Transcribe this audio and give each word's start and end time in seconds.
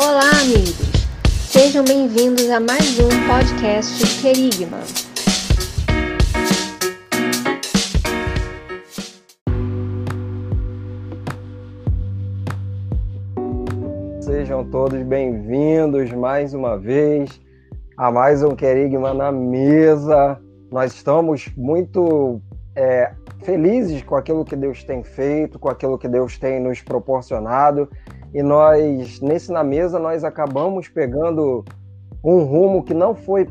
Olá, 0.00 0.30
amigos! 0.42 0.76
Sejam 1.48 1.84
bem-vindos 1.84 2.48
a 2.50 2.60
mais 2.60 3.00
um 3.00 3.08
podcast 3.26 4.22
Querigma. 4.22 4.78
Sejam 14.20 14.64
todos 14.70 15.02
bem-vindos 15.02 16.12
mais 16.12 16.54
uma 16.54 16.78
vez 16.78 17.40
a 17.96 18.12
mais 18.12 18.44
um 18.44 18.54
Querigma 18.54 19.12
na 19.12 19.32
mesa. 19.32 20.40
Nós 20.70 20.94
estamos 20.94 21.50
muito 21.56 22.40
é, 22.76 23.10
felizes 23.40 24.00
com 24.04 24.14
aquilo 24.14 24.44
que 24.44 24.54
Deus 24.54 24.84
tem 24.84 25.02
feito, 25.02 25.58
com 25.58 25.68
aquilo 25.68 25.98
que 25.98 26.06
Deus 26.06 26.38
tem 26.38 26.60
nos 26.60 26.80
proporcionado 26.80 27.90
e 28.34 28.42
nós, 28.42 29.20
nesse 29.20 29.50
na 29.50 29.64
mesa, 29.64 29.98
nós 29.98 30.24
acabamos 30.24 30.88
pegando 30.88 31.64
um 32.22 32.42
rumo 32.42 32.82
que 32.82 32.92
não 32.92 33.14
foi 33.14 33.48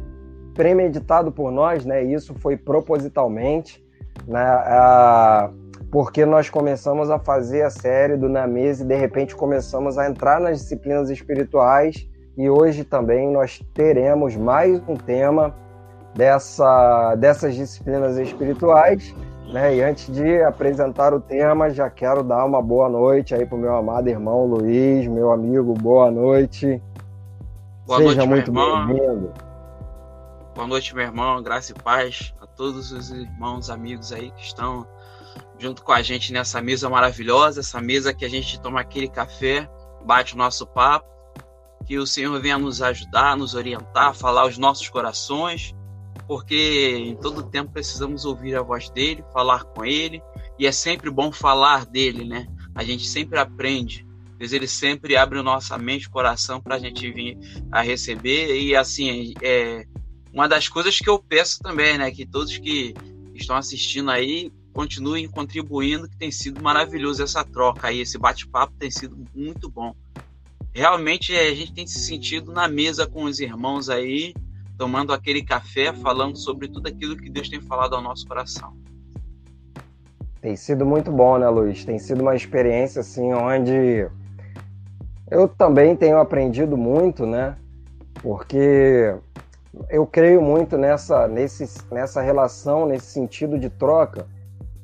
premeditado 0.54 1.32
por 1.32 1.52
nós, 1.52 1.86
né? 1.86 2.04
Isso 2.04 2.34
foi 2.36 2.58
propositalmente, 2.58 3.84
né? 4.28 4.44
Ah, 4.44 5.50
porque 5.92 6.26
nós 6.26 6.50
começamos 6.50 7.10
a 7.10 7.18
fazer 7.18 7.62
a 7.62 7.70
série 7.70 8.18
do 8.18 8.28
Na 8.28 8.46
Mesa 8.46 8.84
e 8.84 8.88
de 8.88 8.96
repente 8.96 9.36
começamos 9.36 9.98
a 9.98 10.08
entrar 10.08 10.40
nas 10.40 10.60
disciplinas 10.60 11.10
espirituais 11.10 12.08
e 12.38 12.50
hoje 12.50 12.84
também 12.84 13.32
nós 13.32 13.62
teremos 13.74 14.36
mais 14.36 14.82
um 14.88 14.96
tema 14.96 15.56
dessa, 16.14 17.16
dessas 17.16 17.56
disciplinas 17.56 18.18
espirituais 18.18 19.16
né? 19.48 19.76
E 19.76 19.82
antes 19.82 20.12
de 20.14 20.42
apresentar 20.44 21.14
o 21.14 21.20
tema, 21.20 21.70
já 21.70 21.90
quero 21.90 22.24
dar 22.24 22.46
uma 22.46 22.62
boa 22.62 22.90
noite 22.90 23.34
aí 23.34 23.46
para 23.46 23.56
o 23.56 23.60
meu 23.60 23.76
amado 23.76 24.08
irmão 24.08 24.46
Luiz, 24.46 25.08
meu 25.08 25.32
amigo, 25.32 25.74
boa 25.74 26.12
noite. 26.12 26.82
Boa 27.86 28.00
Seja 28.00 28.26
noite, 28.26 28.30
muito 28.30 28.52
bem-vindo. 28.52 29.32
Boa 30.54 30.68
noite, 30.68 30.94
meu 30.94 31.06
irmão, 31.06 31.42
graça 31.42 31.72
e 31.72 31.76
paz 31.82 32.34
a 32.42 32.48
todos 32.48 32.92
os 32.92 33.12
irmãos, 33.12 33.70
amigos 33.70 34.12
aí 34.12 34.32
que 34.32 34.44
estão 34.44 34.86
junto 35.58 35.84
com 35.84 35.92
a 35.92 36.02
gente 36.02 36.34
nessa 36.34 36.62
mesa 36.62 36.90
maravilhosa, 36.90 37.62
essa 37.62 37.80
mesa 37.80 38.14
que 38.14 38.26
a 38.26 38.30
gente 38.30 38.60
toma 38.60 38.82
aquele 38.82 39.08
café, 39.08 39.70
bate 40.04 40.36
o 40.36 40.38
nosso 40.38 40.66
papo, 40.68 41.08
que 41.86 41.98
o 41.98 42.06
Senhor 42.06 42.40
venha 42.42 42.58
nos 42.58 42.82
ajudar, 42.82 43.38
nos 43.38 43.56
orientar, 43.56 44.14
falar 44.14 44.46
os 44.46 44.58
nossos 44.58 44.90
corações 44.90 45.74
porque 46.28 46.96
em 46.98 47.16
todo 47.16 47.50
tempo 47.50 47.72
precisamos 47.72 48.26
ouvir 48.26 48.56
a 48.56 48.62
voz 48.62 48.90
dele, 48.90 49.24
falar 49.32 49.64
com 49.64 49.86
ele, 49.86 50.22
e 50.60 50.68
é 50.68 50.72
sempre 50.72 51.10
bom 51.10 51.32
falar 51.32 51.86
dele, 51.86 52.26
né? 52.26 52.48
A 52.76 52.84
gente 52.84 53.08
sempre 53.08 53.40
aprende. 53.40 54.06
Deus 54.38 54.52
ele 54.52 54.68
sempre 54.68 55.16
abre 55.16 55.42
nossa 55.42 55.78
mente, 55.78 56.10
coração 56.10 56.62
para 56.62 56.76
a 56.76 56.80
gente 56.80 57.12
vir 57.12 57.38
a 57.72 57.82
receber 57.82 58.60
e 58.60 58.76
assim 58.76 59.34
é 59.42 59.86
uma 60.32 60.48
das 60.48 60.68
coisas 60.68 61.00
que 61.00 61.10
eu 61.10 61.18
peço 61.18 61.58
também, 61.60 61.98
né, 61.98 62.12
que 62.12 62.24
todos 62.24 62.56
que 62.60 62.94
estão 63.34 63.56
assistindo 63.56 64.12
aí 64.12 64.52
continuem 64.72 65.28
contribuindo, 65.28 66.08
que 66.08 66.16
tem 66.16 66.30
sido 66.30 66.62
maravilhoso 66.62 67.24
essa 67.24 67.44
troca 67.44 67.88
aí, 67.88 68.02
esse 68.02 68.20
bate-papo 68.20 68.76
tem 68.78 68.92
sido 68.92 69.18
muito 69.34 69.68
bom. 69.68 69.96
Realmente 70.72 71.36
a 71.36 71.56
gente 71.56 71.74
tem 71.74 71.88
se 71.88 72.00
sentido 72.02 72.52
na 72.52 72.68
mesa 72.68 73.08
com 73.08 73.24
os 73.24 73.40
irmãos 73.40 73.90
aí, 73.90 74.36
tomando 74.78 75.12
aquele 75.12 75.44
café, 75.44 75.92
falando 75.92 76.38
sobre 76.38 76.68
tudo 76.68 76.88
aquilo 76.88 77.18
que 77.18 77.30
Deus 77.30 77.50
tem 77.50 77.60
falado 77.60 77.96
ao 77.96 78.02
nosso 78.02 78.28
coração. 78.28 78.74
Tem 80.40 80.56
sido 80.56 80.86
muito 80.86 81.12
bom, 81.12 81.38
né, 81.38 81.50
Luiz? 81.50 81.84
Tem 81.84 81.98
sido 81.98 82.22
uma 82.22 82.36
experiência 82.36 83.02
assim 83.02 83.34
onde 83.34 84.08
eu 85.30 85.48
também 85.48 85.96
tenho 85.96 86.20
aprendido 86.20 86.78
muito, 86.78 87.26
né? 87.26 87.58
Porque 88.22 89.16
eu 89.90 90.06
creio 90.06 90.42
muito 90.42 90.78
nessa, 90.78 91.28
nesse, 91.28 91.66
nessa 91.92 92.22
relação, 92.22 92.86
nesse 92.86 93.08
sentido 93.08 93.60
de 93.60 93.70
troca. 93.70 94.26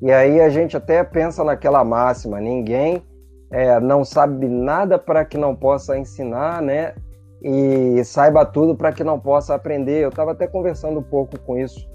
E 0.01 0.11
aí 0.11 0.41
a 0.41 0.49
gente 0.49 0.75
até 0.75 1.03
pensa 1.03 1.43
naquela 1.43 1.83
máxima: 1.83 2.41
ninguém 2.41 3.01
é, 3.49 3.79
não 3.79 4.03
sabe 4.03 4.47
nada 4.47 4.97
para 4.97 5.23
que 5.23 5.37
não 5.37 5.55
possa 5.55 5.97
ensinar, 5.97 6.61
né? 6.61 6.95
E 7.43 8.03
saiba 8.05 8.45
tudo 8.45 8.75
para 8.75 8.93
que 8.93 9.03
não 9.03 9.19
possa 9.19 9.53
aprender. 9.53 10.03
Eu 10.03 10.09
estava 10.09 10.31
até 10.31 10.47
conversando 10.47 10.99
um 10.99 11.03
pouco 11.03 11.37
com 11.39 11.57
isso 11.57 11.91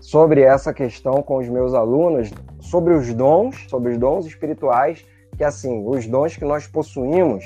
sobre 0.00 0.42
essa 0.42 0.74
questão 0.74 1.22
com 1.22 1.38
os 1.38 1.48
meus 1.48 1.72
alunos, 1.72 2.30
sobre 2.60 2.92
os 2.92 3.12
dons, 3.14 3.66
sobre 3.70 3.92
os 3.92 3.98
dons 3.98 4.26
espirituais, 4.26 5.04
que 5.36 5.42
assim, 5.42 5.82
os 5.86 6.06
dons 6.06 6.36
que 6.36 6.44
nós 6.44 6.66
possuímos 6.66 7.44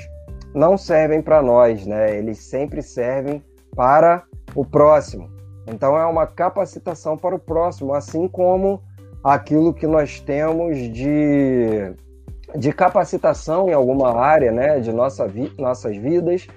não 0.53 0.77
servem 0.77 1.21
para 1.21 1.41
nós, 1.41 1.85
né? 1.85 2.17
Eles 2.17 2.39
sempre 2.39 2.81
servem 2.81 3.41
para 3.75 4.23
o 4.55 4.65
próximo. 4.65 5.29
Então 5.67 5.97
é 5.97 6.05
uma 6.05 6.25
capacitação 6.25 7.15
para 7.15 7.35
o 7.35 7.39
próximo, 7.39 7.93
assim 7.93 8.27
como 8.27 8.81
aquilo 9.23 9.73
que 9.73 9.85
nós 9.85 10.19
temos 10.19 10.77
de, 10.77 11.93
de 12.55 12.73
capacitação 12.73 13.69
em 13.69 13.73
alguma 13.73 14.17
área, 14.17 14.51
né, 14.51 14.79
de 14.79 14.91
nossa 14.91 15.27
vi 15.27 15.53
nossas 15.57 15.95
vidas, 15.95 16.47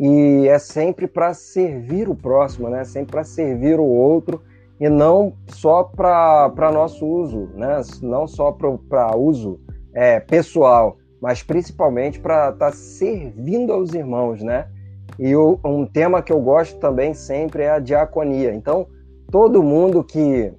e 0.00 0.48
é 0.48 0.58
sempre 0.58 1.06
para 1.06 1.34
servir 1.34 2.08
o 2.08 2.14
próximo, 2.14 2.70
né? 2.70 2.84
Sempre 2.84 3.12
para 3.12 3.22
servir 3.22 3.78
o 3.78 3.84
outro 3.84 4.40
e 4.80 4.88
não 4.88 5.34
só 5.48 5.84
para 5.84 6.72
nosso 6.72 7.06
uso, 7.06 7.50
né? 7.54 7.82
Não 8.00 8.26
só 8.26 8.50
para 8.50 9.14
uso 9.14 9.60
é, 9.92 10.18
pessoal, 10.18 10.96
mas 11.20 11.42
principalmente 11.42 12.18
para 12.18 12.48
estar 12.48 12.70
tá 12.70 12.72
servindo 12.72 13.74
aos 13.74 13.92
irmãos, 13.92 14.42
né? 14.42 14.68
E 15.18 15.36
o, 15.36 15.60
um 15.62 15.84
tema 15.84 16.22
que 16.22 16.32
eu 16.32 16.40
gosto 16.40 16.80
também 16.80 17.12
sempre 17.12 17.64
é 17.64 17.72
a 17.72 17.78
diaconia. 17.78 18.54
Então, 18.54 18.86
todo 19.30 19.62
mundo 19.62 20.02
que 20.02 20.50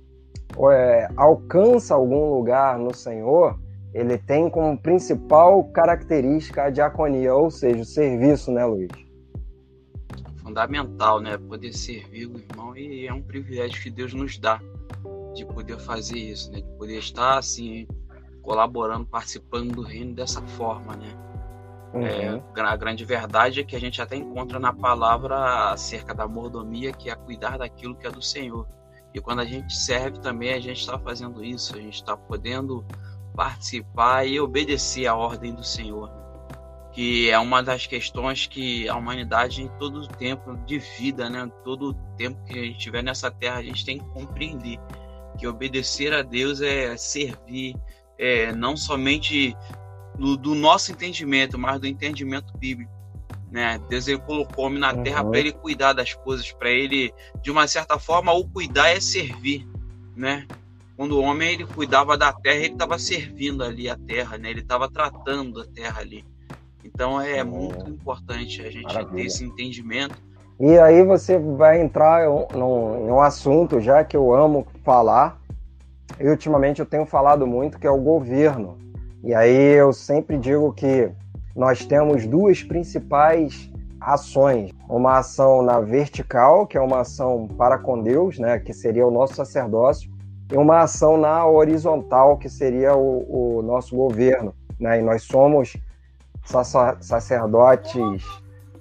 é, 0.70 1.10
alcança 1.18 1.96
algum 1.96 2.30
lugar 2.30 2.78
no 2.78 2.94
Senhor, 2.94 3.60
ele 3.92 4.20
tem 4.20 4.52
como 4.52 4.78
principal 4.78 5.64
característica 5.74 6.66
a 6.66 6.70
diaconia, 6.70 7.34
ou 7.34 7.50
seja, 7.50 7.82
o 7.82 7.86
serviço, 7.86 8.52
né, 8.52 8.64
Luiz? 8.64 9.11
Fundamental, 10.52 11.22
né? 11.22 11.38
Poder 11.38 11.74
servir 11.74 12.28
o 12.28 12.38
irmão 12.38 12.76
e 12.76 13.08
é 13.08 13.14
um 13.14 13.22
privilégio 13.22 13.82
que 13.82 13.90
Deus 13.90 14.14
nos 14.14 14.38
dá 14.38 14.60
de 15.34 15.46
poder 15.46 15.80
fazer 15.80 16.18
isso, 16.18 16.52
né? 16.52 16.60
De 16.60 16.70
poder 16.78 17.00
estar 17.00 17.38
assim 17.38 17.88
colaborando, 18.42 19.06
participando 19.06 19.74
do 19.74 19.82
reino 19.82 20.14
dessa 20.14 20.42
forma, 20.42 20.98
né? 20.98 21.08
Uhum. 21.94 22.06
É, 22.06 22.62
a 22.62 22.76
grande 22.76 23.06
verdade 23.06 23.62
é 23.62 23.64
que 23.64 23.76
a 23.76 23.80
gente 23.80 24.02
até 24.02 24.18
encontra 24.18 24.60
na 24.60 24.74
palavra 24.74 25.72
acerca 25.72 26.14
da 26.14 26.28
mordomia, 26.28 26.92
que 26.92 27.10
é 27.10 27.16
cuidar 27.16 27.58
daquilo 27.58 27.96
que 27.96 28.06
é 28.06 28.12
do 28.12 28.22
Senhor. 28.22 28.68
E 29.14 29.22
quando 29.22 29.40
a 29.40 29.46
gente 29.46 29.74
serve 29.74 30.20
também, 30.20 30.54
a 30.54 30.60
gente 30.60 30.80
está 30.80 30.98
fazendo 31.00 31.44
isso, 31.44 31.76
a 31.76 31.82
gente 31.82 31.96
está 31.96 32.16
podendo 32.16 32.86
participar 33.36 34.26
e 34.26 34.40
obedecer 34.40 35.08
à 35.08 35.16
ordem 35.16 35.54
do 35.54 35.64
Senhor. 35.64 36.10
Que 36.94 37.30
é 37.30 37.40
uma 37.40 37.64
das 37.64 37.88
questões 37.88 38.48
que 38.48 38.88
a 38.90 38.96
humanidade 38.96 39.62
em 39.62 39.68
todo 39.80 40.02
o 40.02 40.08
tempo 40.08 40.58
de 40.66 40.78
vida, 40.78 41.30
né, 41.30 41.50
todo 41.64 41.90
o 41.90 41.94
tempo 42.18 42.44
que 42.44 42.60
a 42.60 42.64
gente 42.64 42.78
estiver 42.78 43.02
nessa 43.02 43.32
terra, 43.32 43.58
a 43.58 43.64
gente 43.64 43.86
tem 43.86 43.98
que 43.98 44.06
compreender 44.10 44.78
que 45.38 45.48
obedecer 45.48 46.14
a 46.14 46.22
Deus 46.22 46.62
é 46.62 46.96
servir, 46.98 47.76
é, 48.18 48.54
não 48.54 48.76
somente 48.76 49.56
do, 50.18 50.38
do, 50.38 50.54
nosso 50.54 50.92
entendimento, 50.92 51.58
mas 51.58 51.80
do 51.80 51.88
entendimento 51.88 52.56
bíblico. 52.58 52.92
Né? 53.52 53.82
Deus 53.90 54.08
ele 54.08 54.20
colocou 54.20 54.64
o 54.64 54.68
homem 54.68 54.80
na 54.80 54.94
uhum. 54.94 55.04
terra 55.04 55.24
para 55.24 55.40
ele 55.40 55.52
cuidar 55.52 55.94
das 55.94 56.14
coisas, 56.14 56.52
para 56.52 56.70
ele, 56.70 57.14
de 57.42 57.52
uma 57.52 57.68
certa 57.68 58.00
forma, 58.00 58.32
o 58.32 58.48
cuidar 58.48 58.90
é 58.90 59.00
servir, 59.00 59.68
né? 60.16 60.48
Quando 60.96 61.18
o 61.18 61.22
homem 61.22 61.54
ele 61.54 61.66
cuidava 61.66 62.16
da 62.16 62.32
terra, 62.32 62.58
ele 62.58 62.74
estava 62.74 63.00
servindo 63.00 63.64
ali 63.64 63.90
a 63.90 63.98
terra, 63.98 64.38
né? 64.38 64.52
Ele 64.52 64.62
estava 64.62 64.90
tratando 64.90 65.62
a 65.62 65.66
terra 65.66 66.00
ali. 66.00 66.24
Então 66.84 67.20
é, 67.20 67.38
é 67.38 67.44
muito 67.44 67.90
importante 67.90 68.62
a 68.62 68.70
gente 68.70 68.84
Maravilha. 68.84 69.16
ter 69.16 69.26
esse 69.26 69.44
entendimento. 69.44 70.16
E 70.60 70.78
aí 70.78 71.04
você 71.04 71.40
vai 71.40 71.82
entrar 71.82 72.26
em 72.26 72.28
um, 72.28 73.14
um 73.14 73.22
assunto 73.22 73.80
já 73.80 74.04
que 74.04 74.16
eu 74.16 74.34
amo 74.34 74.68
falar, 74.84 75.40
e 76.20 76.30
ultimamente 76.30 76.80
eu 76.80 76.86
tenho 76.86 77.06
falado 77.06 77.48
muito, 77.48 77.80
que 77.80 77.88
é 77.88 77.92
o 77.92 78.00
governo. 78.00 78.78
E 79.24 79.34
aí 79.34 79.74
eu 79.74 79.92
sempre 79.92 80.38
digo 80.38 80.72
que 80.74 81.12
nós 81.56 81.86
temos 81.86 82.26
duas 82.28 82.64
principais 82.64 83.72
ações. 84.00 84.72
Uma 84.90 85.20
ação 85.20 85.62
na 85.62 85.80
vertical, 85.80 86.66
que 86.66 86.78
é 86.78 86.82
uma 86.82 87.02
ação 87.02 87.48
para 87.58 87.78
com 87.78 88.02
Deus, 88.02 88.40
né, 88.40 88.60
que 88.60 88.74
seria 88.74 89.06
o 89.06 89.12
nosso 89.12 89.36
sacerdócio, 89.36 90.12
e 90.52 90.58
uma 90.58 90.82
ação 90.82 91.18
na 91.18 91.46
horizontal, 91.46 92.38
que 92.38 92.50
seria 92.50 92.96
o, 92.96 93.58
o 93.58 93.62
nosso 93.62 93.96
governo. 93.96 94.54
Né? 94.80 95.00
E 95.00 95.02
nós 95.02 95.24
somos 95.24 95.78
sacerdotes 96.44 98.24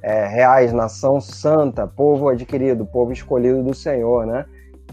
é, 0.03 0.27
reais, 0.27 0.73
nação 0.73 1.21
santa, 1.21 1.87
povo 1.87 2.29
adquirido, 2.29 2.87
povo 2.87 3.12
escolhido 3.12 3.62
do 3.62 3.75
Senhor, 3.75 4.27
né? 4.27 4.45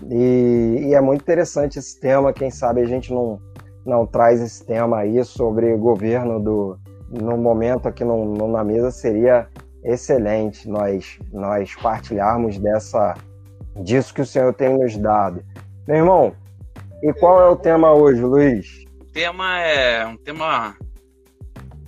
E, 0.10 0.88
e, 0.88 0.94
é 0.94 1.02
muito 1.02 1.22
interessante 1.22 1.80
esse 1.80 2.00
tema, 2.00 2.34
quem 2.34 2.52
sabe 2.52 2.82
a 2.82 2.86
gente 2.86 3.12
não, 3.12 3.40
não 3.86 4.06
traz 4.06 4.42
esse 4.42 4.64
tema 4.66 5.00
aí 5.00 5.24
sobre 5.24 5.76
governo 5.76 6.40
do 6.40 6.78
no 7.10 7.38
momento 7.38 7.88
aqui 7.88 8.04
no, 8.04 8.26
no, 8.26 8.50
na 8.50 8.66
mesa 8.66 8.92
seria 8.92 9.48
excelente 9.82 10.70
nós 10.70 11.18
nós 11.32 11.74
partilharmos 11.76 12.60
dessa 12.60 13.16
disso 13.78 14.14
que 14.14 14.22
o 14.22 14.26
Senhor 14.26 14.54
tem 14.54 14.78
nos 14.78 14.98
dado. 14.98 15.42
Meu 15.88 15.98
irmão, 15.98 16.34
e 17.02 17.14
qual 17.14 17.42
é 17.42 17.50
o 17.50 17.56
tema 17.56 17.94
hoje, 17.94 18.22
Luiz? 18.22 18.84
O 19.00 19.06
tema 19.14 19.62
é 19.62 20.06
um 20.06 20.18
tema 20.18 20.76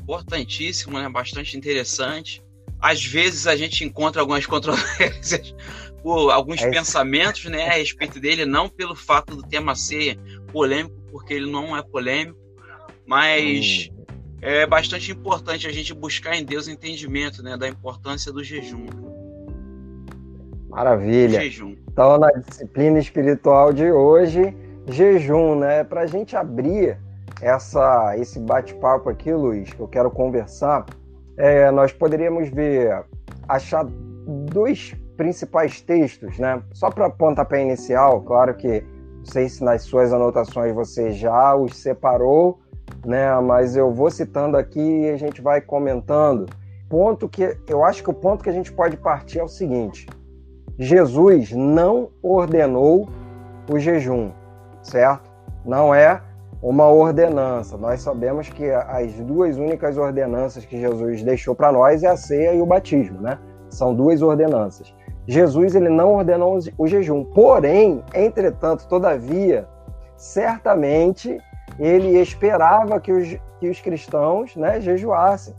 importantíssimo, 0.10 1.00
né? 1.00 1.08
Bastante 1.08 1.56
interessante. 1.56 2.42
Às 2.82 3.06
vezes 3.06 3.46
a 3.46 3.56
gente 3.56 3.84
encontra 3.84 4.22
algumas 4.22 4.46
controvérsias 4.48 5.54
por 6.02 6.32
alguns 6.32 6.62
é 6.62 6.70
pensamentos, 6.70 7.46
né, 7.46 7.68
a 7.68 7.74
respeito 7.74 8.20
dele, 8.20 8.46
não 8.46 8.70
pelo 8.70 8.96
fato 8.96 9.36
do 9.36 9.44
tema 9.44 9.76
ser 9.76 10.18
polêmico, 10.52 10.96
porque 11.12 11.34
ele 11.34 11.52
não 11.52 11.76
é 11.76 11.84
polêmico, 11.84 12.40
mas 13.06 13.90
hum. 13.92 14.06
é 14.42 14.66
bastante 14.66 15.12
importante 15.12 15.68
a 15.68 15.72
gente 15.74 15.94
buscar 15.94 16.38
em 16.38 16.46
Deus 16.46 16.70
entendimento, 16.70 17.44
né, 17.44 17.58
da 17.58 17.68
importância 17.68 18.32
do 18.32 18.42
jejum. 18.42 18.86
Maravilha. 20.70 21.42
Jejum. 21.42 21.76
Então, 21.92 22.18
na 22.18 22.32
disciplina 22.32 22.98
espiritual 22.98 23.74
de 23.74 23.92
hoje, 23.92 24.56
jejum, 24.88 25.56
né? 25.56 25.84
Para 25.84 26.02
a 26.02 26.08
gente 26.08 26.36
abrir 26.36 26.98
essa, 27.42 28.16
esse 28.18 28.40
bate-papo 28.40 29.10
aqui, 29.10 29.34
Luiz, 29.34 29.72
que 29.72 29.80
eu 29.80 29.88
quero 29.88 30.12
conversar, 30.12 30.86
é, 31.38 31.72
nós 31.72 31.92
poderíamos 31.94 32.50
ver, 32.50 33.04
achar 33.48 33.86
dois 34.52 34.96
principais 35.16 35.82
textos, 35.82 36.38
né? 36.38 36.62
Só 36.74 36.90
para 36.90 37.10
pontapé 37.10 37.62
inicial, 37.62 38.22
claro 38.22 38.54
que 38.56 38.82
não 39.18 39.26
sei 39.26 39.50
se 39.50 39.64
nas 39.64 39.84
suas 39.84 40.14
anotações 40.14 40.74
você 40.74 41.12
já 41.12 41.56
os 41.56 41.78
separou, 41.78 42.60
né? 43.06 43.34
Mas 43.42 43.76
eu 43.76 43.92
vou 43.92 44.10
citando 44.10 44.58
aqui 44.58 44.80
e 44.80 45.10
a 45.10 45.18
gente 45.18 45.42
vai 45.42 45.62
comentando. 45.62 46.46
Ponto 46.90 47.30
que 47.30 47.58
eu 47.68 47.84
acho 47.84 48.04
que 48.04 48.10
o 48.10 48.14
ponto 48.14 48.44
que 48.44 48.50
a 48.50 48.54
gente 48.54 48.72
pode 48.72 48.98
partir 48.98 49.40
é 49.40 49.44
o 49.44 49.48
seguinte: 49.48 50.08
Jesus 50.78 51.52
não 51.52 52.10
ordenou 52.22 53.08
o 53.70 53.78
jejum, 53.78 54.32
certo? 54.82 55.30
Não 55.66 55.94
é 55.94 56.22
uma 56.62 56.88
ordenança. 56.90 57.78
Nós 57.78 58.02
sabemos 58.02 58.50
que 58.50 58.70
as 58.70 59.14
duas 59.14 59.58
únicas 59.58 59.98
ordenanças 59.98 60.66
que 60.66 60.80
Jesus 60.80 61.24
deixou 61.24 61.56
para 61.56 61.72
nós 61.72 62.04
é 62.04 62.08
a 62.08 62.18
ceia 62.18 62.54
e 62.54 62.62
o 62.62 62.66
batismo, 62.66 63.22
né? 63.22 63.40
São 63.70 63.94
duas 63.94 64.22
ordenanças. 64.22 64.94
Jesus 65.28 65.76
ele 65.76 65.90
não 65.90 66.16
ordenou 66.16 66.58
o 66.78 66.88
jejum. 66.88 67.24
Porém, 67.24 68.04
entretanto, 68.14 68.88
todavia, 68.88 69.68
certamente 70.18 71.40
ele 71.78 72.18
esperava 72.20 73.00
que 73.00 73.12
os, 73.12 73.38
que 73.60 73.70
os 73.70 73.80
cristãos 73.80 74.56
né, 74.56 74.82
jejuassem. 74.82 75.54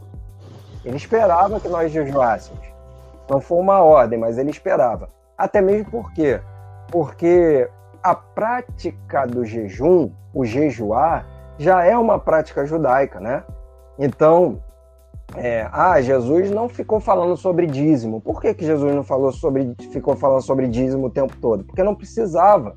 Ele 0.85 0.97
esperava 0.97 1.61
que 1.61 1.69
nós 1.69 1.93
jejuássemos. 1.93 2.61
Não 3.29 3.41
foi 3.41 3.59
uma 3.59 3.81
ordem, 3.81 4.19
mas 4.19 4.39
ele 4.39 4.51
esperava. 4.51 5.09
Até 5.39 5.61
mesmo 5.61 5.91
por 5.91 6.13
quê? 6.13 6.41
Porque 6.91 7.69
a 8.03 8.15
prática 8.15 9.27
do 9.27 9.45
jejum, 9.45 10.11
o 10.33 10.45
jejuar, 10.45 11.27
já 11.59 11.85
é 11.85 11.97
uma 11.97 12.19
prática 12.19 12.65
judaica, 12.65 13.21
né? 13.21 13.45
Então, 13.99 14.63
é, 15.37 15.69
ah, 15.73 16.01
Jesus 16.01 16.51
não 16.51 16.69
ficou 16.69 17.01
falando 17.01 17.37
sobre 17.37 17.67
dízimo. 17.67 18.21
Por 18.21 18.41
que, 18.41 18.55
que 18.55 18.65
Jesus 18.65 18.95
não 18.95 19.05
falou 19.05 19.31
sobre, 19.33 19.75
ficou 19.93 20.17
falando 20.17 20.43
sobre 20.43 20.67
dízimo 20.67 21.07
o 21.07 21.11
tempo 21.11 21.37
todo? 21.41 21.65
Porque 21.65 21.83
não 21.83 21.95
precisava. 21.95 22.77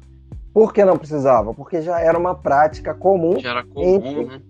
Por 0.53 0.71
que 0.71 0.85
não 0.85 0.97
precisava? 0.97 1.53
Porque 1.53 1.81
já 1.81 1.99
era 1.99 2.17
uma 2.17 2.35
prática 2.35 2.93
comum. 2.93 3.39
Já 3.39 3.49
era 3.49 3.63
comum, 3.63 3.83
entre... 3.83 4.25
né? 4.25 4.41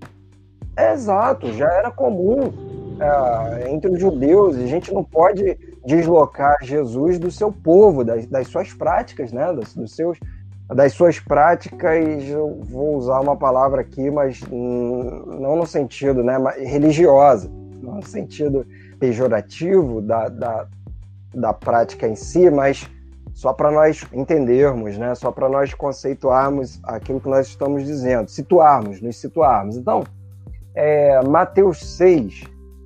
Exato, 0.92 1.54
já 1.54 1.72
era 1.72 1.92
comum 1.92 2.52
é, 3.00 3.72
entre 3.72 3.92
os 3.92 4.00
judeus. 4.00 4.58
A 4.58 4.66
gente 4.66 4.94
não 4.94 5.04
pode 5.04 5.58
deslocar 5.86 6.58
Jesus 6.62 7.20
do 7.20 7.32
seu 7.32 7.52
povo, 7.52 8.04
das, 8.04 8.26
das 8.26 8.48
suas 8.48 8.74
práticas, 8.74 9.32
né? 9.32 9.54
Dos, 9.54 9.74
dos, 9.74 9.96
seus, 9.96 10.20
das 10.76 10.94
suas 10.94 11.20
práticas. 11.20 12.24
Eu 12.28 12.60
vou 12.64 12.96
usar 12.98 13.20
uma 13.20 13.36
palavra 13.36 13.82
aqui, 13.82 14.10
mas 14.10 14.42
não 14.50 15.56
no 15.56 15.66
sentido, 15.66 16.24
né? 16.24 16.38
Religiosa 16.58 17.50
no 17.84 18.02
sentido 18.02 18.66
pejorativo 19.00 20.02
da, 20.02 20.30
da, 20.30 20.68
da 21.34 21.54
prática 21.54 22.08
em 22.08 22.16
si, 22.16 22.50
mas 22.50 22.90
só 23.34 23.52
para 23.52 23.72
nós 23.72 24.06
entendermos, 24.14 24.98
né? 24.98 25.14
só 25.16 25.32
para 25.32 25.50
nós 25.50 25.74
conceituarmos 25.74 26.80
aquilo 26.84 27.20
que 27.20 27.28
nós 27.28 27.48
estamos 27.48 27.84
dizendo, 27.84 28.30
situarmos, 28.30 29.02
nos 29.02 29.20
situarmos. 29.20 29.76
Então, 29.76 30.04
é, 30.76 31.22
Mateus 31.24 31.84
6 31.98 32.44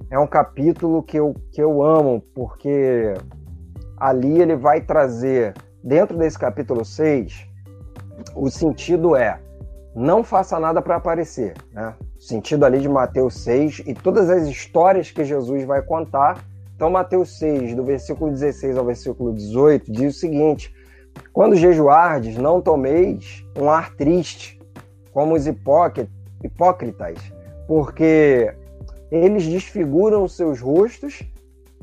é 0.10 0.18
um 0.18 0.28
capítulo 0.28 1.04
que 1.04 1.18
eu, 1.18 1.36
que 1.52 1.62
eu 1.62 1.84
amo, 1.84 2.24
porque 2.34 3.14
ali 3.98 4.42
ele 4.42 4.56
vai 4.56 4.82
trazer, 4.82 5.54
dentro 5.84 6.18
desse 6.18 6.40
capítulo 6.40 6.86
6, 6.86 7.47
o 8.36 8.50
sentido 8.50 9.16
é 9.16 9.40
não 9.96 10.24
faça 10.24 10.60
nada 10.60 10.80
para 10.80 10.98
aparecer. 10.98 11.56
Né? 11.74 11.94
O 12.18 12.22
sentido 12.22 12.66
ali 12.66 12.80
de 12.80 12.88
Mateus 12.88 13.36
6 13.44 13.84
e 13.86 13.94
todas 13.96 14.30
as 14.30 14.48
histórias 14.48 15.10
que 15.10 15.26
Jesus 15.26 15.66
vai 15.66 15.82
contar. 15.82 16.46
Então, 16.76 16.92
Mateus 16.92 17.40
6, 17.40 17.76
do 17.76 17.84
versículo 17.84 18.30
16 18.30 18.78
ao 18.78 18.86
versículo 18.86 19.34
18, 19.34 19.92
diz 19.92 20.16
o 20.16 20.20
seguinte: 20.20 20.72
Quando 21.34 21.56
jejuardes, 21.56 22.38
não 22.38 22.62
tomeis 22.62 23.44
um 23.60 23.72
ar 23.72 23.96
triste, 23.96 24.60
como 25.12 25.34
os 25.34 25.48
hipócritas, 25.48 27.18
porque 27.68 28.54
eles 29.10 29.48
desfiguram 29.48 30.28
seus 30.28 30.62
rostos 30.62 31.24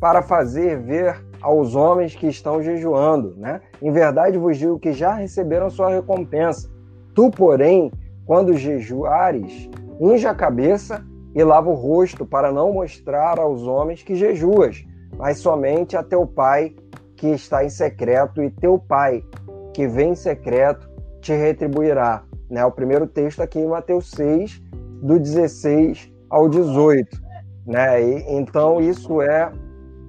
para 0.00 0.22
fazer 0.22 0.78
ver 0.78 1.24
aos 1.40 1.74
homens 1.74 2.14
que 2.14 2.26
estão 2.26 2.62
jejuando. 2.62 3.34
Né? 3.36 3.60
Em 3.80 3.90
verdade 3.90 4.38
vos 4.38 4.56
digo 4.56 4.78
que 4.78 4.92
já 4.92 5.14
receberam 5.14 5.70
sua 5.70 5.90
recompensa. 5.90 6.70
Tu, 7.14 7.30
porém, 7.30 7.92
quando 8.26 8.56
jejuares, 8.56 9.68
unge 10.00 10.26
a 10.26 10.34
cabeça 10.34 11.04
e 11.34 11.42
lava 11.42 11.68
o 11.68 11.74
rosto, 11.74 12.24
para 12.24 12.52
não 12.52 12.72
mostrar 12.72 13.38
aos 13.38 13.62
homens 13.66 14.02
que 14.02 14.14
jejuas, 14.14 14.84
mas 15.18 15.38
somente 15.38 15.96
a 15.96 16.02
teu 16.02 16.26
pai 16.26 16.74
que 17.16 17.28
está 17.28 17.64
em 17.64 17.68
secreto, 17.68 18.42
e 18.42 18.50
teu 18.50 18.78
pai 18.78 19.24
que 19.72 19.86
vem 19.86 20.10
em 20.10 20.14
secreto 20.14 20.88
te 21.20 21.32
retribuirá. 21.32 22.22
Né? 22.48 22.64
O 22.64 22.70
primeiro 22.70 23.06
texto 23.06 23.40
aqui 23.40 23.58
em 23.58 23.66
Mateus 23.66 24.10
6, 24.10 24.62
do 25.02 25.18
16 25.18 26.12
ao 26.30 26.48
18. 26.48 27.20
Né? 27.66 28.02
E, 28.02 28.36
então, 28.36 28.80
isso 28.80 29.20
é 29.20 29.50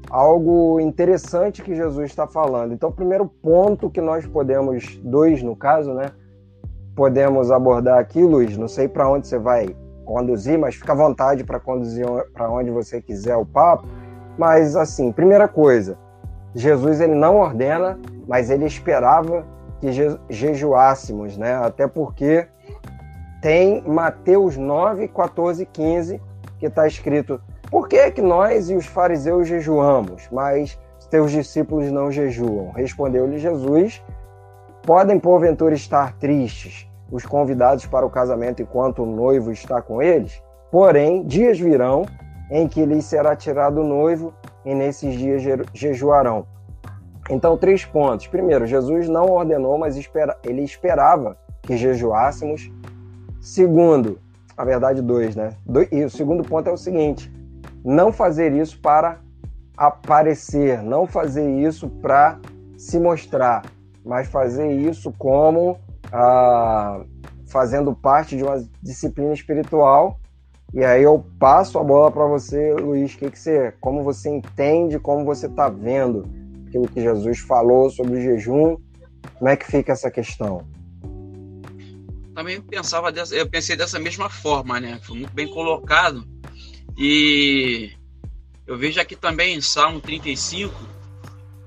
algo 0.10 0.80
interessante 0.80 1.62
que 1.62 1.76
Jesus 1.76 2.10
está 2.10 2.28
falando. 2.28 2.74
Então, 2.74 2.90
o 2.90 2.94
primeiro 2.94 3.26
ponto 3.26 3.90
que 3.90 4.02
nós 4.02 4.26
podemos, 4.26 4.98
dois 5.04 5.42
no 5.42 5.56
caso, 5.56 5.94
né? 5.94 6.12
podemos 6.96 7.52
abordar 7.52 8.00
aqui, 8.00 8.24
Luiz. 8.24 8.58
Não 8.58 8.68
sei 8.68 8.88
para 8.88 9.08
onde 9.10 9.28
você 9.28 9.38
vai 9.38 9.76
conduzir, 10.06 10.58
mas 10.58 10.76
fica 10.76 10.94
à 10.94 10.96
vontade 10.96 11.44
para 11.44 11.60
conduzir 11.60 12.06
para 12.34 12.50
onde 12.50 12.72
você 12.72 13.02
quiser 13.02 13.36
o 13.36 13.46
papo. 13.46 13.86
Mas 14.38 14.76
assim, 14.76 15.12
primeira 15.12 15.48
coisa, 15.48 15.98
Jesus 16.54 17.02
ele 17.02 17.16
não 17.16 17.38
ordena, 17.38 18.00
mas 18.28 18.50
ele 18.50 18.66
esperava 18.66 19.46
que 19.80 19.92
je 19.92 20.18
jejuássemos, 20.30 21.38
né? 21.38 21.56
Até 21.56 21.88
porque 21.88 22.48
tem 23.42 23.82
Mateus 23.82 24.56
9, 24.56 25.08
14 25.10 25.66
15, 25.66 26.22
que 26.60 26.66
está 26.66 26.88
escrito: 26.88 27.42
Por 27.76 27.90
que, 27.90 28.10
que 28.10 28.22
nós 28.22 28.70
e 28.70 28.74
os 28.74 28.86
fariseus 28.86 29.50
jejuamos, 29.50 30.30
mas 30.32 30.80
teus 31.10 31.30
discípulos 31.30 31.92
não 31.92 32.10
jejuam? 32.10 32.72
Respondeu-lhe 32.72 33.38
Jesus: 33.38 34.02
Podem, 34.82 35.20
porventura, 35.20 35.76
estar 35.76 36.14
tristes 36.14 36.90
os 37.12 37.26
convidados 37.26 37.86
para 37.86 38.06
o 38.06 38.10
casamento 38.10 38.62
enquanto 38.62 39.04
o 39.04 39.06
noivo 39.06 39.52
está 39.52 39.82
com 39.82 40.02
eles? 40.02 40.42
Porém, 40.72 41.26
dias 41.26 41.60
virão 41.60 42.06
em 42.50 42.66
que 42.66 42.86
lhes 42.86 43.04
será 43.04 43.36
tirado 43.36 43.82
o 43.82 43.84
noivo, 43.84 44.34
e 44.64 44.74
nesses 44.74 45.14
dias 45.14 45.44
jejuarão. 45.74 46.48
Então, 47.30 47.58
três 47.58 47.84
pontos. 47.84 48.26
Primeiro, 48.26 48.66
Jesus 48.66 49.10
não 49.10 49.26
ordenou, 49.26 49.78
mas 49.78 49.98
espera, 49.98 50.38
ele 50.46 50.62
esperava 50.62 51.38
que 51.62 51.76
jejuássemos. 51.76 52.72
Segundo, 53.42 54.18
a 54.56 54.64
verdade, 54.64 55.02
dois, 55.02 55.36
né? 55.36 55.50
E 55.92 56.06
o 56.06 56.10
segundo 56.10 56.42
ponto 56.42 56.70
é 56.70 56.72
o 56.72 56.78
seguinte: 56.78 57.36
não 57.86 58.12
fazer 58.12 58.52
isso 58.52 58.80
para 58.80 59.22
aparecer, 59.78 60.82
não 60.82 61.06
fazer 61.06 61.48
isso 61.62 61.88
para 61.88 62.40
se 62.76 63.00
mostrar, 63.00 63.64
mas 64.04 64.28
fazer 64.28 64.72
isso 64.72 65.14
como 65.18 65.80
ah, 66.12 67.04
fazendo 67.48 67.94
parte 67.94 68.36
de 68.36 68.44
uma 68.44 68.68
disciplina 68.82 69.34
espiritual. 69.34 70.20
E 70.74 70.84
aí 70.84 71.04
eu 71.04 71.26
passo 71.40 71.78
a 71.78 71.84
bola 71.84 72.12
para 72.12 72.26
você, 72.26 72.74
Luiz, 72.74 73.16
que 73.16 73.30
que 73.30 73.38
você, 73.38 73.72
como 73.80 74.04
você 74.04 74.30
entende, 74.30 75.00
como 75.00 75.24
você 75.24 75.46
está 75.46 75.70
vendo 75.70 76.28
aquilo 76.68 76.88
que 76.88 77.02
Jesus 77.02 77.40
falou 77.40 77.90
sobre 77.90 78.18
o 78.18 78.22
jejum, 78.22 78.78
como 79.38 79.50
é 79.50 79.56
que 79.56 79.66
fica 79.66 79.94
essa 79.94 80.10
questão? 80.10 80.66
Também 82.34 82.60
pensava 82.60 83.12
dessa, 83.12 83.34
eu 83.36 83.48
pensei 83.48 83.78
dessa 83.78 83.98
mesma 84.00 84.30
forma, 84.30 84.80
né? 84.80 85.00
Foi 85.04 85.18
muito 85.18 85.34
bem 85.34 85.48
colocado. 85.48 86.28
E 86.98 87.92
Eu 88.66 88.78
vejo 88.78 89.00
aqui 89.00 89.16
também 89.16 89.56
em 89.56 89.62
Salmo 89.62 90.00
35, 90.00 90.74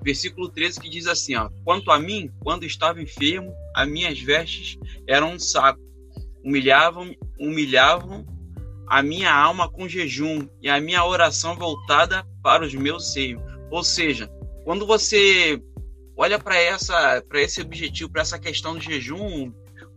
versículo 0.02 0.48
13, 0.48 0.80
que 0.80 0.88
diz 0.88 1.06
assim: 1.06 1.34
ó, 1.36 1.50
Quanto 1.64 1.90
a 1.90 1.98
mim, 1.98 2.30
quando 2.40 2.64
estava 2.64 3.02
enfermo, 3.02 3.52
as 3.74 3.88
minhas 3.88 4.18
vestes 4.18 4.78
eram 5.06 5.32
um 5.32 5.38
saco, 5.38 5.80
humilhavam, 6.42 7.14
humilhavam 7.38 8.26
a 8.86 9.02
minha 9.02 9.32
alma 9.32 9.70
com 9.70 9.88
jejum 9.88 10.48
e 10.62 10.68
a 10.68 10.80
minha 10.80 11.04
oração 11.04 11.54
voltada 11.54 12.26
para 12.42 12.64
os 12.64 12.74
meus 12.74 13.12
seios. 13.12 13.42
Ou 13.70 13.84
seja, 13.84 14.28
quando 14.64 14.86
você 14.86 15.62
olha 16.16 16.38
para 16.38 16.56
essa 16.56 17.22
para 17.28 17.40
esse 17.40 17.60
objetivo, 17.60 18.10
para 18.10 18.22
essa 18.22 18.38
questão 18.38 18.74
do 18.74 18.80
jejum, 18.80 19.52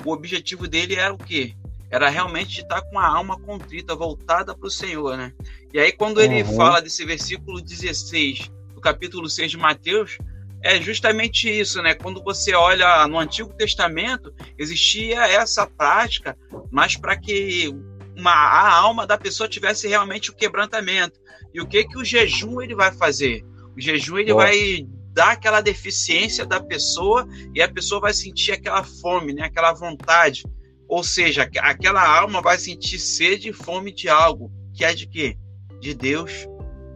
o 0.06 0.12
objetivo 0.12 0.68
dele 0.68 0.96
era 0.96 1.14
o 1.14 1.18
quê? 1.18 1.56
Era 1.92 2.10
realmente 2.10 2.62
estar 2.62 2.82
com 2.82 2.98
a 2.98 3.06
alma 3.06 3.40
contrita, 3.40 3.94
voltada 3.94 4.56
para 4.56 4.68
o 4.68 4.72
Senhor, 4.72 5.18
né? 5.18 5.34
E 5.74 5.80
aí 5.80 5.92
quando 5.92 6.22
ele 6.22 6.42
uhum. 6.42 6.56
fala 6.56 6.82
desse 6.82 7.06
versículo 7.06 7.62
16 7.62 8.50
do 8.74 8.82
capítulo 8.82 9.30
6 9.30 9.52
de 9.52 9.58
Mateus, 9.58 10.18
é 10.64 10.80
justamente 10.80 11.50
isso, 11.50 11.82
né? 11.82 11.94
Quando 11.94 12.24
você 12.24 12.54
olha 12.54 13.08
no 13.08 13.20
Antigo 13.20 13.54
Testamento, 13.54 14.34
existia 14.58 15.28
essa 15.28 15.68
prática, 15.68 16.38
mas 16.72 16.96
para 16.96 17.18
que 17.18 17.70
uma, 18.16 18.32
a 18.32 18.72
alma 18.74 19.08
da 19.08 19.18
pessoa 19.18 19.50
tivesse 19.50 19.88
realmente 19.88 20.30
o 20.30 20.36
quebrantamento. 20.36 21.20
E 21.54 21.60
o 21.60 21.68
que 21.68 21.84
que 21.84 21.98
o 21.98 22.06
jejum 22.06 22.62
ele 22.62 22.76
vai 22.76 22.92
fazer? 22.92 23.44
O 23.76 23.82
jejum 23.82 24.18
ele 24.20 24.32
Nossa. 24.32 24.46
vai 24.46 24.88
dar 25.14 25.32
aquela 25.32 25.60
deficiência 25.60 26.46
da 26.46 26.62
pessoa 26.62 27.28
e 27.54 27.62
a 27.62 27.68
pessoa 27.68 28.00
vai 28.00 28.14
sentir 28.14 28.54
aquela 28.54 28.84
fome, 28.84 29.34
né? 29.34 29.44
Aquela 29.44 29.74
vontade. 29.74 30.44
Ou 30.92 31.06
seja, 31.06 31.50
aquela 31.60 32.06
alma 32.06 32.42
vai 32.42 32.58
sentir 32.58 33.00
sede 33.00 33.48
e 33.48 33.54
fome 33.54 33.94
de 33.94 34.10
algo, 34.10 34.52
que 34.74 34.84
é 34.84 34.94
de 34.94 35.08
quê? 35.08 35.38
De 35.80 35.94
Deus, 35.94 36.46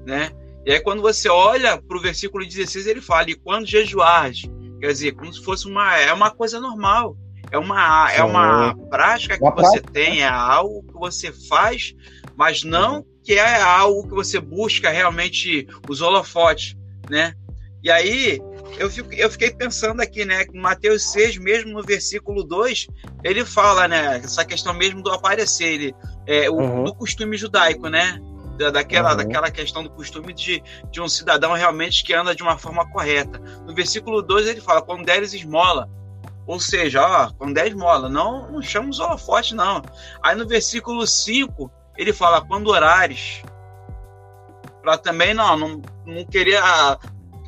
né? 0.06 0.34
E 0.66 0.74
aí 0.74 0.82
quando 0.82 1.02
você 1.02 1.30
olha 1.30 1.82
para 1.82 1.98
o 1.98 2.02
versículo 2.02 2.46
16, 2.46 2.88
ele 2.88 3.00
fala: 3.00 3.30
"E 3.30 3.36
quando 3.36 3.66
jejuardes", 3.66 4.52
quer 4.82 4.88
dizer, 4.88 5.14
como 5.14 5.32
se 5.32 5.42
fosse 5.42 5.66
uma 5.66 5.98
é 5.98 6.12
uma 6.12 6.30
coisa 6.30 6.60
normal. 6.60 7.16
É 7.50 7.58
uma, 7.58 8.12
é 8.12 8.22
uma 8.22 8.76
prática 8.90 9.38
que 9.38 9.62
você 9.62 9.80
tem, 9.80 10.24
é 10.24 10.28
algo 10.28 10.84
que 10.84 10.94
você 11.00 11.32
faz, 11.48 11.96
mas 12.36 12.64
não 12.64 13.06
que 13.24 13.36
é 13.36 13.62
algo 13.62 14.10
que 14.10 14.14
você 14.14 14.42
busca 14.42 14.90
realmente 14.90 15.66
os 15.88 16.02
holofotes, 16.02 16.76
né? 17.10 17.34
E 17.82 17.90
aí 17.90 18.42
eu, 18.78 18.90
fico, 18.90 19.14
eu 19.14 19.30
fiquei 19.30 19.52
pensando 19.52 20.02
aqui, 20.02 20.26
né? 20.26 20.46
Que 20.46 20.58
Mateus 20.58 21.12
6, 21.12 21.38
mesmo 21.38 21.74
no 21.74 21.84
versículo 21.84 22.44
2, 22.44 22.88
ele 23.24 23.46
fala, 23.46 23.88
né? 23.88 24.18
Essa 24.18 24.44
questão 24.44 24.74
mesmo 24.74 25.02
do 25.02 25.12
aparecer, 25.12 25.66
ele, 25.66 25.96
é, 26.28 26.50
o, 26.50 26.56
uhum. 26.56 26.84
do 26.84 26.94
costume 26.94 27.38
judaico, 27.38 27.88
né? 27.88 28.20
Da, 28.58 28.70
daquela, 28.70 29.12
uhum. 29.12 29.18
daquela 29.18 29.52
questão 29.52 29.84
do 29.84 29.90
costume 29.90 30.34
de, 30.34 30.64
de 30.92 31.02
um 31.02 31.08
cidadão 31.08 31.54
realmente 31.54 32.04
que 32.04 32.14
anda 32.14 32.36
de 32.36 32.44
uma 32.44 32.58
forma 32.58 32.90
correta. 32.90 33.40
No 33.66 33.74
versículo 33.74 34.22
2 34.22 34.48
ele 34.48 34.62
fala, 34.62 34.82
quando 34.82 35.06
deres 35.06 35.34
esmola, 35.34 35.90
ou 36.48 36.60
seja, 36.60 37.06
ó, 37.06 37.32
com 37.34 37.52
10 37.52 37.74
molas, 37.74 38.12
não, 38.12 38.52
não 38.52 38.62
chama 38.62 38.90
os 38.90 39.00
holofotes, 39.00 39.54
não. 39.54 39.82
Aí 40.22 40.36
no 40.36 40.48
versículo 40.48 41.06
5, 41.06 41.72
ele 41.98 42.14
fala, 42.14 42.42
quando 42.42 42.68
orares, 42.68 43.42
para 44.82 44.98
também 44.98 45.34
não, 45.34 45.58
não, 45.58 45.82
não 46.06 46.26
querer 46.26 46.58
ah, 46.62 46.98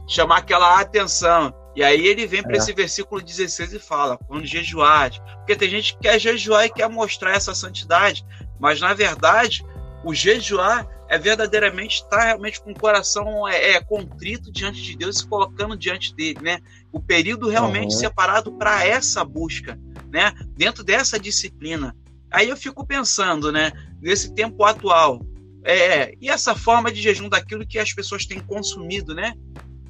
chamar 0.08 0.38
aquela 0.38 0.80
atenção. 0.80 1.54
E 1.76 1.84
aí 1.84 2.08
ele 2.08 2.26
vem 2.26 2.42
para 2.42 2.56
é. 2.56 2.58
esse 2.58 2.74
versículo 2.74 3.22
16 3.22 3.74
e 3.74 3.80
fala, 3.80 4.18
quando 4.18 4.46
jejuar. 4.46 5.12
Porque 5.38 5.56
tem 5.56 5.70
gente 5.70 5.94
que 5.94 6.00
quer 6.00 6.20
jejuar 6.20 6.66
e 6.66 6.72
quer 6.72 6.90
mostrar 6.90 7.34
essa 7.34 7.54
santidade, 7.54 8.26
mas 8.60 8.82
na 8.82 8.94
verdade, 8.94 9.64
o 10.04 10.14
jejuar 10.14 10.88
é 11.10 11.18
verdadeiramente 11.18 12.02
estar 12.02 12.26
realmente 12.26 12.62
com 12.62 12.72
o 12.72 12.80
coração 12.80 13.48
é, 13.48 13.72
é, 13.72 13.82
contrito 13.82 14.52
diante 14.52 14.82
de 14.82 14.98
Deus, 14.98 15.20
se 15.20 15.28
colocando 15.28 15.78
diante 15.78 16.14
dele, 16.16 16.40
né? 16.42 16.60
O 16.92 17.00
período 17.00 17.48
realmente 17.48 17.94
uhum. 17.94 18.00
separado 18.00 18.52
para 18.54 18.86
essa 18.86 19.24
busca, 19.24 19.80
né? 20.12 20.34
Dentro 20.56 20.84
dessa 20.84 21.20
disciplina. 21.20 21.96
Aí 22.32 22.50
eu 22.50 22.58
fico 22.58 22.86
pensando, 22.86 23.52
né? 23.52 23.72
Nesse 24.02 24.34
tempo 24.34 24.64
atual, 24.66 25.22
é, 25.64 26.14
e 26.22 26.30
essa 26.30 26.56
forma 26.56 26.90
de 26.90 27.02
jejum 27.02 27.28
daquilo 27.28 27.68
que 27.68 27.78
as 27.78 27.94
pessoas 27.94 28.26
têm 28.26 28.40
consumido, 28.40 29.14
né? 29.14 29.34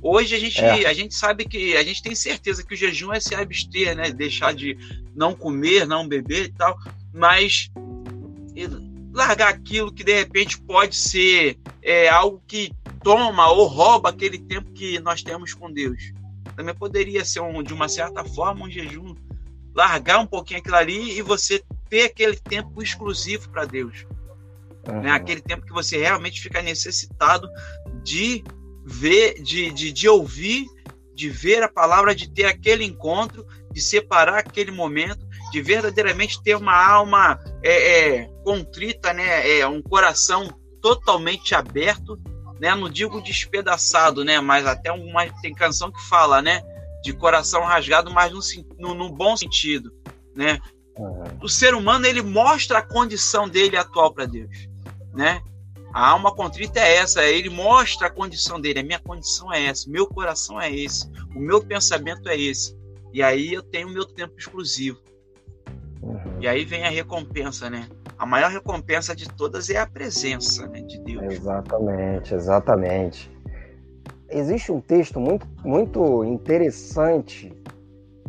Hoje 0.02 0.36
a 0.36 0.40
gente, 0.40 0.60
é. 0.60 0.88
a 0.88 0.94
gente 0.94 1.16
sabe 1.16 1.46
que 1.46 1.76
a 1.76 1.84
gente 1.84 2.02
tem 2.02 2.14
certeza 2.16 2.64
que 2.64 2.74
o 2.74 2.78
jejum 2.78 3.12
é 3.12 3.20
se 3.20 3.34
abster, 3.34 3.96
né? 3.96 4.12
Deixar 4.12 4.54
de 4.54 4.78
não 5.16 5.34
comer, 5.34 5.88
não 5.88 6.08
beber 6.08 6.46
e 6.46 6.52
tal, 6.52 6.78
mas 7.14 7.70
largar 9.12 9.50
aquilo 9.50 9.92
que 9.92 10.04
de 10.04 10.14
repente 10.14 10.60
pode 10.62 10.96
ser 10.96 11.58
é, 11.82 12.08
algo 12.08 12.42
que 12.48 12.72
toma 13.04 13.50
ou 13.50 13.66
rouba 13.66 14.10
aquele 14.10 14.38
tempo 14.38 14.72
que 14.72 15.00
nós 15.00 15.24
temos 15.24 15.54
com 15.54 15.72
Deus. 15.72 16.14
Também 16.56 16.76
poderia 16.76 17.26
ser 17.26 17.40
um, 17.40 17.64
de 17.64 17.74
uma 17.74 17.90
certa 17.90 18.24
forma 18.24 18.66
um 18.66 18.70
jejum, 18.70 19.16
largar 19.74 20.20
um 20.20 20.26
pouquinho 20.26 20.60
aquilo 20.60 20.76
ali 20.76 21.18
e 21.18 21.22
você 21.22 21.64
ter 21.90 22.04
aquele 22.04 22.36
tempo 22.36 22.82
exclusivo 22.82 23.50
para 23.50 23.66
Deus. 23.66 24.06
Uhum. 24.88 25.02
Né? 25.02 25.12
Aquele 25.12 25.42
tempo 25.42 25.66
que 25.66 25.74
você 25.74 25.98
realmente 25.98 26.42
fica 26.42 26.62
necessitado 26.62 27.50
de 28.04 28.44
ver, 28.90 29.42
de, 29.42 29.70
de, 29.74 29.92
de 29.92 30.08
ouvir, 30.08 30.66
de 31.14 31.30
ver 31.30 31.62
a 31.62 31.68
palavra, 31.68 32.16
de 32.16 32.30
ter 32.32 32.46
aquele 32.46 32.86
encontro, 32.86 33.46
de 33.74 33.82
separar 33.82 34.40
aquele 34.40 34.72
momento 34.72 35.28
de 35.52 35.62
verdadeiramente 35.62 36.42
ter 36.42 36.56
uma 36.56 36.76
alma 36.76 37.38
é, 37.62 38.22
é, 38.22 38.26
contrita, 38.44 39.14
né? 39.14 39.60
É, 39.60 39.68
um 39.68 39.82
coração 39.82 40.48
totalmente 40.82 41.54
aberto, 41.54 42.18
né? 42.60 42.74
Não 42.76 42.90
digo 42.90 43.22
despedaçado, 43.22 44.24
né? 44.24 44.40
Mas 44.40 44.66
até 44.66 44.92
uma 44.92 45.26
tem 45.42 45.54
canção 45.54 45.92
que 45.92 46.02
fala, 46.08 46.42
né? 46.42 46.62
De 47.04 47.14
coração 47.14 47.64
rasgado, 47.64 48.12
mas 48.12 48.32
no, 48.32 48.40
no, 48.78 48.94
no 48.94 49.10
bom 49.10 49.36
sentido, 49.36 49.92
né? 50.36 50.60
Uhum. 50.98 51.24
O 51.42 51.50
ser 51.50 51.76
humano 51.76 52.06
ele 52.06 52.22
mostra 52.22 52.80
a 52.80 52.86
condição 52.86 53.48
dele 53.50 53.78
atual 53.78 54.14
para 54.14 54.26
Deus, 54.26 54.68
né? 55.14 55.42
A 55.98 56.10
alma 56.10 56.32
contrita 56.32 56.80
é 56.80 56.98
essa, 56.98 57.24
ele 57.24 57.50
mostra 57.50 58.06
a 58.06 58.10
condição 58.12 58.62
dele. 58.62 58.82
A 58.82 58.84
minha 58.84 59.00
condição 59.00 59.52
é 59.52 59.66
essa, 59.66 59.90
meu 59.90 60.06
coração 60.06 60.62
é 60.62 60.72
esse, 60.72 61.10
o 61.36 61.40
meu 61.40 61.60
pensamento 61.60 62.30
é 62.30 62.40
esse. 62.40 62.78
E 63.12 63.24
aí 63.24 63.52
eu 63.52 63.64
tenho 63.64 63.90
meu 63.90 64.06
tempo 64.06 64.36
exclusivo. 64.38 65.00
Uhum. 66.04 66.40
E 66.40 66.48
aí 66.48 66.64
vem 66.66 66.84
a 66.84 66.90
recompensa, 66.92 67.68
né? 67.68 67.90
A 68.16 68.28
maior 68.28 68.52
recompensa 68.52 69.16
de 69.16 69.28
todas 69.28 69.72
é 69.72 69.80
a 69.80 69.88
presença 69.88 70.68
né, 70.68 70.82
de 70.82 71.00
Deus. 71.00 71.34
Exatamente, 71.34 72.36
exatamente. 72.36 73.32
Existe 74.30 74.72
um 74.72 74.80
texto 74.80 75.20
muito, 75.20 75.48
muito 75.66 76.24
interessante 76.26 77.52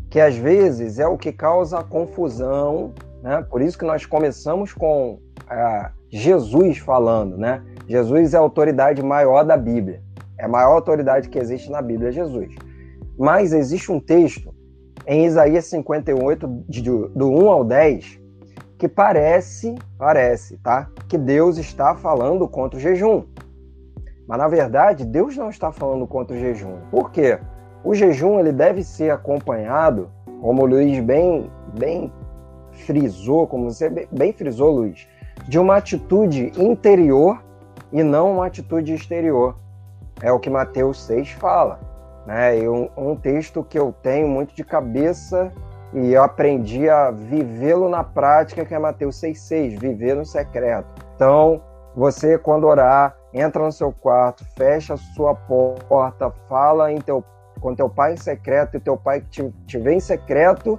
que 0.08 0.18
às 0.18 0.34
vezes 0.34 0.98
é 0.98 1.06
o 1.06 1.18
que 1.18 1.32
causa 1.32 1.84
confusão, 1.84 2.94
né? 3.22 3.42
Por 3.42 3.60
isso 3.60 3.76
que 3.76 3.84
nós 3.84 4.06
começamos 4.06 4.72
com 4.72 5.20
uh, 5.42 5.97
Jesus 6.10 6.78
falando, 6.78 7.36
né? 7.36 7.62
Jesus 7.86 8.34
é 8.34 8.36
a 8.36 8.40
autoridade 8.40 9.02
maior 9.02 9.44
da 9.44 9.56
Bíblia. 9.56 10.02
É 10.38 10.44
a 10.44 10.48
maior 10.48 10.74
autoridade 10.74 11.28
que 11.28 11.38
existe 11.38 11.70
na 11.70 11.82
Bíblia, 11.82 12.12
Jesus. 12.12 12.54
Mas 13.18 13.52
existe 13.52 13.90
um 13.90 13.98
texto 13.98 14.54
em 15.06 15.24
Isaías 15.24 15.64
58, 15.66 16.64
de, 16.68 16.82
do 16.82 17.30
1 17.30 17.50
ao 17.50 17.64
10, 17.64 18.20
que 18.78 18.88
parece, 18.88 19.74
parece, 19.98 20.58
tá? 20.58 20.88
Que 21.08 21.18
Deus 21.18 21.56
está 21.56 21.94
falando 21.94 22.46
contra 22.46 22.78
o 22.78 22.80
jejum. 22.80 23.24
Mas 24.28 24.38
na 24.38 24.46
verdade, 24.46 25.06
Deus 25.06 25.36
não 25.36 25.48
está 25.48 25.72
falando 25.72 26.06
contra 26.06 26.36
o 26.36 26.38
jejum. 26.38 26.76
Por 26.90 27.10
quê? 27.10 27.38
O 27.82 27.94
jejum 27.94 28.38
ele 28.38 28.52
deve 28.52 28.84
ser 28.84 29.10
acompanhado, 29.10 30.10
como 30.42 30.62
o 30.62 30.66
Luiz 30.66 31.00
bem, 31.00 31.50
bem 31.78 32.12
frisou, 32.86 33.46
como 33.46 33.70
você 33.70 33.88
bem 34.12 34.32
frisou, 34.32 34.70
Luiz, 34.70 35.08
de 35.48 35.58
uma 35.58 35.76
atitude 35.76 36.52
interior 36.56 37.42
e 37.90 38.02
não 38.02 38.34
uma 38.34 38.46
atitude 38.46 38.92
exterior. 38.92 39.56
É 40.22 40.30
o 40.30 40.38
que 40.38 40.50
Mateus 40.50 41.00
6 41.04 41.30
fala. 41.32 41.80
Né? 42.26 42.58
E 42.58 42.68
um, 42.68 42.88
um 42.96 43.16
texto 43.16 43.64
que 43.64 43.78
eu 43.78 43.94
tenho 44.02 44.28
muito 44.28 44.54
de 44.54 44.62
cabeça 44.62 45.50
e 45.94 46.12
eu 46.12 46.22
aprendi 46.22 46.88
a 46.90 47.10
vivê-lo 47.10 47.88
na 47.88 48.04
prática, 48.04 48.64
que 48.64 48.74
é 48.74 48.78
Mateus 48.78 49.16
6,6, 49.16 49.78
viver 49.78 50.14
no 50.14 50.26
secreto. 50.26 50.86
Então, 51.16 51.62
você, 51.96 52.36
quando 52.36 52.66
orar, 52.66 53.16
entra 53.32 53.64
no 53.64 53.72
seu 53.72 53.90
quarto, 53.90 54.44
fecha 54.54 54.94
a 54.94 54.98
sua 54.98 55.34
porta, 55.34 56.30
fala 56.46 56.92
em 56.92 57.00
teu, 57.00 57.24
com 57.58 57.74
teu 57.74 57.88
pai 57.88 58.12
em 58.12 58.16
secreto, 58.18 58.76
e 58.76 58.80
teu 58.80 58.98
pai 58.98 59.22
que 59.22 59.28
te, 59.28 59.54
te 59.66 59.78
vê 59.78 59.94
em 59.94 60.00
secreto 60.00 60.78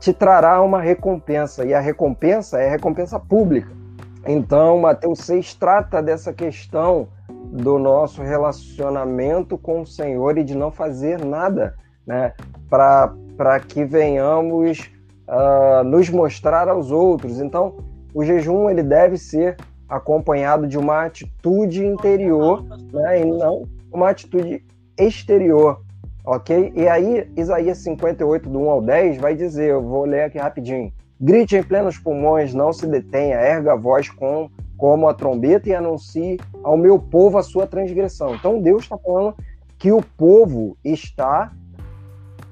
te 0.00 0.14
trará 0.14 0.62
uma 0.62 0.80
recompensa, 0.80 1.64
e 1.64 1.74
a 1.74 1.78
recompensa 1.78 2.58
é 2.58 2.68
recompensa 2.68 3.20
pública. 3.20 3.79
Então, 4.26 4.78
Mateus 4.78 5.20
6 5.20 5.54
trata 5.54 6.02
dessa 6.02 6.32
questão 6.32 7.08
do 7.28 7.78
nosso 7.78 8.22
relacionamento 8.22 9.56
com 9.56 9.80
o 9.80 9.86
Senhor 9.86 10.38
e 10.38 10.44
de 10.44 10.54
não 10.54 10.70
fazer 10.70 11.24
nada 11.24 11.74
né, 12.06 12.34
para 12.68 13.60
que 13.60 13.84
venhamos 13.84 14.90
uh, 15.26 15.84
nos 15.84 16.08
mostrar 16.10 16.68
aos 16.68 16.90
outros. 16.90 17.40
Então, 17.40 17.78
o 18.14 18.24
jejum 18.24 18.68
ele 18.68 18.82
deve 18.82 19.16
ser 19.16 19.56
acompanhado 19.88 20.66
de 20.66 20.78
uma 20.78 21.04
atitude 21.04 21.84
interior, 21.84 22.64
né, 22.92 23.22
e 23.22 23.24
não 23.24 23.64
uma 23.92 24.10
atitude 24.10 24.64
exterior, 24.96 25.80
ok? 26.24 26.72
E 26.76 26.88
aí, 26.88 27.28
Isaías 27.36 27.78
58, 27.78 28.48
do 28.48 28.60
1 28.60 28.70
ao 28.70 28.82
10, 28.82 29.16
vai 29.18 29.34
dizer, 29.34 29.70
eu 29.70 29.82
vou 29.82 30.04
ler 30.04 30.22
aqui 30.22 30.38
rapidinho, 30.38 30.92
grite 31.20 31.56
em 31.56 31.62
plenos 31.62 31.98
pulmões, 31.98 32.54
não 32.54 32.72
se 32.72 32.86
detenha, 32.86 33.36
erga 33.36 33.72
a 33.72 33.76
voz 33.76 34.08
com, 34.08 34.50
como 34.76 35.08
a 35.08 35.14
trombeta 35.14 35.68
e 35.68 35.74
anuncie 35.74 36.38
ao 36.64 36.76
meu 36.76 36.98
povo 36.98 37.36
a 37.36 37.42
sua 37.42 37.66
transgressão. 37.66 38.34
Então, 38.34 38.60
Deus 38.60 38.84
está 38.84 38.96
falando 38.96 39.34
que 39.78 39.92
o 39.92 40.02
povo 40.16 40.76
está 40.84 41.52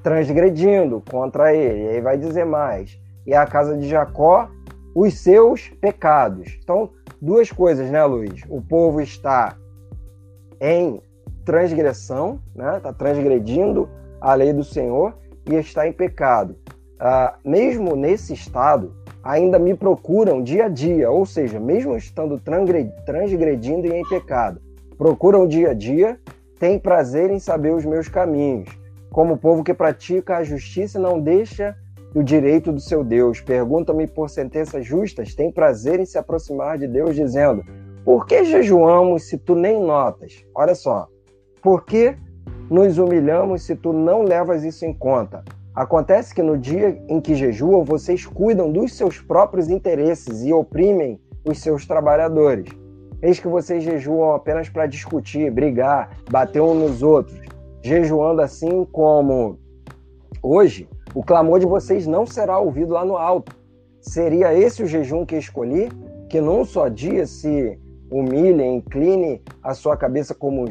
transgredindo 0.03 1.03
contra 1.11 1.55
ele. 1.55 1.85
E 1.85 1.89
aí 1.89 2.01
vai 2.01 2.19
dizer 2.19 2.45
mais. 2.45 2.99
E 3.27 3.35
a 3.35 3.47
casa 3.47 3.77
de 3.77 3.89
Jacó, 3.89 4.49
os 4.95 5.19
seus 5.19 5.69
pecados. 5.81 6.59
Então, 6.63 6.91
duas 7.21 7.51
coisas, 7.51 7.91
né, 7.91 8.05
Luiz? 8.05 8.43
O 8.49 8.61
povo 8.61 9.01
está 9.01 9.57
em 10.61 11.01
transgressão, 11.45 12.41
né? 12.55 12.77
Está 12.77 12.93
transgredindo 12.93 13.89
a 14.21 14.35
lei 14.35 14.53
do 14.53 14.65
Senhor 14.65 15.15
e 15.47 15.55
está 15.55 15.87
em 15.87 15.93
pecado. 15.93 16.57
Ah, 17.01 17.37
mesmo 17.45 17.95
nesse 17.95 18.33
estado, 18.33 18.93
ainda 19.23 19.59
me 19.59 19.75
procuram 19.75 20.43
dia 20.43 20.65
a 20.65 20.69
dia, 20.69 21.11
ou 21.11 21.25
seja, 21.25 21.61
mesmo 21.61 21.97
estando 21.97 22.41
transgredindo 22.41 23.87
e 23.87 23.93
em 23.93 24.09
pecado, 24.09 24.61
procuram 24.97 25.47
dia 25.47 25.71
a 25.71 25.75
dia, 25.75 26.19
têm 26.59 26.79
prazer 26.79 27.31
em 27.31 27.39
saber 27.39 27.73
os 27.73 27.85
meus 27.85 28.09
caminhos. 28.09 28.69
Como 29.11 29.39
povo 29.39 29.63
que 29.63 29.73
pratica 29.73 30.37
a 30.37 30.45
justiça 30.45 30.99
não 30.99 31.21
deixa 31.21 31.77
o 32.15 32.23
direito 32.23 32.73
do 32.73 32.81
seu 32.81 33.05
Deus. 33.05 33.41
Pergunta-me 33.41 34.07
por 34.07 34.29
sentenças 34.29 34.85
justas, 34.85 35.35
tem 35.35 35.53
prazer 35.53 36.01
em 36.01 36.07
se 36.07 36.19
aproximar 36.19 36.79
de 36.79 36.87
Deus, 36.87 37.15
dizendo: 37.15 37.65
Por 38.05 38.27
que 38.27 38.45
jejuamos 38.45 39.29
se 39.29 39.39
tu 39.39 39.55
nem 39.55 39.81
notas? 39.81 40.45
Olha 40.55 40.75
só. 40.75 41.07
Por 41.63 41.85
que 41.85 42.17
nos 42.71 42.99
humilhamos 42.99 43.63
se 43.63 43.75
tu 43.75 43.93
não 43.93 44.23
levas 44.23 44.65
isso 44.65 44.85
em 44.85 44.93
conta? 44.93 45.45
Acontece 45.79 46.35
que 46.35 46.43
no 46.43 46.59
dia 46.59 47.01
em 47.07 47.21
que 47.21 47.37
jejuam, 47.37 47.85
vocês 47.85 48.27
cuidam 48.27 48.69
dos 48.73 48.95
seus 48.95 49.21
próprios 49.21 49.71
interesses 49.71 50.43
e 50.43 50.53
oprimem 50.53 51.21
os 51.45 51.61
seus 51.61 51.87
trabalhadores. 51.87 52.69
Eis 53.23 53.39
que 53.39 53.47
vocês 53.47 53.85
jejuam 53.85 54.35
apenas 54.35 54.69
para 54.69 54.89
discutir, 54.89 55.53
brigar, 55.53 56.19
bater 56.29 56.61
uns 56.61 56.75
nos 56.75 57.01
outros, 57.05 57.41
jejuando 57.81 58.43
assim 58.43 58.85
como 58.87 59.57
hoje, 60.43 60.89
o 61.15 61.23
clamor 61.23 61.61
de 61.61 61.67
vocês 61.67 62.09
não 62.09 62.27
será 62.27 62.59
ouvido 62.59 62.95
lá 62.95 63.05
no 63.05 63.17
alto. 63.17 63.55
Seria 64.01 64.53
esse 64.53 64.83
o 64.83 64.87
jejum 64.89 65.25
que 65.25 65.37
escolhi? 65.37 65.91
Que 66.29 66.41
num 66.41 66.65
só 66.65 66.89
dia 66.89 67.25
se 67.25 67.79
humilhe, 68.11 68.65
incline 68.65 69.41
a 69.63 69.75
sua 69.75 69.97
cabeça 69.97 70.35
como 70.35 70.67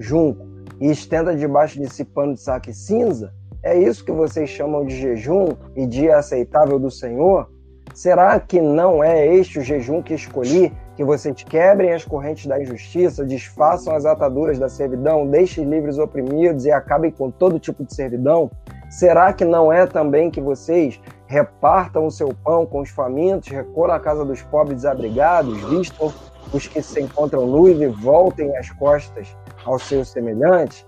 junco 0.00 0.44
e 0.80 0.90
estenda 0.90 1.32
debaixo 1.36 1.78
de 1.80 1.88
si 1.88 2.04
pano 2.04 2.34
de 2.34 2.40
saco 2.40 2.70
e 2.70 2.74
cinza? 2.74 3.37
É 3.62 3.76
isso 3.76 4.04
que 4.04 4.12
vocês 4.12 4.48
chamam 4.48 4.84
de 4.84 4.96
jejum 4.96 5.48
e 5.74 5.86
dia 5.86 6.16
aceitável 6.16 6.78
do 6.78 6.90
Senhor? 6.90 7.50
Será 7.92 8.38
que 8.38 8.60
não 8.60 9.02
é 9.02 9.26
este 9.26 9.58
o 9.58 9.62
jejum 9.62 10.00
que 10.00 10.14
escolhi? 10.14 10.72
Que 10.96 11.02
vocês 11.02 11.42
quebrem 11.42 11.92
as 11.92 12.04
correntes 12.04 12.46
da 12.46 12.60
injustiça, 12.60 13.24
desfaçam 13.24 13.94
as 13.94 14.04
ataduras 14.04 14.58
da 14.58 14.68
servidão, 14.68 15.26
deixem 15.26 15.64
livres 15.64 15.96
os 15.96 16.04
oprimidos 16.04 16.64
e 16.64 16.70
acabem 16.70 17.10
com 17.10 17.30
todo 17.30 17.58
tipo 17.58 17.84
de 17.84 17.92
servidão? 17.92 18.50
Será 18.88 19.32
que 19.32 19.44
não 19.44 19.72
é 19.72 19.86
também 19.86 20.30
que 20.30 20.40
vocês 20.40 21.00
repartam 21.26 22.06
o 22.06 22.10
seu 22.10 22.28
pão 22.44 22.64
com 22.64 22.80
os 22.80 22.90
famintos, 22.90 23.48
recolham 23.48 23.94
a 23.94 24.00
casa 24.00 24.24
dos 24.24 24.42
pobres 24.42 24.76
desabrigados, 24.76 25.60
vistam 25.68 26.12
os 26.52 26.66
que 26.66 26.80
se 26.80 27.00
encontram 27.00 27.46
nus 27.46 27.80
e 27.80 27.86
voltem 27.86 28.56
as 28.56 28.70
costas 28.70 29.36
aos 29.64 29.82
seus 29.86 30.10
semelhantes? 30.10 30.86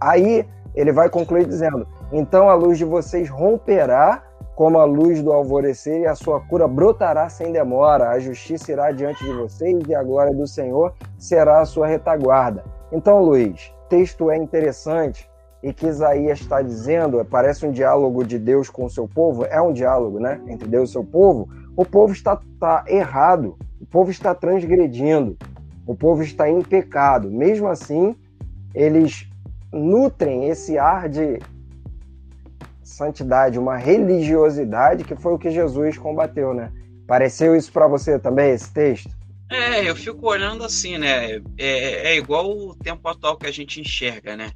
Aí 0.00 0.46
ele 0.74 0.92
vai 0.92 1.08
concluir 1.08 1.46
dizendo: 1.46 1.86
Então 2.10 2.48
a 2.48 2.54
luz 2.54 2.78
de 2.78 2.84
vocês 2.84 3.28
romperá 3.28 4.22
como 4.54 4.78
a 4.78 4.84
luz 4.84 5.22
do 5.22 5.32
alvorecer 5.32 6.00
e 6.00 6.06
a 6.06 6.14
sua 6.14 6.40
cura 6.40 6.68
brotará 6.68 7.28
sem 7.28 7.52
demora. 7.52 8.10
A 8.10 8.18
justiça 8.18 8.72
irá 8.72 8.90
diante 8.92 9.24
de 9.24 9.32
vocês 9.32 9.82
e 9.88 9.94
a 9.94 10.02
glória 10.02 10.34
do 10.34 10.46
Senhor 10.46 10.92
será 11.18 11.60
a 11.60 11.64
sua 11.64 11.86
retaguarda. 11.86 12.64
Então, 12.92 13.22
Luiz, 13.22 13.72
texto 13.88 14.30
é 14.30 14.36
interessante 14.36 15.28
e 15.62 15.72
que 15.72 15.86
Isaías 15.86 16.40
está 16.40 16.60
dizendo, 16.60 17.24
parece 17.24 17.64
um 17.64 17.70
diálogo 17.70 18.24
de 18.24 18.38
Deus 18.38 18.68
com 18.68 18.84
o 18.84 18.90
seu 18.90 19.06
povo, 19.06 19.44
é 19.44 19.60
um 19.60 19.72
diálogo, 19.72 20.18
né, 20.18 20.40
entre 20.48 20.68
Deus 20.68 20.90
e 20.90 20.92
seu 20.92 21.04
povo. 21.04 21.48
O 21.76 21.84
povo 21.84 22.12
está, 22.12 22.38
está 22.52 22.84
errado, 22.88 23.56
o 23.80 23.86
povo 23.86 24.10
está 24.10 24.34
transgredindo, 24.34 25.36
o 25.86 25.94
povo 25.94 26.22
está 26.22 26.48
em 26.48 26.60
pecado. 26.62 27.30
Mesmo 27.30 27.68
assim, 27.68 28.16
eles 28.74 29.28
nutrem 29.72 30.48
esse 30.48 30.78
ar 30.78 31.08
de 31.08 31.38
santidade, 32.82 33.58
uma 33.58 33.76
religiosidade 33.76 35.04
que 35.04 35.16
foi 35.16 35.32
o 35.32 35.38
que 35.38 35.50
Jesus 35.50 35.96
combateu, 35.96 36.52
né? 36.52 36.70
Pareceu 37.06 37.56
isso 37.56 37.72
para 37.72 37.88
você 37.88 38.18
também 38.18 38.50
esse 38.50 38.72
texto? 38.72 39.10
É, 39.50 39.88
eu 39.88 39.94
fico 39.94 40.26
olhando 40.26 40.64
assim, 40.64 40.98
né? 40.98 41.42
É, 41.58 42.12
é 42.12 42.16
igual 42.16 42.50
o 42.50 42.74
tempo 42.74 43.06
atual 43.08 43.36
que 43.36 43.46
a 43.46 43.50
gente 43.50 43.80
enxerga, 43.80 44.36
né? 44.36 44.52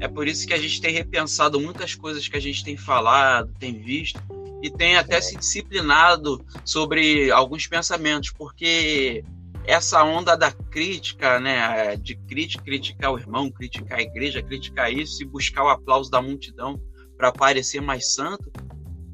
É 0.00 0.08
por 0.08 0.26
isso 0.26 0.46
que 0.46 0.52
a 0.52 0.58
gente 0.58 0.80
tem 0.80 0.92
repensado 0.92 1.60
muitas 1.60 1.94
coisas 1.94 2.26
que 2.28 2.36
a 2.36 2.40
gente 2.40 2.64
tem 2.64 2.76
falado, 2.76 3.52
tem 3.58 3.78
visto 3.78 4.20
e 4.62 4.70
tem 4.70 4.96
até 4.96 5.20
se 5.20 5.36
disciplinado 5.36 6.44
sobre 6.64 7.30
alguns 7.30 7.66
pensamentos, 7.66 8.30
porque 8.30 9.24
essa 9.66 10.02
onda 10.04 10.36
da 10.36 10.52
crítica, 10.52 11.40
né, 11.40 11.96
de 11.96 12.14
crítica, 12.14 12.62
criticar 12.62 13.12
o 13.12 13.18
irmão, 13.18 13.50
criticar 13.50 13.98
a 13.98 14.02
igreja, 14.02 14.42
criticar 14.42 14.92
isso 14.92 15.22
e 15.22 15.26
buscar 15.26 15.64
o 15.64 15.68
aplauso 15.68 16.10
da 16.10 16.22
multidão 16.22 16.80
para 17.16 17.32
parecer 17.32 17.80
mais 17.80 18.14
santo. 18.14 18.50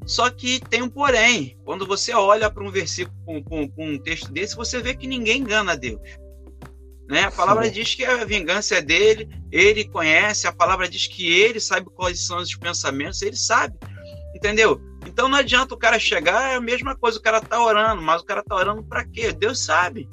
Só 0.05 0.29
que 0.29 0.59
tem 0.59 0.81
um 0.81 0.89
porém. 0.89 1.57
Quando 1.63 1.85
você 1.87 2.13
olha 2.13 2.49
para 2.49 2.63
um 2.63 2.69
versículo 2.69 3.43
com, 3.43 3.67
com, 3.67 3.89
um 3.93 3.97
texto 3.97 4.31
desse, 4.31 4.55
você 4.55 4.81
vê 4.81 4.93
que 4.95 5.07
ninguém 5.07 5.39
engana 5.39 5.77
Deus. 5.77 6.01
Né? 7.09 7.23
A 7.23 7.31
palavra 7.31 7.65
Sim. 7.65 7.71
diz 7.71 7.95
que 7.95 8.05
a 8.05 8.23
vingança 8.23 8.75
é 8.75 8.81
dele, 8.81 9.29
ele 9.51 9.85
conhece, 9.85 10.47
a 10.47 10.53
palavra 10.53 10.87
diz 10.87 11.07
que 11.07 11.31
ele 11.31 11.59
sabe 11.59 11.87
quais 11.95 12.25
são 12.25 12.37
os 12.37 12.55
pensamentos, 12.55 13.21
ele 13.21 13.35
sabe. 13.35 13.77
Entendeu? 14.35 14.81
Então 15.05 15.27
não 15.27 15.37
adianta 15.37 15.73
o 15.73 15.77
cara 15.77 15.99
chegar, 15.99 16.51
é 16.51 16.55
a 16.55 16.61
mesma 16.61 16.95
coisa, 16.95 17.17
o 17.17 17.21
cara 17.21 17.41
tá 17.41 17.63
orando, 17.63 18.01
mas 18.01 18.21
o 18.21 18.25
cara 18.25 18.43
tá 18.43 18.55
orando 18.55 18.83
para 18.83 19.05
quê? 19.05 19.31
Deus 19.31 19.63
sabe. 19.63 20.09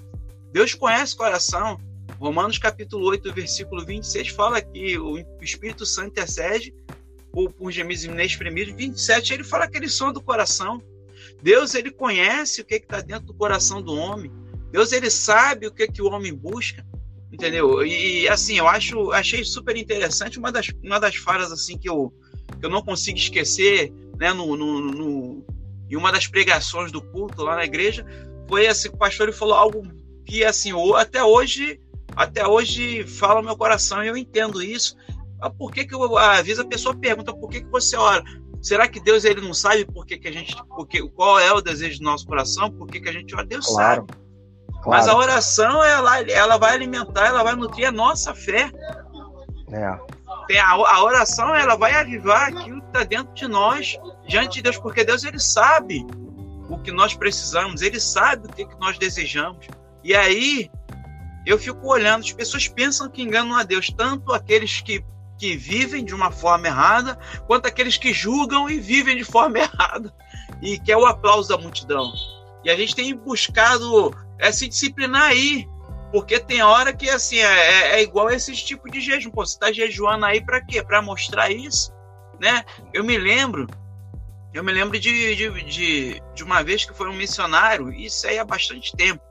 Deus 0.53 0.75
conhece 0.75 1.15
o 1.15 1.19
coração. 1.19 1.79
Romanos 2.19 2.59
capítulo 2.59 3.07
8, 3.07 3.33
versículo 3.33 3.85
26 3.85 4.29
fala 4.29 4.61
que 4.61 4.99
o 4.99 5.19
Espírito 5.41 5.87
Santo 5.87 6.09
intercede 6.09 6.75
por, 7.33 7.53
por 7.53 7.71
gemidos 7.71 8.05
inexprimidos. 8.05 8.75
27 8.75 9.35
ele 9.35 9.45
fala 9.45 9.65
aquele 9.65 9.89
som 9.89 10.13
do 10.13 10.21
coração. 10.21 10.83
Deus 11.43 11.75
ele 11.75 11.91
conhece 11.91 12.61
o 12.61 12.65
que 12.65 12.75
está 12.75 13.01
dentro 13.01 13.27
do 13.27 13.35
coração 13.35 13.81
do 13.81 13.95
homem. 13.95 14.31
Deus 14.71 14.93
ele 14.93 15.11
sabe 15.11 15.67
o 15.67 15.73
que, 15.73 15.87
que 15.89 16.03
o 16.03 16.07
homem 16.07 16.35
busca, 16.35 16.85
entendeu? 17.33 17.85
E 17.85 18.29
assim, 18.29 18.59
eu 18.59 18.69
acho, 18.69 19.13
achei 19.13 19.45
super 19.45 19.77
interessante 19.77 20.39
uma 20.39 20.53
das, 20.53 20.69
uma 20.83 21.01
das 21.01 21.17
falas 21.17 21.51
assim 21.51 21.79
que 21.79 21.89
eu, 21.89 22.13
que 22.59 22.67
eu 22.67 22.71
não 22.71 22.83
consigo 22.83 23.19
esquecer, 23.19 23.93
né, 24.19 24.33
no, 24.33 24.57
no, 24.57 24.81
no, 24.81 25.47
em 25.89 25.97
uma 25.97 26.13
das 26.13 26.27
pregações 26.27 26.93
do 26.93 27.01
culto 27.01 27.43
lá 27.43 27.57
na 27.57 27.65
igreja, 27.65 28.05
foi 28.49 28.67
assim, 28.67 28.89
o 28.89 28.97
pastor 28.97 29.29
ele 29.29 29.37
falou 29.37 29.55
algo 29.55 29.83
que 30.25 30.45
assim, 30.45 30.73
até 30.97 31.23
hoje, 31.23 31.81
até 32.15 32.47
hoje 32.47 33.05
fala 33.07 33.41
o 33.41 33.45
meu 33.45 33.57
coração, 33.57 34.05
e 34.05 34.09
eu 34.09 34.17
entendo 34.17 34.63
isso. 34.63 34.97
Ah, 35.41 35.51
por 35.51 35.73
que 35.73 35.85
que 35.85 35.95
eu, 35.95 36.19
às 36.19 36.45
vezes 36.45 36.59
a 36.59 36.67
pessoa 36.67 36.95
pergunta 36.95 37.33
por 37.33 37.49
que 37.49 37.63
que 37.63 37.71
você 37.71 37.97
ora? 37.97 38.23
Será 38.61 38.87
que 38.87 39.01
Deus 39.01 39.25
ele 39.25 39.41
não 39.41 39.55
sabe 39.55 39.87
por 39.87 40.05
que, 40.05 40.19
que 40.19 40.29
a 40.29 40.33
gente, 40.33 40.55
porque 40.69 41.03
qual 41.11 41.39
é 41.39 41.51
o 41.53 41.63
desejo 41.63 41.99
do 41.99 42.05
nosso 42.05 42.27
coração? 42.27 42.71
Por 42.71 42.87
que, 42.87 43.01
que 43.01 43.09
a 43.09 43.13
gente 43.13 43.35
ora? 43.35 43.47
Deus 43.47 43.67
claro. 43.67 44.07
sabe. 44.07 44.21
Claro. 44.83 44.91
Mas 44.91 45.09
a 45.09 45.17
oração, 45.17 45.83
ela, 45.83 46.21
ela 46.31 46.57
vai 46.59 46.75
alimentar, 46.75 47.27
ela 47.27 47.43
vai 47.43 47.55
nutrir 47.55 47.89
a 47.89 47.93
nossa 47.93 48.35
fé. 48.35 48.71
É. 49.73 49.99
Tem 50.47 50.59
a, 50.59 50.71
a 50.71 51.05
oração, 51.05 51.55
ela 51.55 51.77
vai 51.77 51.95
avivar 51.95 52.49
aquilo 52.49 52.81
que 52.81 52.87
está 52.89 53.05
dentro 53.05 53.33
de 53.35 53.47
nós, 53.49 53.97
diante 54.27 54.55
de 54.55 54.63
Deus, 54.63 54.79
porque 54.79 55.05
Deus, 55.05 55.25
ele 55.25 55.39
sabe 55.39 56.07
o 56.69 56.79
que 56.79 56.93
nós 56.93 57.15
precisamos, 57.15 57.83
ele 57.83 58.01
sabe 58.01 58.47
o 58.47 58.53
que, 58.53 58.67
que 58.67 58.79
nós 58.79 58.99
desejamos. 58.99 59.67
E 60.03 60.15
aí, 60.15 60.71
eu 61.47 61.59
fico 61.59 61.87
olhando, 61.87 62.25
as 62.25 62.33
pessoas 62.33 62.69
pensam 62.69 63.09
que 63.09 63.23
enganam 63.23 63.57
a 63.57 63.63
Deus, 63.63 63.91
tanto 63.91 64.33
aqueles 64.33 64.81
que, 64.81 65.05
que 65.39 65.57
vivem 65.57 66.05
de 66.05 66.15
uma 66.15 66.31
forma 66.31 66.67
errada, 66.67 67.19
quanto 67.47 67.67
aqueles 67.67 67.97
que 67.97 68.13
julgam 68.13 68.69
e 68.69 68.79
vivem 68.79 69.17
de 69.17 69.25
forma 69.25 69.59
errada, 69.61 70.15
e 70.63 70.79
que 70.79 70.93
é 70.93 70.97
o 70.97 71.07
aplauso 71.07 71.49
da 71.49 71.59
multidão. 71.59 72.13
E 72.65 72.71
a 72.71 72.77
gente 72.77 72.95
tem 72.95 73.15
buscado 73.15 74.15
é 74.41 74.51
se 74.51 74.67
disciplinar 74.67 75.25
aí. 75.25 75.69
Porque 76.11 76.41
tem 76.41 76.61
hora 76.61 76.93
que 76.93 77.09
assim 77.09 77.39
é, 77.39 77.45
é, 77.45 78.01
é 78.01 78.03
igual 78.03 78.31
esse 78.31 78.53
tipo 78.53 78.91
de 78.91 79.01
jejum. 79.01 79.31
Pô, 79.31 79.47
você 79.47 79.57
tá 79.57 79.71
jejuando 79.71 80.27
aí 80.27 80.45
para 80.45 80.61
quê? 80.61 80.83
Para 80.83 81.01
mostrar 81.01 81.51
isso, 81.51 81.93
né? 82.41 82.65
Eu 82.93 83.05
me 83.05 83.17
lembro, 83.17 83.69
eu 84.53 84.65
me 84.65 84.73
lembro 84.73 84.99
de, 84.99 85.37
de, 85.37 85.65
de, 85.65 86.23
de, 86.35 86.43
uma 86.43 86.65
vez 86.65 86.85
que 86.85 86.93
foi 86.93 87.09
um 87.09 87.13
missionário, 87.13 87.93
isso 87.93 88.27
aí 88.27 88.41
há 88.41 88.45
bastante 88.45 88.93
tempo. 88.97 89.23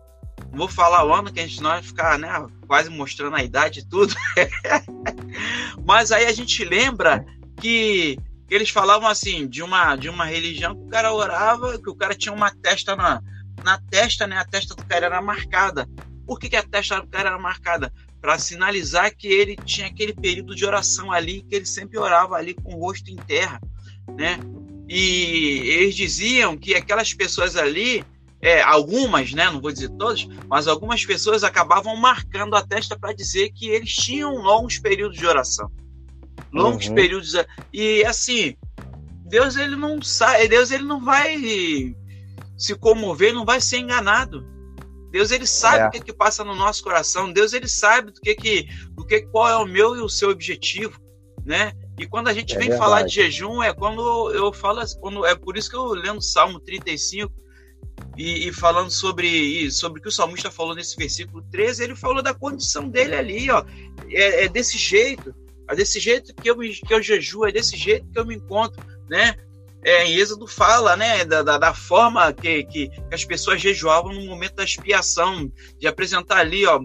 Vou 0.51 0.67
falar 0.67 1.05
o 1.05 1.13
ano 1.13 1.31
que 1.31 1.39
a 1.39 1.47
gente 1.47 1.61
não 1.61 1.69
vai 1.69 1.81
ficar, 1.81 2.17
né, 2.17 2.29
quase 2.67 2.89
mostrando 2.89 3.35
a 3.35 3.43
idade 3.43 3.79
e 3.79 3.85
tudo. 3.85 4.13
Mas 5.85 6.11
aí 6.11 6.25
a 6.25 6.33
gente 6.33 6.63
lembra 6.65 7.25
que 7.59 8.17
eles 8.49 8.69
falavam 8.69 9.07
assim 9.07 9.47
de 9.47 9.61
uma 9.61 9.95
de 9.95 10.09
uma 10.09 10.25
religião 10.25 10.75
que 10.75 10.83
o 10.83 10.89
cara 10.89 11.13
orava, 11.13 11.79
que 11.79 11.89
o 11.89 11.95
cara 11.95 12.15
tinha 12.15 12.33
uma 12.33 12.49
testa 12.49 12.95
na, 12.95 13.21
na 13.63 13.79
testa, 13.89 14.25
né? 14.25 14.37
A 14.37 14.45
testa 14.45 14.75
do 14.75 14.83
cara 14.85 15.05
era 15.05 15.21
marcada. 15.21 15.87
Por 16.25 16.39
que, 16.39 16.49
que 16.49 16.55
a 16.55 16.63
testa 16.63 16.99
do 16.99 17.07
cara 17.07 17.29
era 17.29 17.39
marcada? 17.39 17.91
Para 18.21 18.37
sinalizar 18.37 19.15
que 19.15 19.27
ele 19.27 19.55
tinha 19.55 19.87
aquele 19.87 20.13
período 20.13 20.55
de 20.55 20.65
oração 20.65 21.11
ali, 21.11 21.41
que 21.43 21.55
ele 21.55 21.65
sempre 21.65 21.97
orava 21.97 22.35
ali 22.35 22.53
com 22.53 22.73
o 22.73 22.79
rosto 22.79 23.09
em 23.09 23.15
terra, 23.15 23.59
né? 24.17 24.39
E 24.87 25.61
eles 25.65 25.95
diziam 25.95 26.57
que 26.57 26.73
aquelas 26.73 27.13
pessoas 27.13 27.55
ali, 27.55 28.03
é, 28.41 28.61
algumas, 28.61 29.33
né, 29.33 29.45
não 29.45 29.59
vou 29.59 29.71
dizer 29.71 29.89
todas, 29.89 30.25
mas 30.47 30.67
algumas 30.67 31.05
pessoas 31.05 31.43
acabavam 31.43 31.95
marcando 31.95 32.55
a 32.55 32.65
testa 32.65 32.97
para 32.97 33.13
dizer 33.13 33.51
que 33.51 33.67
eles 33.67 33.93
tinham 33.93 34.35
longos 34.35 34.79
períodos 34.79 35.17
de 35.17 35.25
oração. 35.25 35.69
Longos 36.51 36.87
uhum. 36.87 36.95
períodos. 36.95 37.33
E 37.73 38.03
assim, 38.05 38.55
Deus 39.25 39.57
ele 39.57 39.75
não 39.75 40.01
sai, 40.01 40.47
Deus 40.47 40.71
ele 40.71 40.85
não 40.85 41.03
vai 41.03 41.93
se 42.57 42.75
comover, 42.75 43.33
não 43.33 43.45
vai 43.45 43.59
ser 43.59 43.79
enganado. 43.79 44.45
Deus 45.11 45.31
ele 45.31 45.45
sabe 45.45 45.83
é. 45.83 45.87
o 45.87 45.91
que, 45.91 45.99
que 45.99 46.13
passa 46.13 46.43
no 46.43 46.55
nosso 46.55 46.83
coração. 46.83 47.31
Deus 47.31 47.51
ele 47.51 47.67
sabe 47.67 48.11
do 48.11 48.21
que 48.21 48.35
que, 48.35 48.67
do 48.91 49.05
que 49.05 49.21
qual 49.23 49.49
é 49.49 49.57
o 49.57 49.65
meu 49.65 49.95
e 49.95 50.01
o 50.01 50.09
seu 50.09 50.29
objetivo, 50.29 50.99
né? 51.45 51.73
E 51.97 52.07
quando 52.07 52.29
a 52.29 52.33
gente 52.33 52.55
é 52.55 52.59
vem 52.59 52.69
verdade. 52.69 52.89
falar 52.89 53.01
de 53.03 53.15
jejum, 53.15 53.61
é 53.61 53.73
quando 53.73 54.31
eu 54.31 54.53
falo, 54.53 54.81
quando, 55.01 55.25
é 55.25 55.35
por 55.35 55.57
isso 55.57 55.69
que 55.69 55.75
eu 55.75 55.87
lendo 55.87 56.21
Salmo 56.21 56.59
35 56.59 57.33
e, 58.19 58.49
e 58.49 58.51
falando 58.51 58.91
sobre, 58.91 59.71
sobre 59.71 59.99
o 59.99 60.01
que 60.03 60.09
o 60.09 60.11
salmista 60.11 60.51
falou 60.51 60.75
nesse 60.75 60.97
versículo 60.97 61.41
13, 61.49 61.85
ele 61.85 61.95
falou 61.95 62.21
da 62.21 62.33
condição 62.33 62.89
dele 62.89 63.15
ali, 63.15 63.49
ó. 63.49 63.63
É, 64.09 64.43
é 64.43 64.47
desse 64.49 64.77
jeito, 64.77 65.33
é 65.69 65.73
desse 65.73 66.01
jeito 66.01 66.35
que 66.35 66.49
eu, 66.49 66.57
que 66.57 66.93
eu 66.93 67.01
jejuo, 67.01 67.47
é 67.47 67.51
desse 67.53 67.77
jeito 67.77 68.11
que 68.11 68.19
eu 68.19 68.25
me 68.25 68.35
encontro, 68.35 68.85
né? 69.09 69.35
É, 69.85 70.05
em 70.05 70.15
Êxodo 70.17 70.45
fala, 70.45 70.97
né, 70.97 71.23
da, 71.23 71.41
da, 71.41 71.57
da 71.57 71.73
forma 71.73 72.33
que, 72.33 72.65
que, 72.65 72.89
que, 72.89 73.15
as 73.15 73.23
pessoas 73.23 73.61
jejuavam 73.61 74.11
no 74.11 74.25
momento 74.25 74.55
da 74.55 74.65
expiação, 74.65 75.49
de 75.79 75.87
apresentar 75.87 76.39
ali, 76.39 76.65
ó, 76.65 76.83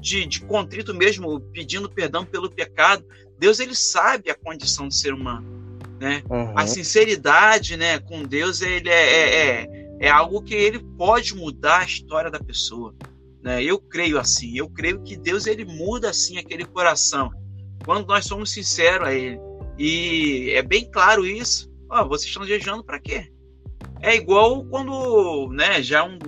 de, 0.00 0.26
de 0.26 0.40
contrito 0.40 0.92
mesmo, 0.92 1.40
pedindo 1.52 1.88
perdão 1.88 2.24
pelo 2.24 2.50
pecado. 2.50 3.04
Deus 3.38 3.60
ele 3.60 3.76
sabe 3.76 4.30
a 4.30 4.34
condição 4.34 4.88
do 4.88 4.94
ser 4.94 5.14
humano, 5.14 5.78
né? 6.00 6.24
Uhum. 6.28 6.58
A 6.58 6.66
sinceridade, 6.66 7.76
né, 7.76 8.00
com 8.00 8.24
Deus 8.24 8.60
ele 8.60 8.88
é, 8.88 8.92
é, 8.92 9.46
é, 9.46 9.81
é, 10.02 10.10
algo 10.10 10.42
que 10.42 10.54
ele 10.54 10.80
pode 10.80 11.34
mudar 11.34 11.80
a 11.80 11.84
história 11.84 12.30
da 12.30 12.40
pessoa, 12.40 12.94
né? 13.40 13.62
Eu 13.62 13.80
creio 13.80 14.18
assim, 14.18 14.58
eu 14.58 14.68
creio 14.68 15.00
que 15.02 15.16
Deus 15.16 15.46
ele 15.46 15.64
muda 15.64 16.10
assim 16.10 16.38
aquele 16.38 16.64
coração 16.64 17.30
quando 17.84 18.06
nós 18.06 18.26
somos 18.26 18.50
sinceros 18.50 19.06
a 19.06 19.14
Ele. 19.14 19.40
E 19.78 20.50
é 20.54 20.62
bem 20.62 20.90
claro 20.90 21.24
isso. 21.24 21.70
Ó, 21.88 22.06
vocês 22.06 22.28
estão 22.28 22.44
jejuando 22.44 22.84
para 22.84 23.00
quê? 23.00 23.32
É 24.00 24.14
igual 24.14 24.64
quando, 24.66 25.48
né, 25.52 25.82
já 25.82 26.04
um, 26.04 26.18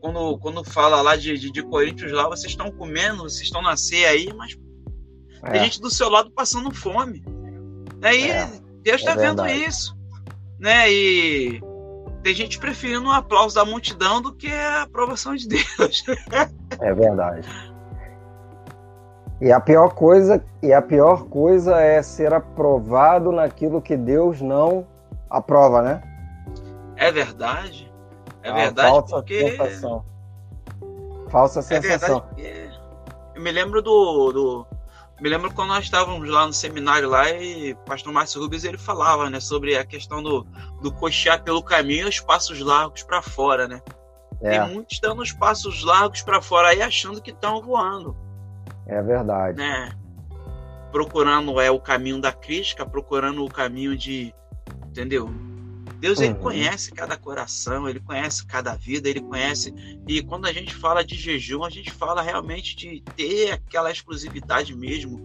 quando, 0.00 0.38
quando 0.38 0.64
fala 0.64 1.00
lá 1.02 1.14
de, 1.14 1.38
de, 1.38 1.50
de 1.50 1.62
Coríntios 1.62 2.10
lá, 2.12 2.28
vocês 2.28 2.52
estão 2.52 2.70
comendo, 2.70 3.22
vocês 3.22 3.42
estão 3.42 3.62
na 3.62 3.76
ceia 3.76 4.08
aí, 4.08 4.32
mas 4.34 4.56
é. 5.42 5.50
Tem 5.52 5.64
gente 5.64 5.80
do 5.80 5.90
seu 5.90 6.08
lado 6.08 6.30
passando 6.30 6.74
fome. 6.74 7.22
Aí 8.02 8.30
é, 8.30 8.46
Deus 8.82 9.00
está 9.00 9.12
é 9.12 9.16
vendo 9.16 9.46
isso. 9.46 9.96
Né? 10.58 10.90
E 10.90 11.60
tem 12.22 12.34
gente 12.34 12.58
preferindo 12.58 13.06
um 13.08 13.12
aplauso 13.12 13.54
da 13.54 13.64
multidão 13.64 14.20
do 14.20 14.34
que 14.34 14.50
a 14.52 14.82
aprovação 14.82 15.34
de 15.34 15.48
Deus. 15.48 16.04
é 16.80 16.94
verdade. 16.94 17.48
E 19.40 19.52
a 19.52 19.60
pior 19.60 19.94
coisa, 19.94 20.44
e 20.62 20.72
a 20.72 20.82
pior 20.82 21.24
coisa 21.26 21.80
é 21.80 22.02
ser 22.02 22.34
aprovado 22.34 23.30
naquilo 23.30 23.80
que 23.80 23.96
Deus 23.96 24.40
não 24.40 24.86
aprova, 25.30 25.80
né? 25.80 26.02
É 26.96 27.12
verdade. 27.12 27.92
É 28.42 28.52
verdade 28.52 28.90
falsa 28.90 29.16
porque 29.16 29.50
sensação. 29.50 30.04
Falsa 31.28 31.62
sensação. 31.62 32.24
É 32.36 32.42
verdade, 32.42 32.80
eu 33.36 33.42
me 33.42 33.52
lembro 33.52 33.80
do, 33.80 34.32
do 34.32 34.66
me 35.20 35.28
lembro 35.28 35.52
quando 35.52 35.68
nós 35.68 35.84
estávamos 35.84 36.28
lá 36.28 36.46
no 36.46 36.52
seminário 36.52 37.08
lá 37.08 37.30
e 37.30 37.72
o 37.72 37.76
pastor 37.76 38.12
Márcio 38.12 38.40
Rubens 38.40 38.64
ele 38.64 38.78
falava, 38.78 39.28
né, 39.28 39.40
sobre 39.40 39.76
a 39.76 39.84
questão 39.84 40.22
do, 40.22 40.46
do 40.80 40.92
coxear 40.92 41.42
pelo 41.42 41.62
caminho 41.62 42.06
e 42.06 42.08
os 42.08 42.20
passos 42.20 42.60
largos 42.60 43.02
para 43.02 43.20
fora, 43.20 43.66
né? 43.66 43.82
É. 44.40 44.50
Tem 44.50 44.74
muitos 44.74 45.00
dando 45.00 45.20
os 45.20 45.32
passos 45.32 45.82
largos 45.82 46.22
para 46.22 46.40
fora 46.40 46.68
aí 46.68 46.80
achando 46.80 47.20
que 47.20 47.30
estão 47.30 47.60
voando. 47.60 48.16
É 48.86 49.02
verdade. 49.02 49.58
Né? 49.58 49.92
Procurando 50.92 51.60
é 51.60 51.70
o 51.70 51.80
caminho 51.80 52.20
da 52.20 52.32
crítica, 52.32 52.86
procurando 52.86 53.44
o 53.44 53.50
caminho 53.50 53.96
de, 53.96 54.32
entendeu? 54.86 55.28
Deus 55.98 56.20
ele 56.20 56.34
uhum. 56.34 56.40
conhece 56.40 56.92
cada 56.92 57.16
coração, 57.16 57.88
ele 57.88 57.98
conhece 57.98 58.46
cada 58.46 58.74
vida, 58.74 59.08
ele 59.08 59.20
conhece. 59.20 59.74
E 60.06 60.22
quando 60.22 60.46
a 60.46 60.52
gente 60.52 60.74
fala 60.74 61.04
de 61.04 61.16
jejum, 61.16 61.64
a 61.64 61.70
gente 61.70 61.90
fala 61.90 62.22
realmente 62.22 62.76
de 62.76 63.02
ter 63.16 63.52
aquela 63.52 63.90
exclusividade 63.90 64.76
mesmo, 64.76 65.18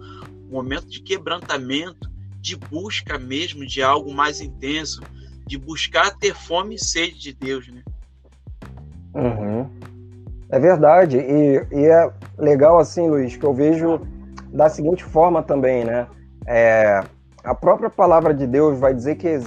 um 0.48 0.52
momento 0.52 0.90
de 0.90 1.02
quebrantamento, 1.02 2.12
de 2.42 2.56
busca 2.56 3.20
mesmo 3.20 3.66
de 3.66 3.84
algo 3.84 4.12
mais 4.12 4.42
intenso, 4.42 5.02
de 5.46 5.58
buscar 5.58 6.18
ter 6.18 6.34
fome 6.34 6.76
e 6.76 6.80
sede 6.80 7.20
de 7.20 7.34
Deus, 7.34 7.68
né? 7.68 7.84
Uhum. 9.14 9.70
É 10.50 10.60
verdade. 10.60 11.18
E, 11.18 11.66
e, 11.72 11.86
é 11.86 12.12
legal 12.38 12.80
assim, 12.80 13.10
Luiz, 13.10 13.36
que 13.36 13.44
eu 13.46 13.54
vejo 13.54 14.02
da 14.52 14.70
seguinte 14.70 15.04
forma 15.04 15.44
também, 15.44 15.86
né? 15.86 16.08
É, 16.46 17.04
a 17.44 17.54
própria 17.54 17.90
palavra 17.90 18.34
de 18.34 18.48
Deus 18.48 18.80
vai 18.80 18.94
dizer 18.94 19.16
que 19.16 19.38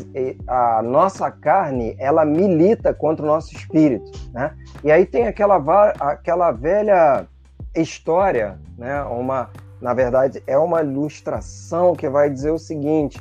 a 0.46 0.82
nossa 0.82 1.30
carne 1.30 1.96
ela 1.98 2.24
milita 2.24 2.92
contra 2.92 3.24
o 3.24 3.28
nosso 3.28 3.54
espírito, 3.54 4.10
né? 4.32 4.54
E 4.84 4.90
aí 4.90 5.06
tem 5.06 5.26
aquela 5.26 5.56
aquela 5.98 6.52
velha 6.52 7.26
história, 7.74 8.58
né? 8.76 9.02
Uma, 9.04 9.48
na 9.80 9.94
verdade, 9.94 10.42
é 10.46 10.58
uma 10.58 10.82
ilustração 10.82 11.94
que 11.94 12.08
vai 12.08 12.28
dizer 12.28 12.50
o 12.50 12.58
seguinte: 12.58 13.18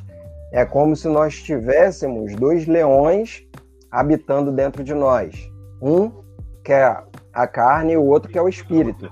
é 0.52 0.66
como 0.66 0.94
se 0.94 1.08
nós 1.08 1.42
tivéssemos 1.42 2.36
dois 2.36 2.68
leões 2.68 3.48
habitando 3.90 4.52
dentro 4.52 4.84
de 4.84 4.94
nós, 4.94 5.50
um 5.82 6.12
que 6.66 6.74
é 6.74 6.98
a 7.32 7.48
carne 7.48 7.94
e 7.94 7.98
o 7.98 8.04
outro 8.04 8.30
que 8.30 8.38
é 8.38 8.42
o 8.42 8.50
espírito. 8.50 9.10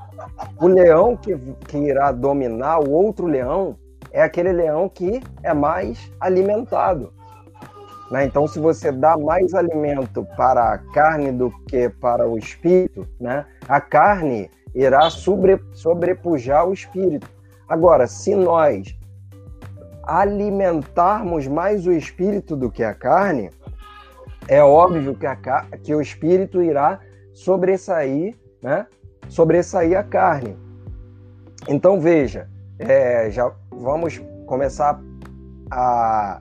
O 0.59 0.67
leão 0.67 1.15
que, 1.15 1.37
que 1.67 1.77
irá 1.77 2.11
dominar 2.11 2.79
o 2.79 2.91
outro 2.91 3.27
leão 3.27 3.77
é 4.13 4.21
aquele 4.21 4.53
leão 4.53 4.87
que 4.87 5.21
é 5.41 5.53
mais 5.53 6.11
alimentado. 6.19 7.11
Né? 8.11 8.25
Então, 8.25 8.47
se 8.47 8.59
você 8.59 8.91
dá 8.91 9.17
mais 9.17 9.55
alimento 9.55 10.25
para 10.37 10.73
a 10.73 10.77
carne 10.77 11.31
do 11.31 11.51
que 11.67 11.89
para 11.89 12.27
o 12.29 12.37
espírito, 12.37 13.07
né? 13.19 13.45
a 13.67 13.81
carne 13.81 14.51
irá 14.75 15.09
sobre, 15.09 15.59
sobrepujar 15.73 16.67
o 16.67 16.73
espírito. 16.73 17.27
Agora, 17.67 18.05
se 18.05 18.35
nós 18.35 18.95
alimentarmos 20.03 21.47
mais 21.47 21.87
o 21.87 21.91
espírito 21.91 22.55
do 22.55 22.69
que 22.69 22.83
a 22.83 22.93
carne, 22.93 23.49
é 24.47 24.61
óbvio 24.63 25.15
que, 25.15 25.25
a, 25.25 25.35
que 25.81 25.95
o 25.95 26.01
espírito 26.01 26.61
irá 26.61 26.99
sobressair, 27.33 28.35
né? 28.61 28.85
sobressair 29.27 29.97
a 29.97 30.03
carne. 30.03 30.55
Então, 31.67 31.99
veja, 31.99 32.47
é, 32.77 33.31
já 33.31 33.51
vamos 33.79 34.21
começar 34.45 34.99
a 35.71 36.39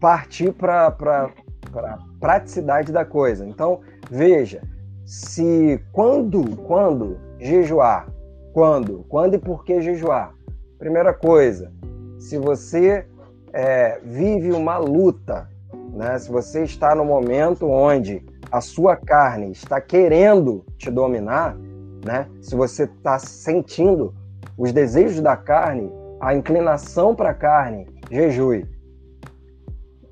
partir 0.00 0.52
para 0.52 0.86
a 0.86 1.98
praticidade 2.20 2.92
da 2.92 3.04
coisa. 3.04 3.46
Então, 3.46 3.80
veja, 4.10 4.62
se 5.04 5.82
quando, 5.92 6.56
quando 6.62 7.18
jejuar, 7.38 8.08
quando, 8.52 9.04
quando 9.08 9.34
e 9.34 9.38
por 9.38 9.64
que 9.64 9.80
jejuar? 9.80 10.34
Primeira 10.78 11.12
coisa, 11.12 11.72
se 12.18 12.38
você 12.38 13.06
é, 13.52 14.00
vive 14.02 14.52
uma 14.52 14.78
luta, 14.78 15.48
né? 15.92 16.18
se 16.18 16.30
você 16.30 16.64
está 16.64 16.94
no 16.94 17.04
momento 17.04 17.66
onde 17.66 18.24
a 18.50 18.60
sua 18.60 18.96
carne 18.96 19.50
está 19.50 19.80
querendo 19.80 20.64
te 20.78 20.90
dominar, 20.90 21.56
né? 22.04 22.28
se 22.40 22.54
você 22.54 22.84
está 22.84 23.18
sentindo 23.18 24.14
os 24.56 24.72
desejos 24.72 25.20
da 25.20 25.36
carne, 25.36 25.90
a 26.24 26.34
inclinação 26.34 27.14
para 27.14 27.30
a 27.30 27.34
carne, 27.34 27.86
jejue. 28.10 28.66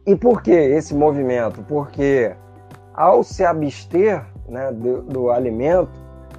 E 0.07 0.15
por 0.15 0.43
que 0.43 0.51
esse 0.51 0.95
movimento? 0.95 1.63
Porque 1.63 2.37
ao 2.93 3.25
se 3.25 3.43
abster 3.43 4.23
né, 4.47 4.71
do, 4.73 5.01
do, 5.03 5.31
alimento, 5.31 5.91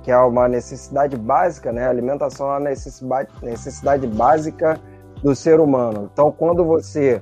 que 0.04 0.12
é 0.12 0.18
uma 0.18 0.48
necessidade 0.48 1.18
básica, 1.18 1.72
né, 1.72 1.88
a 1.88 1.90
alimentação 1.90 2.48
é 2.48 2.50
uma 2.52 2.70
necessidade, 2.70 3.30
necessidade 3.42 4.06
básica 4.06 4.80
do 5.24 5.36
ser 5.36 5.60
humano. 5.60 6.08
Então, 6.14 6.32
quando 6.32 6.64
você 6.64 7.20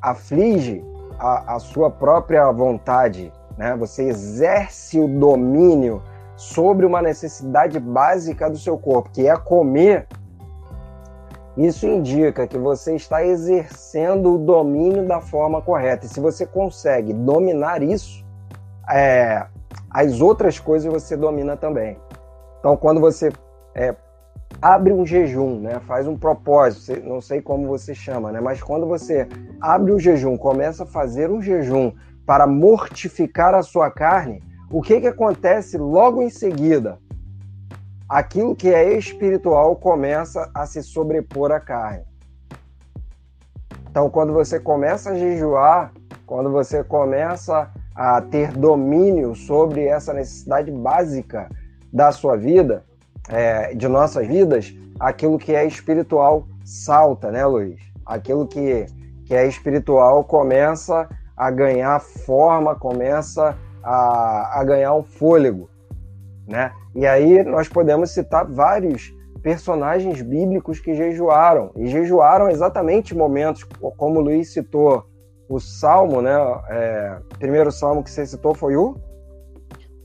aflige 0.00 0.82
a, 1.18 1.56
a 1.56 1.58
sua 1.58 1.90
própria 1.90 2.50
vontade, 2.52 3.30
né, 3.58 3.76
você 3.76 4.04
exerce 4.04 4.98
o 4.98 5.06
domínio 5.06 6.02
sobre 6.36 6.86
uma 6.86 7.02
necessidade 7.02 7.78
básica 7.78 8.48
do 8.48 8.56
seu 8.56 8.78
corpo, 8.78 9.10
que 9.10 9.28
é 9.28 9.36
comer, 9.36 10.06
isso 11.56 11.86
indica 11.86 12.46
que 12.46 12.56
você 12.56 12.94
está 12.94 13.24
exercendo 13.24 14.34
o 14.34 14.38
domínio 14.38 15.06
da 15.06 15.20
forma 15.20 15.60
correta. 15.60 16.06
E 16.06 16.08
se 16.08 16.18
você 16.18 16.46
consegue 16.46 17.12
dominar 17.12 17.82
isso, 17.82 18.24
é, 18.90 19.46
as 19.90 20.20
outras 20.20 20.58
coisas 20.58 20.90
você 20.90 21.16
domina 21.16 21.56
também. 21.56 21.98
Então, 22.58 22.76
quando 22.76 23.00
você 23.00 23.30
é, 23.74 23.94
abre 24.60 24.92
um 24.92 25.04
jejum, 25.04 25.60
né, 25.60 25.80
faz 25.86 26.06
um 26.06 26.16
propósito, 26.16 27.06
não 27.06 27.20
sei 27.20 27.42
como 27.42 27.66
você 27.66 27.94
chama, 27.94 28.32
né, 28.32 28.40
mas 28.40 28.62
quando 28.62 28.86
você 28.86 29.28
abre 29.60 29.92
o 29.92 29.98
jejum, 29.98 30.36
começa 30.36 30.84
a 30.84 30.86
fazer 30.86 31.30
um 31.30 31.42
jejum 31.42 31.92
para 32.24 32.46
mortificar 32.46 33.54
a 33.54 33.62
sua 33.62 33.90
carne, 33.90 34.42
o 34.70 34.80
que, 34.80 35.00
que 35.00 35.06
acontece 35.06 35.76
logo 35.76 36.22
em 36.22 36.30
seguida? 36.30 36.98
Aquilo 38.12 38.54
que 38.54 38.68
é 38.68 38.92
espiritual 38.98 39.74
começa 39.74 40.50
a 40.54 40.66
se 40.66 40.82
sobrepor 40.82 41.50
à 41.50 41.58
carne. 41.58 42.04
Então, 43.90 44.10
quando 44.10 44.34
você 44.34 44.60
começa 44.60 45.12
a 45.12 45.14
jejuar, 45.14 45.94
quando 46.26 46.52
você 46.52 46.84
começa 46.84 47.70
a 47.94 48.20
ter 48.20 48.52
domínio 48.52 49.34
sobre 49.34 49.86
essa 49.86 50.12
necessidade 50.12 50.70
básica 50.70 51.48
da 51.90 52.12
sua 52.12 52.36
vida, 52.36 52.84
é, 53.30 53.74
de 53.74 53.88
nossas 53.88 54.26
vidas, 54.26 54.74
aquilo 55.00 55.38
que 55.38 55.54
é 55.54 55.64
espiritual 55.64 56.46
salta, 56.62 57.30
né, 57.30 57.46
Luiz? 57.46 57.80
Aquilo 58.04 58.46
que, 58.46 58.84
que 59.24 59.34
é 59.34 59.46
espiritual 59.46 60.22
começa 60.22 61.08
a 61.34 61.50
ganhar 61.50 61.98
forma, 61.98 62.74
começa 62.74 63.56
a, 63.82 64.60
a 64.60 64.64
ganhar 64.64 64.94
um 64.94 65.02
fôlego, 65.02 65.70
né? 66.46 66.72
E 66.94 67.06
aí 67.06 67.42
nós 67.44 67.68
podemos 67.68 68.10
citar 68.10 68.46
vários 68.46 69.14
personagens 69.42 70.22
bíblicos 70.22 70.78
que 70.78 70.94
jejuaram, 70.94 71.72
e 71.76 71.88
jejuaram 71.88 72.48
exatamente 72.48 73.14
momentos, 73.14 73.64
como 73.96 74.20
o 74.20 74.22
Luiz 74.22 74.52
citou, 74.52 75.04
o 75.48 75.58
Salmo, 75.58 76.22
né? 76.22 76.32
É, 76.70 77.18
primeiro 77.38 77.70
Salmo 77.70 78.02
que 78.02 78.10
você 78.10 78.24
citou 78.24 78.54
foi 78.54 78.76
o? 78.76 78.96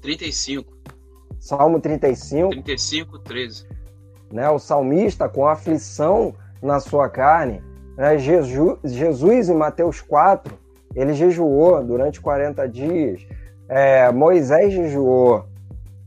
35. 0.01 0.77
Salmo 1.39 1.79
35. 1.79 2.49
35, 2.49 3.19
13. 3.19 3.65
Né, 4.31 4.49
o 4.49 4.59
salmista 4.59 5.29
com 5.29 5.47
aflição 5.47 6.33
na 6.61 6.79
sua 6.79 7.07
carne. 7.09 7.61
Né, 7.95 8.17
Jesus, 8.17 8.77
Jesus, 8.83 9.49
em 9.49 9.55
Mateus 9.55 10.01
4, 10.01 10.53
ele 10.93 11.13
jejuou 11.13 11.81
durante 11.83 12.19
40 12.19 12.67
dias. 12.67 13.25
É, 13.69 14.11
Moisés 14.11 14.73
jejuou 14.73 15.45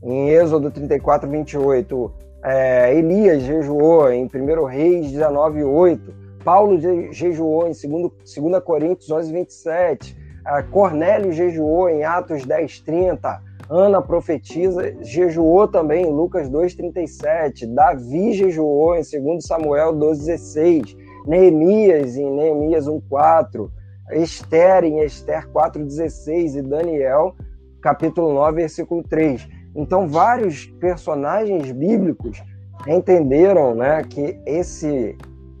em 0.03 0.29
Êxodo 0.29 0.71
34, 0.71 1.29
28. 1.29 2.13
É, 2.43 2.95
Elias 2.95 3.43
jejuou 3.43 4.11
em 4.11 4.25
1 4.25 4.65
Reis 4.65 5.11
19, 5.11 5.63
8. 5.63 6.13
Paulo 6.43 6.79
jejuou 7.11 7.67
em 7.67 7.71
2, 7.71 8.11
2 8.35 8.63
Coríntios 8.63 9.11
11, 9.11 9.31
27. 9.31 10.17
É, 10.47 10.61
Cornélio 10.63 11.31
jejuou 11.31 11.89
em 11.89 12.03
Atos 12.03 12.45
10, 12.45 12.79
30. 12.81 13.51
Ana 13.69 14.01
profetiza, 14.01 14.93
jejuou 15.01 15.65
também 15.65 16.05
em 16.05 16.11
Lucas 16.11 16.49
2,37. 16.49 17.73
Davi 17.73 18.33
jejuou 18.33 18.95
em 18.95 19.01
2 19.01 19.45
Samuel 19.45 19.93
2,16. 19.93 20.97
Neemias 21.25 22.17
em 22.17 22.29
Neemias 22.31 22.85
1,4. 22.85 23.69
Esther 24.11 24.83
em 24.83 24.99
Esther 25.03 25.47
4,16. 25.51 26.57
E 26.57 26.61
Daniel, 26.61 27.33
capítulo 27.81 28.33
9, 28.33 28.57
versículo 28.57 29.03
3. 29.03 29.47
Então, 29.75 30.07
vários 30.07 30.65
personagens 30.65 31.71
bíblicos 31.71 32.41
entenderam 32.87 33.75
né, 33.75 34.03
que 34.03 34.39
esse, 34.45 35.17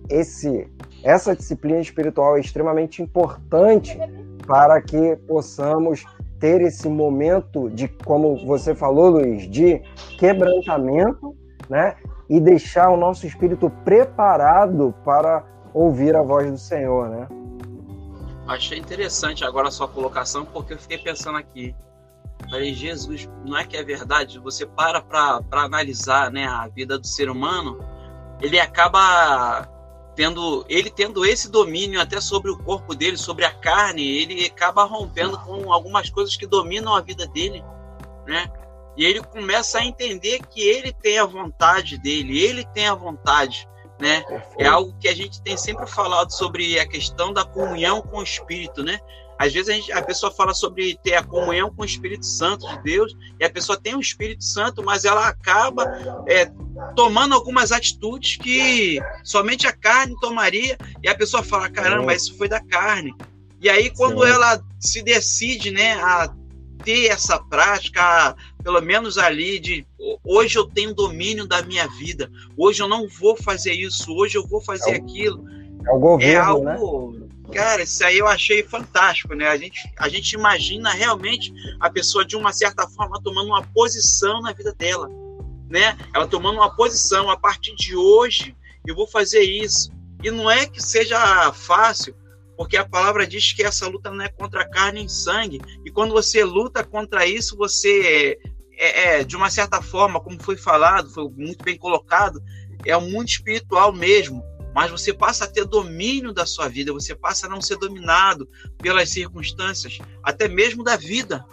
esse, 0.09 0.67
essa 1.03 1.35
disciplina 1.35 1.79
espiritual 1.79 2.37
é 2.37 2.39
extremamente 2.39 3.01
importante 3.01 3.97
para 4.45 4.81
que 4.81 5.15
possamos 5.27 6.05
ter 6.39 6.59
esse 6.61 6.89
momento 6.89 7.69
de, 7.69 7.87
como 7.87 8.45
você 8.45 8.73
falou, 8.73 9.11
Luiz, 9.11 9.49
de 9.49 9.79
quebrantamento, 10.17 11.35
né? 11.69 11.95
E 12.27 12.39
deixar 12.39 12.89
o 12.89 12.97
nosso 12.97 13.27
espírito 13.27 13.69
preparado 13.85 14.93
para 15.05 15.45
ouvir 15.73 16.15
a 16.15 16.23
voz 16.23 16.49
do 16.49 16.57
Senhor, 16.57 17.09
né? 17.09 17.27
Achei 18.47 18.79
interessante 18.79 19.45
agora 19.45 19.67
a 19.67 19.71
sua 19.71 19.87
colocação, 19.87 20.43
porque 20.43 20.73
eu 20.73 20.79
fiquei 20.79 20.97
pensando 20.97 21.37
aqui. 21.37 21.75
Falei, 22.51 22.73
Jesus, 22.73 23.29
não 23.45 23.57
é 23.57 23.65
que 23.65 23.77
é 23.77 23.83
verdade? 23.83 24.37
Você 24.39 24.65
para 24.65 24.99
para 24.99 25.41
analisar 25.53 26.29
né, 26.29 26.45
a 26.45 26.67
vida 26.67 26.99
do 26.99 27.07
ser 27.07 27.29
humano, 27.29 27.79
ele 28.41 28.59
acaba 28.59 29.69
tendo 30.17 30.65
ele 30.67 30.89
tendo 30.89 31.25
esse 31.25 31.49
domínio 31.49 32.01
até 32.01 32.19
sobre 32.19 32.51
o 32.51 32.57
corpo 32.57 32.93
dele, 32.93 33.15
sobre 33.15 33.45
a 33.45 33.53
carne, 33.53 34.05
ele 34.05 34.45
acaba 34.45 34.83
rompendo 34.83 35.39
com 35.39 35.71
algumas 35.71 36.09
coisas 36.09 36.35
que 36.35 36.45
dominam 36.45 36.93
a 36.93 36.99
vida 36.99 37.25
dele, 37.25 37.63
né? 38.27 38.51
E 38.97 39.05
ele 39.05 39.23
começa 39.23 39.79
a 39.79 39.85
entender 39.85 40.41
que 40.49 40.59
ele 40.59 40.91
tem 40.91 41.19
a 41.19 41.25
vontade 41.25 41.97
dele, 41.97 42.37
ele 42.37 42.65
tem 42.73 42.85
a 42.85 42.93
vontade, 42.93 43.65
né? 43.97 44.25
É 44.57 44.67
algo 44.67 44.93
que 44.99 45.07
a 45.07 45.15
gente 45.15 45.41
tem 45.41 45.55
sempre 45.55 45.87
falado 45.87 46.31
sobre 46.31 46.77
a 46.77 46.85
questão 46.85 47.31
da 47.31 47.45
comunhão 47.45 48.01
com 48.01 48.17
o 48.17 48.23
Espírito, 48.23 48.83
né? 48.83 48.99
Às 49.41 49.51
vezes 49.51 49.69
a, 49.69 49.73
gente, 49.73 49.91
a, 49.91 50.03
pessoa 50.03 50.31
fala 50.31 50.53
sobre 50.53 50.99
ter 51.03 51.15
a 51.15 51.23
comunhão 51.23 51.73
com 51.73 51.81
o 51.81 51.85
Espírito 51.85 52.27
Santo 52.27 52.67
de 52.67 52.83
Deus, 52.83 53.17
e 53.39 53.43
a 53.43 53.49
pessoa 53.49 53.75
tem 53.75 53.95
o 53.95 53.99
Espírito 53.99 54.43
Santo, 54.43 54.83
mas 54.83 55.03
ela 55.03 55.27
acaba 55.27 55.83
é, 56.27 56.45
tomando 56.95 57.33
algumas 57.33 57.71
atitudes 57.71 58.37
que 58.37 58.99
somente 59.23 59.65
a 59.65 59.73
carne 59.73 60.15
tomaria, 60.21 60.77
e 61.01 61.09
a 61.09 61.15
pessoa 61.15 61.41
fala: 61.41 61.71
caramba, 61.71 62.13
isso 62.13 62.37
foi 62.37 62.47
da 62.47 62.63
carne. 62.63 63.15
E 63.59 63.67
aí, 63.67 63.89
quando 63.89 64.23
Sim. 64.23 64.29
ela 64.29 64.63
se 64.79 65.01
decide 65.01 65.71
né, 65.71 65.93
a 65.93 66.31
ter 66.83 67.07
essa 67.07 67.39
prática, 67.39 68.35
pelo 68.63 68.79
menos 68.79 69.17
ali, 69.17 69.57
de 69.59 69.87
hoje 70.23 70.59
eu 70.59 70.67
tenho 70.67 70.93
domínio 70.93 71.47
da 71.47 71.63
minha 71.63 71.87
vida, 71.87 72.29
hoje 72.55 72.83
eu 72.83 72.87
não 72.87 73.07
vou 73.07 73.35
fazer 73.35 73.73
isso, 73.73 74.13
hoje 74.13 74.37
eu 74.37 74.45
vou 74.45 74.61
fazer 74.61 74.91
é 74.91 74.95
aquilo. 74.97 75.43
É 75.83 75.91
o 75.91 75.99
governo, 75.99 76.31
é 76.31 76.35
algo, 76.35 77.11
né? 77.11 77.27
Cara, 77.53 77.83
isso 77.83 78.03
aí 78.03 78.17
eu 78.17 78.27
achei 78.27 78.63
fantástico, 78.63 79.33
né? 79.35 79.47
A 79.47 79.57
gente, 79.57 79.91
a 79.97 80.07
gente 80.07 80.33
imagina 80.33 80.91
realmente 80.91 81.53
a 81.79 81.89
pessoa, 81.89 82.25
de 82.25 82.35
uma 82.35 82.53
certa 82.53 82.87
forma, 82.87 83.21
tomando 83.21 83.47
uma 83.47 83.61
posição 83.61 84.41
na 84.41 84.53
vida 84.53 84.73
dela, 84.73 85.09
né? 85.69 85.97
Ela 86.13 86.27
tomando 86.27 86.55
uma 86.55 86.73
posição, 86.75 87.29
a 87.29 87.37
partir 87.37 87.75
de 87.75 87.95
hoje 87.95 88.55
eu 88.87 88.95
vou 88.95 89.07
fazer 89.07 89.41
isso. 89.41 89.91
E 90.23 90.31
não 90.31 90.49
é 90.49 90.65
que 90.65 90.81
seja 90.81 91.51
fácil, 91.51 92.15
porque 92.55 92.77
a 92.77 92.87
palavra 92.87 93.27
diz 93.27 93.51
que 93.51 93.63
essa 93.63 93.87
luta 93.87 94.09
não 94.11 94.23
é 94.23 94.29
contra 94.29 94.67
carne 94.67 95.05
e 95.05 95.09
sangue. 95.09 95.59
E 95.85 95.91
quando 95.91 96.11
você 96.11 96.43
luta 96.43 96.83
contra 96.83 97.25
isso, 97.25 97.57
você 97.57 98.39
é, 98.77 99.19
é, 99.19 99.23
de 99.23 99.35
uma 99.35 99.49
certa 99.49 99.81
forma, 99.81 100.19
como 100.19 100.41
foi 100.41 100.55
falado, 100.55 101.09
foi 101.09 101.27
muito 101.29 101.63
bem 101.63 101.77
colocado, 101.77 102.41
é 102.85 102.95
o 102.95 103.01
mundo 103.01 103.27
espiritual 103.27 103.91
mesmo 103.91 104.43
mas 104.73 104.91
você 104.91 105.13
passa 105.13 105.45
a 105.45 105.47
ter 105.47 105.65
domínio 105.65 106.33
da 106.33 106.45
sua 106.45 106.67
vida, 106.67 106.93
você 106.93 107.15
passa 107.15 107.47
a 107.47 107.49
não 107.49 107.61
ser 107.61 107.77
dominado 107.77 108.47
pelas 108.77 109.09
circunstâncias, 109.09 109.99
até 110.23 110.47
mesmo 110.47 110.83
da 110.83 110.95
vida, 110.95 111.45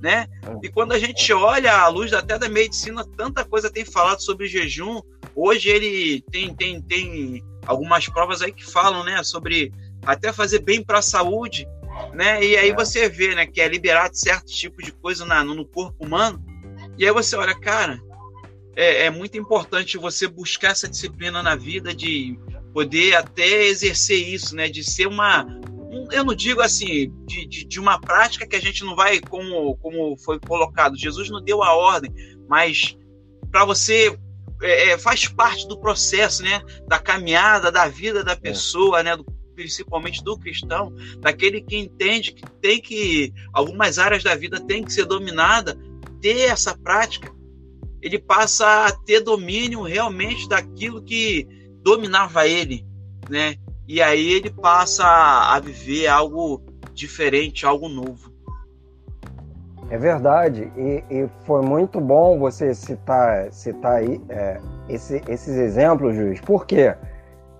né? 0.00 0.26
E 0.62 0.68
quando 0.68 0.92
a 0.92 0.98
gente 0.98 1.32
olha 1.32 1.72
à 1.72 1.88
luz 1.88 2.12
até 2.12 2.38
da 2.38 2.48
medicina, 2.48 3.04
tanta 3.16 3.44
coisa 3.44 3.70
tem 3.70 3.84
falado 3.84 4.20
sobre 4.20 4.46
jejum. 4.46 5.00
Hoje 5.34 5.70
ele 5.70 6.22
tem 6.30 6.54
tem 6.54 6.82
tem 6.82 7.42
algumas 7.66 8.06
provas 8.08 8.42
aí 8.42 8.52
que 8.52 8.64
falam, 8.64 9.04
né, 9.04 9.22
sobre 9.22 9.72
até 10.04 10.32
fazer 10.32 10.58
bem 10.58 10.82
para 10.82 10.98
a 10.98 11.02
saúde, 11.02 11.66
né? 12.12 12.44
E 12.44 12.56
aí 12.56 12.70
é. 12.70 12.74
você 12.74 13.08
vê, 13.08 13.34
né, 13.34 13.46
que 13.46 13.60
é 13.60 13.68
liberado 13.68 14.16
certo 14.16 14.52
tipo 14.52 14.82
de 14.82 14.92
coisa 14.92 15.24
na, 15.24 15.42
no 15.42 15.64
corpo 15.64 16.04
humano. 16.04 16.42
E 16.98 17.06
aí 17.06 17.12
você 17.12 17.34
olha, 17.36 17.58
cara, 17.58 17.98
é, 18.76 19.06
é, 19.06 19.10
muito 19.10 19.38
importante 19.38 19.96
você 19.96 20.26
buscar 20.26 20.72
essa 20.72 20.88
disciplina 20.88 21.42
na 21.42 21.56
vida 21.56 21.94
de 21.94 22.38
poder 22.74 23.14
até 23.14 23.66
exercer 23.66 24.18
isso, 24.28 24.56
né? 24.56 24.68
De 24.68 24.82
ser 24.82 25.06
uma. 25.06 25.46
Eu 26.10 26.24
não 26.24 26.34
digo 26.34 26.60
assim, 26.60 27.10
de, 27.24 27.46
de, 27.46 27.64
de 27.64 27.80
uma 27.80 28.00
prática 28.00 28.46
que 28.46 28.56
a 28.56 28.60
gente 28.60 28.84
não 28.84 28.96
vai, 28.96 29.20
como, 29.20 29.76
como 29.76 30.16
foi 30.18 30.40
colocado, 30.40 30.98
Jesus 30.98 31.30
não 31.30 31.42
deu 31.42 31.62
a 31.62 31.72
ordem, 31.72 32.12
mas 32.48 32.98
para 33.50 33.64
você 33.64 34.18
é, 34.60 34.90
é, 34.90 34.98
faz 34.98 35.28
parte 35.28 35.68
do 35.68 35.78
processo, 35.78 36.42
né? 36.42 36.60
Da 36.88 36.98
caminhada, 36.98 37.70
da 37.70 37.86
vida 37.86 38.24
da 38.24 38.32
é. 38.32 38.36
pessoa, 38.36 39.00
é. 39.00 39.02
né? 39.04 39.16
Do, 39.16 39.24
principalmente 39.54 40.22
do 40.24 40.36
cristão, 40.36 40.92
daquele 41.20 41.60
que 41.60 41.76
entende 41.76 42.32
que 42.32 42.42
tem 42.60 42.80
que 42.80 43.32
algumas 43.52 44.00
áreas 44.00 44.24
da 44.24 44.34
vida 44.34 44.58
tem 44.58 44.82
que 44.82 44.92
ser 44.92 45.04
dominada, 45.04 45.78
ter 46.20 46.48
essa 46.48 46.76
prática, 46.76 47.32
ele 48.02 48.18
passa 48.18 48.86
a 48.86 48.90
ter 48.90 49.20
domínio 49.20 49.82
realmente 49.82 50.48
daquilo 50.48 51.04
que 51.04 51.46
dominava 51.84 52.48
ele, 52.48 52.84
né? 53.28 53.56
E 53.86 54.00
aí 54.00 54.32
ele 54.32 54.50
passa 54.50 55.04
a 55.04 55.60
viver 55.60 56.06
algo 56.06 56.62
diferente, 56.94 57.66
algo 57.66 57.88
novo. 57.88 58.32
É 59.90 59.98
verdade, 59.98 60.72
e, 60.76 61.04
e, 61.10 61.28
foi 61.44 61.60
muito 61.60 62.00
bom 62.00 62.38
você 62.38 62.74
citar, 62.74 63.52
citar 63.52 63.96
aí, 63.96 64.18
é, 64.30 64.58
esse, 64.88 65.22
esses 65.28 65.54
exemplos, 65.56 66.16
Juiz, 66.16 66.40
por 66.40 66.66
quê? 66.66 66.96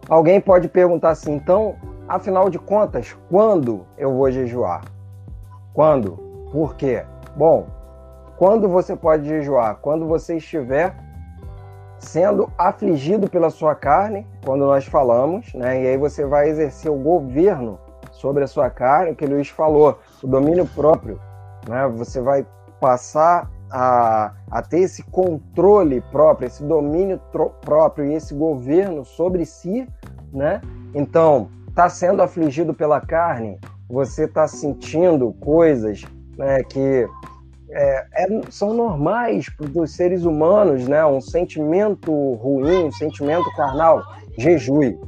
Alguém 0.09 0.41
pode 0.41 0.67
perguntar 0.69 1.11
assim, 1.11 1.35
então, 1.35 1.77
afinal 2.09 2.49
de 2.49 2.59
contas, 2.59 3.15
quando 3.29 3.87
eu 3.99 4.15
vou 4.15 4.31
jejuar? 4.33 4.85
Quando? 5.75 6.13
Por 6.51 6.75
quê? 6.77 7.05
Bom, 7.37 7.67
quando 8.39 8.69
você 8.69 8.97
pode 8.97 9.29
jejuar? 9.29 9.77
Quando 9.77 10.07
você 10.07 10.39
estiver 10.39 10.97
sendo 12.05 12.51
afligido 12.59 13.29
pela 13.29 13.51
sua 13.51 13.75
carne, 13.75 14.27
quando 14.45 14.64
nós 14.67 14.85
falamos, 14.85 15.53
né? 15.55 15.83
E 15.83 15.87
aí 15.88 15.97
você 15.97 16.25
vai 16.25 16.49
exercer 16.49 16.90
o 16.90 16.97
governo 16.97 17.79
sobre 18.12 18.45
a 18.45 18.47
sua 18.47 18.71
carne, 18.71 19.14
que 19.14 19.27
Luiz 19.27 19.49
falou, 19.49 19.99
o 20.23 20.27
domínio 20.27 20.67
próprio, 20.67 21.19
né? 21.69 21.88
Você 21.97 22.21
vai 22.21 22.47
passar 22.81 23.51
a, 23.71 24.33
a 24.51 24.62
ter 24.62 24.81
esse 24.81 25.03
controle 25.03 26.01
próprio, 26.12 26.47
esse 26.47 26.62
domínio 26.62 27.21
próprio 27.62 28.05
e 28.05 28.14
esse 28.14 28.35
governo 28.35 29.05
sobre 29.05 29.45
si, 29.45 29.88
né? 30.33 30.61
Então, 30.95 31.49
está 31.69 31.88
sendo 31.88 32.23
afligido 32.23 32.73
pela 32.73 33.01
carne, 33.01 33.59
você 33.88 34.25
está 34.25 34.47
sentindo 34.47 35.33
coisas 35.40 36.05
né, 36.37 36.62
que 36.62 37.09
é, 37.70 38.07
é, 38.12 38.40
são 38.50 38.74
normais 38.74 39.48
para 39.48 39.83
os 39.83 39.94
seres 39.94 40.24
humanos, 40.24 40.87
né? 40.87 41.05
Um 41.05 41.20
sentimento 41.20 42.12
ruim, 42.35 42.85
um 42.85 42.92
sentimento 42.92 43.50
carnal, 43.57 44.03
jejue. 44.38 44.98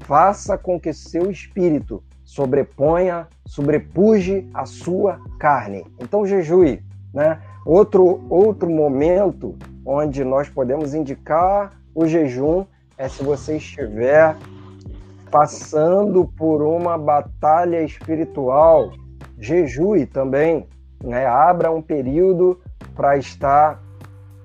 Faça 0.00 0.58
com 0.58 0.80
que 0.80 0.92
seu 0.92 1.30
espírito 1.30 2.02
sobreponha, 2.24 3.28
sobrepuje 3.46 4.48
a 4.52 4.64
sua 4.66 5.20
carne. 5.38 5.84
Então 6.00 6.26
jejue, 6.26 6.82
né? 7.12 7.40
Outro 7.64 8.24
outro 8.28 8.68
momento 8.68 9.56
onde 9.84 10.24
nós 10.24 10.48
podemos 10.48 10.94
indicar 10.94 11.72
o 11.94 12.06
jejum 12.06 12.64
é 12.96 13.08
se 13.08 13.22
você 13.22 13.56
estiver 13.56 14.36
passando 15.30 16.26
por 16.36 16.62
uma 16.62 16.98
batalha 16.98 17.82
espiritual, 17.82 18.92
jejue 19.38 20.06
também, 20.06 20.66
né? 21.02 21.26
Abra 21.26 21.70
um 21.70 21.82
período 21.82 22.60
para 22.94 23.16
estar 23.16 23.82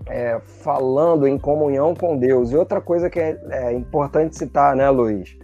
é, 0.08 0.40
falando 0.40 1.28
em 1.28 1.38
comunhão 1.38 1.94
com 1.94 2.18
Deus. 2.18 2.52
E 2.52 2.56
outra 2.56 2.82
coisa 2.82 3.10
que 3.10 3.20
é, 3.20 3.40
é 3.50 3.74
importante 3.74 4.38
citar, 4.38 4.76
né, 4.76 4.90
Luiz? 4.90 5.38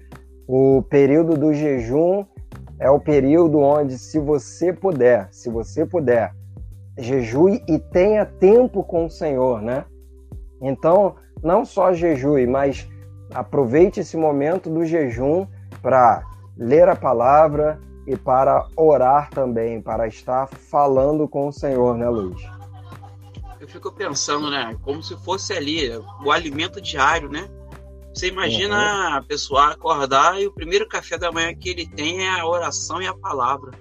O 0.48 0.84
período 0.90 1.38
do 1.38 1.54
jejum 1.54 2.26
é 2.80 2.90
o 2.90 3.00
período 3.00 3.60
onde, 3.60 3.98
se 3.98 4.20
você 4.20 4.74
puder, 4.74 5.28
se 5.32 5.50
você 5.50 5.86
puder, 5.86 6.34
jejue 6.98 7.64
e 7.68 7.80
tenha 7.80 8.26
tempo 8.26 8.84
com 8.84 9.06
o 9.06 9.10
Senhor, 9.10 9.62
né? 9.62 9.86
Então, 10.62 11.16
não 11.42 11.66
só 11.66 11.94
jejue, 11.94 12.46
mas 12.48 12.88
aproveite 13.34 14.00
esse 14.00 14.16
momento 14.16 14.70
do 14.70 14.86
jejum 14.86 15.46
para 15.82 16.24
ler 16.58 16.88
a 16.88 16.96
palavra, 16.96 17.80
e 18.06 18.16
para 18.18 18.68
orar 18.76 19.30
também, 19.30 19.82
para 19.82 20.08
estar 20.08 20.48
falando 20.48 21.28
com 21.28 21.48
o 21.48 21.54
Senhor, 21.54 21.98
né, 21.98 22.08
Luiz? 22.10 22.42
Eu 23.60 23.68
fico 23.68 23.92
pensando, 23.92 24.50
né, 24.50 24.78
como 24.82 25.02
se 25.02 25.16
fosse 25.24 25.54
ali 25.54 25.90
o 26.24 26.32
alimento 26.32 26.82
diário, 26.82 27.30
né? 27.30 27.50
Você 28.14 28.28
imagina 28.28 28.76
uhum. 28.76 29.18
a 29.18 29.24
pessoa 29.24 29.72
acordar 29.72 30.40
e 30.40 30.46
o 30.46 30.52
primeiro 30.52 30.88
café 30.88 31.18
da 31.18 31.32
manhã 31.32 31.54
que 31.56 31.70
ele 31.70 31.88
tem 31.88 32.26
é 32.26 32.40
a 32.40 32.46
oração 32.46 33.02
e 33.02 33.08
a 33.08 33.14
palavra, 33.14 33.72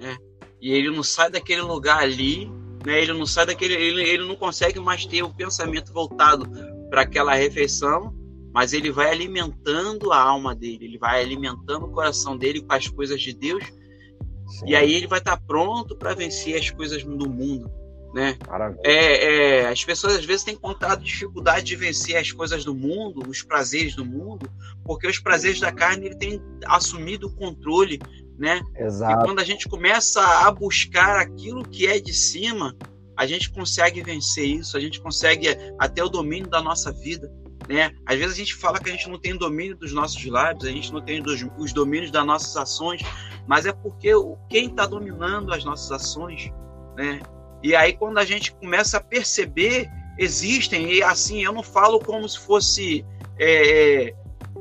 né? 0.00 0.16
E 0.60 0.72
ele 0.72 0.90
não 0.90 1.02
sai 1.02 1.30
daquele 1.30 1.60
lugar 1.60 1.98
ali, 1.98 2.50
né? 2.84 3.00
Ele 3.00 3.12
não 3.12 3.26
sai 3.26 3.46
daquele, 3.46 3.74
ele, 3.74 4.02
ele 4.02 4.26
não 4.26 4.34
consegue 4.34 4.80
mais 4.80 5.06
ter 5.06 5.22
o 5.22 5.32
pensamento 5.32 5.92
voltado 5.92 6.48
para 6.90 7.02
aquela 7.02 7.34
refeição 7.34 8.12
mas 8.52 8.72
ele 8.72 8.90
vai 8.90 9.10
alimentando 9.10 10.12
a 10.12 10.20
alma 10.20 10.54
dele, 10.54 10.84
ele 10.84 10.98
vai 10.98 11.22
alimentando 11.22 11.86
o 11.86 11.90
coração 11.90 12.36
dele 12.36 12.60
com 12.60 12.72
as 12.72 12.86
coisas 12.88 13.20
de 13.20 13.32
Deus, 13.32 13.64
Sim. 13.64 14.66
e 14.66 14.76
aí 14.76 14.94
ele 14.94 15.06
vai 15.06 15.18
estar 15.18 15.36
pronto 15.38 15.96
para 15.96 16.14
vencer 16.14 16.56
as 16.56 16.70
coisas 16.70 17.02
do 17.02 17.28
mundo. 17.28 17.70
Né? 18.14 18.36
É, 18.84 19.60
é, 19.60 19.68
as 19.68 19.82
pessoas 19.82 20.16
às 20.16 20.24
vezes 20.26 20.44
têm 20.44 20.52
encontrado 20.52 21.02
dificuldade 21.02 21.64
de 21.64 21.74
vencer 21.74 22.16
as 22.16 22.30
coisas 22.30 22.62
do 22.62 22.74
mundo, 22.74 23.26
os 23.26 23.42
prazeres 23.42 23.96
do 23.96 24.04
mundo, 24.04 24.50
porque 24.84 25.06
os 25.06 25.18
prazeres 25.18 25.58
da 25.58 25.72
carne 25.72 26.06
ele 26.06 26.16
tem 26.16 26.42
assumido 26.66 27.28
o 27.28 27.34
controle, 27.34 27.98
né? 28.38 28.60
Exato. 28.76 29.22
E 29.22 29.24
quando 29.24 29.38
a 29.38 29.44
gente 29.44 29.66
começa 29.66 30.20
a 30.20 30.50
buscar 30.50 31.20
aquilo 31.20 31.66
que 31.66 31.86
é 31.86 31.98
de 31.98 32.12
cima, 32.12 32.76
a 33.16 33.26
gente 33.26 33.50
consegue 33.50 34.02
vencer 34.02 34.44
isso, 34.44 34.76
a 34.76 34.80
gente 34.80 35.00
consegue 35.00 35.48
até 35.78 36.04
o 36.04 36.08
domínio 36.10 36.50
da 36.50 36.60
nossa 36.60 36.92
vida. 36.92 37.32
Né? 37.72 37.90
Às 38.04 38.18
vezes 38.18 38.34
a 38.34 38.36
gente 38.36 38.54
fala 38.54 38.78
que 38.78 38.90
a 38.90 38.92
gente 38.92 39.08
não 39.08 39.18
tem 39.18 39.34
domínio 39.34 39.74
dos 39.74 39.94
nossos 39.94 40.22
lábios, 40.26 40.66
a 40.66 40.70
gente 40.70 40.92
não 40.92 41.00
tem 41.00 41.22
dos, 41.22 41.42
os 41.56 41.72
domínios 41.72 42.10
das 42.10 42.26
nossas 42.26 42.54
ações, 42.54 43.00
mas 43.46 43.64
é 43.64 43.72
porque 43.72 44.10
quem 44.50 44.66
está 44.66 44.84
dominando 44.84 45.50
as 45.54 45.64
nossas 45.64 45.90
ações, 45.90 46.52
né? 46.94 47.20
E 47.62 47.74
aí 47.74 47.94
quando 47.94 48.18
a 48.18 48.26
gente 48.26 48.52
começa 48.52 48.98
a 48.98 49.00
perceber, 49.00 49.88
existem, 50.18 50.92
e 50.92 51.02
assim, 51.02 51.42
eu 51.42 51.50
não 51.50 51.62
falo 51.62 51.98
como 51.98 52.28
se 52.28 52.40
fosse 52.40 53.06
é, 53.40 54.14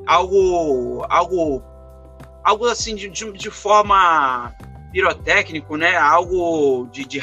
algo, 0.08 1.06
algo, 1.10 1.62
algo 2.46 2.66
assim 2.66 2.96
de, 2.96 3.10
de, 3.10 3.52
forma 3.52 4.56
pirotécnico, 4.94 5.76
né? 5.76 5.98
Algo 5.98 6.88
de, 6.90 7.04
de 7.06 7.20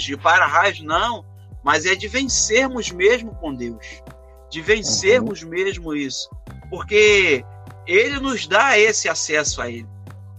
de 0.00 0.16
para-raios, 0.16 0.80
não. 0.80 1.24
Mas 1.62 1.86
é 1.86 1.94
de 1.94 2.08
vencermos 2.08 2.90
mesmo 2.90 3.36
com 3.36 3.54
Deus 3.54 4.02
de 4.50 4.60
vencermos 4.60 5.42
uhum. 5.42 5.50
mesmo 5.50 5.94
isso, 5.94 6.28
porque 6.70 7.44
ele 7.86 8.18
nos 8.20 8.46
dá 8.46 8.78
esse 8.78 9.08
acesso 9.08 9.60
a 9.60 9.70
ele. 9.70 9.86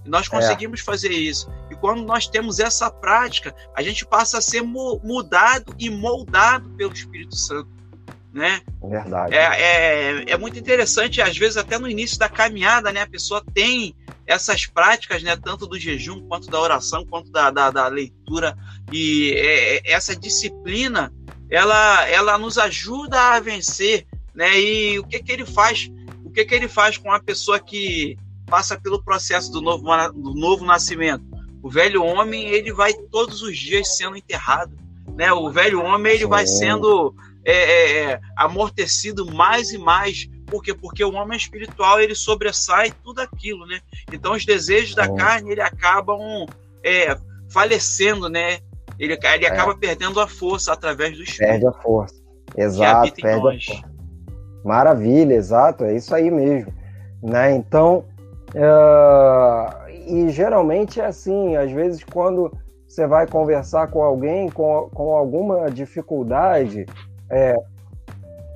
E 0.06 0.10
nós 0.10 0.28
é. 0.28 0.30
conseguimos 0.30 0.82
é. 0.82 0.84
fazer 0.84 1.12
isso. 1.12 1.50
E 1.69 1.76
quando 1.76 2.04
nós 2.04 2.28
temos 2.28 2.60
essa 2.60 2.89
prática, 2.89 3.54
a 3.76 3.82
gente 3.82 4.06
passa 4.06 4.38
a 4.38 4.41
ser 4.41 4.62
mudado 4.62 5.76
e 5.78 5.89
moldado 5.89 6.69
pelo 6.72 6.93
Espírito 6.93 7.36
Santo. 7.36 7.69
Né? 8.32 8.62
Verdade. 8.82 9.34
É, 9.34 9.39
é, 9.39 10.32
é 10.32 10.38
muito 10.38 10.60
interessante, 10.60 11.19
às 11.19 11.36
vezes, 11.36 11.58
até 11.58 11.80
no 11.80 11.89
início 11.89 12.19
da 12.19 12.30
caminhada, 12.30 12.91
né? 12.91 13.02
A 13.02 13.10
pessoa 13.10 13.43
tem 13.56 13.95
essas 14.28 14.67
práticas, 14.67 15.24
né? 15.24 15.36
Tanto 15.36 15.65
do 15.65 15.80
jejum, 15.80 16.28
quanto 16.28 16.48
da 16.48 16.60
oração, 16.60 17.04
quanto 17.04 17.32
da, 17.32 17.50
da, 17.50 17.72
da 17.72 17.88
leitura. 17.88 18.56
E 18.91 19.34
é, 19.36 19.78
é 19.78 19.93
essa 19.93 20.15
disciplina 20.15 21.12
ela, 21.50 22.08
ela 22.08 22.38
nos 22.38 22.58
ajuda 22.58 23.36
a 23.36 23.40
vencer, 23.40 24.06
né? 24.34 24.60
E 24.60 25.00
o 25.00 25.04
que 25.04 25.20
que 25.20 25.32
ele 25.32 25.46
faz? 25.46 25.90
O 26.24 26.30
que 26.30 26.46
que 26.46 26.54
ele 26.54 26.68
faz 26.68 26.98
com 26.98 27.12
a 27.12 27.20
pessoa 27.20 27.60
que 27.60 28.18
passa 28.46 28.80
pelo 28.80 29.04
processo 29.04 29.52
do 29.52 29.62
novo, 29.62 29.86
do 30.12 30.34
novo 30.34 30.66
nascimento? 30.66 31.24
O 31.62 31.70
velho 31.70 32.04
homem 32.04 32.48
ele 32.48 32.72
vai 32.72 32.94
todos 32.94 33.42
os 33.42 33.58
dias 33.58 33.98
sendo 33.98 34.16
enterrado, 34.16 34.78
né? 35.16 35.32
O 35.34 35.50
velho 35.50 35.82
homem 35.82 36.14
ele 36.14 36.26
vai 36.26 36.46
sendo 36.46 37.14
é, 37.44 37.54
é, 37.54 38.02
é, 38.02 38.22
amortecido 38.38 39.26
mais 39.26 39.72
e 39.72 39.78
mais 39.78 40.30
por 40.50 40.64
quê? 40.64 40.74
Porque 40.74 41.04
o 41.04 41.14
homem 41.14 41.38
espiritual 41.38 42.02
ele 42.02 42.16
sobressai 42.16 42.92
tudo 43.04 43.22
aquilo, 43.22 43.66
né? 43.66 43.80
Então 44.12 44.34
os 44.34 44.46
desejos 44.46 44.96
da 44.96 45.08
carne 45.16 45.52
ele 45.52 45.62
acabam 45.62 46.46
é, 46.84 47.16
falecendo, 47.50 48.28
né? 48.28 48.60
Ele, 49.00 49.14
ele 49.14 49.46
é. 49.46 49.50
acaba 49.50 49.76
perdendo 49.76 50.20
a 50.20 50.28
força 50.28 50.74
através 50.74 51.16
do 51.16 51.24
espírito. 51.24 51.50
Perde 51.50 51.68
a 51.68 51.72
força. 51.72 52.16
Exato, 52.58 53.14
perde 53.14 53.38
a 53.38 53.42
força. 53.42 53.90
Maravilha, 54.64 55.34
exato, 55.34 55.86
é 55.86 55.96
isso 55.96 56.14
aí 56.14 56.30
mesmo. 56.30 56.74
Né? 57.24 57.56
Então, 57.56 58.06
uh, 58.54 59.90
e 60.06 60.30
geralmente 60.30 61.00
é 61.00 61.06
assim, 61.06 61.56
às 61.56 61.72
vezes 61.72 62.04
quando 62.04 62.52
você 62.86 63.08
vai 63.08 63.26
conversar 63.28 63.88
com 63.88 64.02
alguém 64.02 64.50
com, 64.50 64.90
com 64.94 65.16
alguma 65.16 65.70
dificuldade, 65.70 66.86
é, 67.30 67.56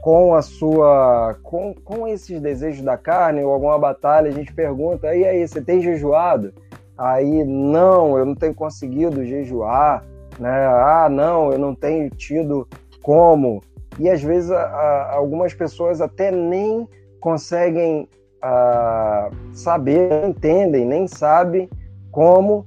com 0.02 0.34
a 0.36 0.42
sua 0.42 1.38
com, 1.44 1.74
com 1.74 2.06
esses 2.08 2.42
desejos 2.42 2.84
da 2.84 2.98
carne 2.98 3.44
ou 3.44 3.54
alguma 3.54 3.80
batalha, 3.80 4.30
a 4.30 4.34
gente 4.34 4.52
pergunta, 4.54 5.16
e 5.16 5.24
aí, 5.26 5.48
você 5.48 5.62
tem 5.62 5.82
jejuado? 5.82 6.54
Aí, 6.98 7.44
não, 7.46 8.18
eu 8.18 8.26
não 8.26 8.36
tenho 8.36 8.54
conseguido 8.54 9.26
jejuar 9.26 10.04
né? 10.40 10.66
Ah, 10.68 11.08
não, 11.10 11.52
eu 11.52 11.60
não 11.60 11.76
tenho 11.76 12.10
tido 12.10 12.68
como. 13.02 13.62
E 14.00 14.10
às 14.10 14.22
vezes 14.22 14.52
a, 14.52 14.62
a, 14.62 15.14
algumas 15.16 15.54
pessoas 15.54 16.02
até 16.02 16.32
nem 16.32 16.88
conseguem 17.20 18.08
a, 18.42 19.30
saber, 19.54 20.26
entendem, 20.26 20.86
nem 20.86 21.08
sabem 21.08 21.70
como 22.12 22.66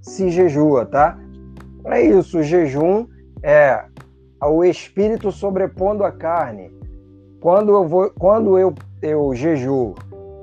se 0.00 0.30
jejua, 0.30 0.86
tá? 0.86 1.18
É 1.84 2.00
isso, 2.00 2.38
o 2.38 2.42
jejum 2.42 3.06
é 3.42 3.84
o 4.42 4.64
espírito 4.64 5.32
sobrepondo 5.32 6.04
a 6.04 6.12
carne. 6.12 6.72
Quando 7.40 7.72
eu 7.72 7.86
vou, 7.86 8.10
quando 8.18 8.58
eu, 8.58 8.74
eu 9.00 9.34
jejuo, 9.34 9.94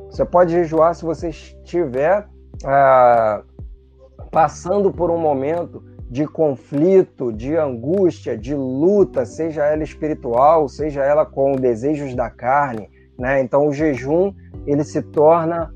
você 0.10 0.24
pode 0.24 0.52
jejuar 0.52 0.96
se 0.96 1.04
você 1.04 1.30
estiver 1.30 2.28
ah, 2.64 3.44
passando 4.32 4.92
por 4.92 5.12
um 5.12 5.18
momento 5.18 5.84
de 6.10 6.28
conflito, 6.28 7.32
de 7.32 7.56
angústia, 7.56 8.38
de 8.38 8.54
luta, 8.54 9.26
seja 9.26 9.66
ela 9.66 9.84
espiritual, 9.84 10.68
seja 10.70 11.04
ela 11.04 11.26
com 11.26 11.54
desejos 11.54 12.14
da 12.14 12.30
carne, 12.30 12.90
né? 13.18 13.42
Então 13.42 13.68
o 13.68 13.74
jejum 13.74 14.34
ele 14.66 14.84
se 14.84 15.02
torna 15.02 15.74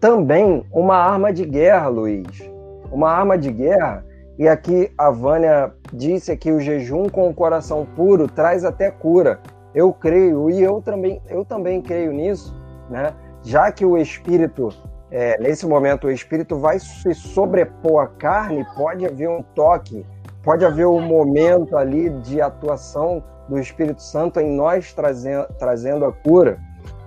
também 0.00 0.64
uma 0.72 0.96
arma 0.96 1.32
de 1.32 1.44
guerra, 1.44 1.88
Luiz. 1.88 2.50
Uma 2.92 3.10
arma 3.10 3.36
de 3.36 3.50
guerra. 3.50 4.04
E 4.38 4.46
aqui 4.46 4.92
a 4.98 5.10
Vânia 5.10 5.72
disse 5.92 6.36
que 6.36 6.52
o 6.52 6.60
jejum 6.60 7.08
com 7.08 7.28
o 7.28 7.34
coração 7.34 7.86
puro 7.96 8.28
traz 8.28 8.64
até 8.64 8.90
cura. 8.90 9.40
Eu 9.74 9.92
creio 9.92 10.50
e 10.50 10.62
eu 10.62 10.82
também, 10.82 11.22
eu 11.28 11.44
também 11.44 11.80
creio 11.80 12.12
nisso, 12.12 12.54
né? 12.90 13.14
Já 13.42 13.72
que 13.72 13.84
o 13.84 13.96
espírito 13.96 14.68
é, 15.10 15.38
nesse 15.40 15.66
momento 15.66 16.06
o 16.06 16.10
espírito 16.10 16.58
vai 16.58 16.78
se 16.78 17.14
sobrepor 17.14 18.02
à 18.02 18.06
carne, 18.06 18.66
pode 18.76 19.06
haver 19.06 19.28
um 19.28 19.42
toque, 19.42 20.04
pode 20.42 20.64
haver 20.64 20.86
um 20.86 21.00
momento 21.00 21.76
ali 21.76 22.10
de 22.10 22.40
atuação 22.40 23.22
do 23.48 23.58
Espírito 23.58 24.02
Santo 24.02 24.40
em 24.40 24.50
nós 24.50 24.92
trazendo, 24.92 25.46
trazendo 25.58 26.04
a 26.04 26.12
cura. 26.12 26.58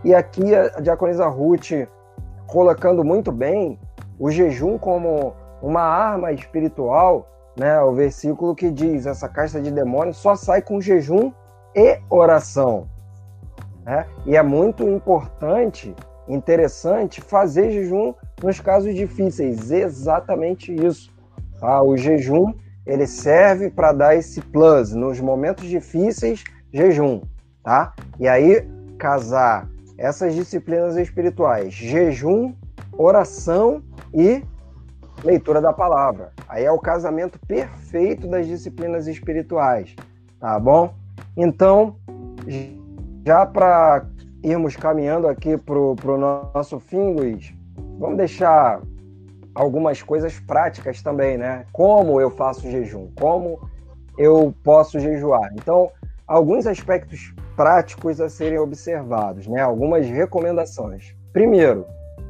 E 0.04 0.16
aqui 0.16 0.56
a 0.56 0.80
diaconisa 0.80 1.28
Ruth 1.28 1.72
colocando 2.48 3.04
muito 3.04 3.32
bem 3.32 3.78
o 4.18 4.32
jejum 4.32 4.78
como 4.78 5.34
uma 5.62 5.82
arma 5.82 6.32
espiritual, 6.32 7.28
né? 7.58 7.82
O 7.82 7.94
versículo 7.94 8.56
que 8.56 8.72
diz: 8.72 9.06
essa 9.06 9.28
caixa 9.28 9.60
de 9.60 9.72
demônios 9.72 10.18
só 10.18 10.36
sai 10.36 10.62
com 10.62 10.80
jejum 10.80 11.34
e 11.76 12.00
oração. 12.10 12.88
Né? 13.84 14.06
E 14.26 14.36
é 14.36 14.44
muito 14.44 14.84
importante 14.84 15.94
interessante 16.30 17.20
fazer 17.20 17.72
jejum 17.72 18.14
nos 18.42 18.60
casos 18.60 18.94
difíceis. 18.96 19.72
Exatamente 19.72 20.74
isso. 20.74 21.12
Tá? 21.60 21.82
O 21.82 21.98
jejum 21.98 22.54
ele 22.86 23.06
serve 23.06 23.70
para 23.70 23.92
dar 23.92 24.16
esse 24.16 24.42
plus 24.42 24.94
nos 24.94 25.20
momentos 25.20 25.68
difíceis, 25.68 26.44
jejum, 26.74 27.22
tá? 27.64 27.94
E 28.20 28.28
aí 28.28 28.68
casar 28.98 29.70
essas 29.98 30.34
disciplinas 30.34 30.96
espirituais, 30.96 31.74
jejum, 31.74 32.54
oração 32.98 33.84
e 34.14 34.44
leitura 35.24 35.62
da 35.62 35.72
palavra. 35.72 36.32
Aí 36.48 36.64
é 36.64 36.72
o 36.72 36.80
casamento 36.80 37.38
perfeito 37.48 38.28
das 38.28 38.48
disciplinas 38.48 39.08
espirituais, 39.08 39.96
tá 40.40 40.58
bom? 40.58 40.94
Então, 41.38 41.96
já 43.26 43.46
para 43.46 44.06
irmos 44.44 44.76
caminhando 44.76 45.28
aqui 45.28 45.58
para 45.58 45.78
o 45.78 46.18
nosso 46.18 46.80
fim, 46.80 47.14
Luiz, 47.14 47.54
vamos 47.98 48.18
deixar 48.18 48.82
algumas 49.54 50.02
coisas 50.02 50.40
práticas 50.40 51.02
também, 51.02 51.38
né? 51.38 51.66
Como 51.72 52.22
eu 52.22 52.30
faço 52.32 52.70
jejum, 52.70 53.10
como 53.20 53.60
eu 54.18 54.54
posso 54.64 55.00
jejuar. 55.00 55.50
Então, 55.54 55.92
alguns 56.28 56.66
aspectos 56.66 57.34
práticos 57.56 58.22
a 58.22 58.30
serem 58.30 58.60
observados, 58.60 59.48
né? 59.48 59.62
Algumas 59.62 60.08
recomendações. 60.08 61.16
Primeiro, 61.34 61.86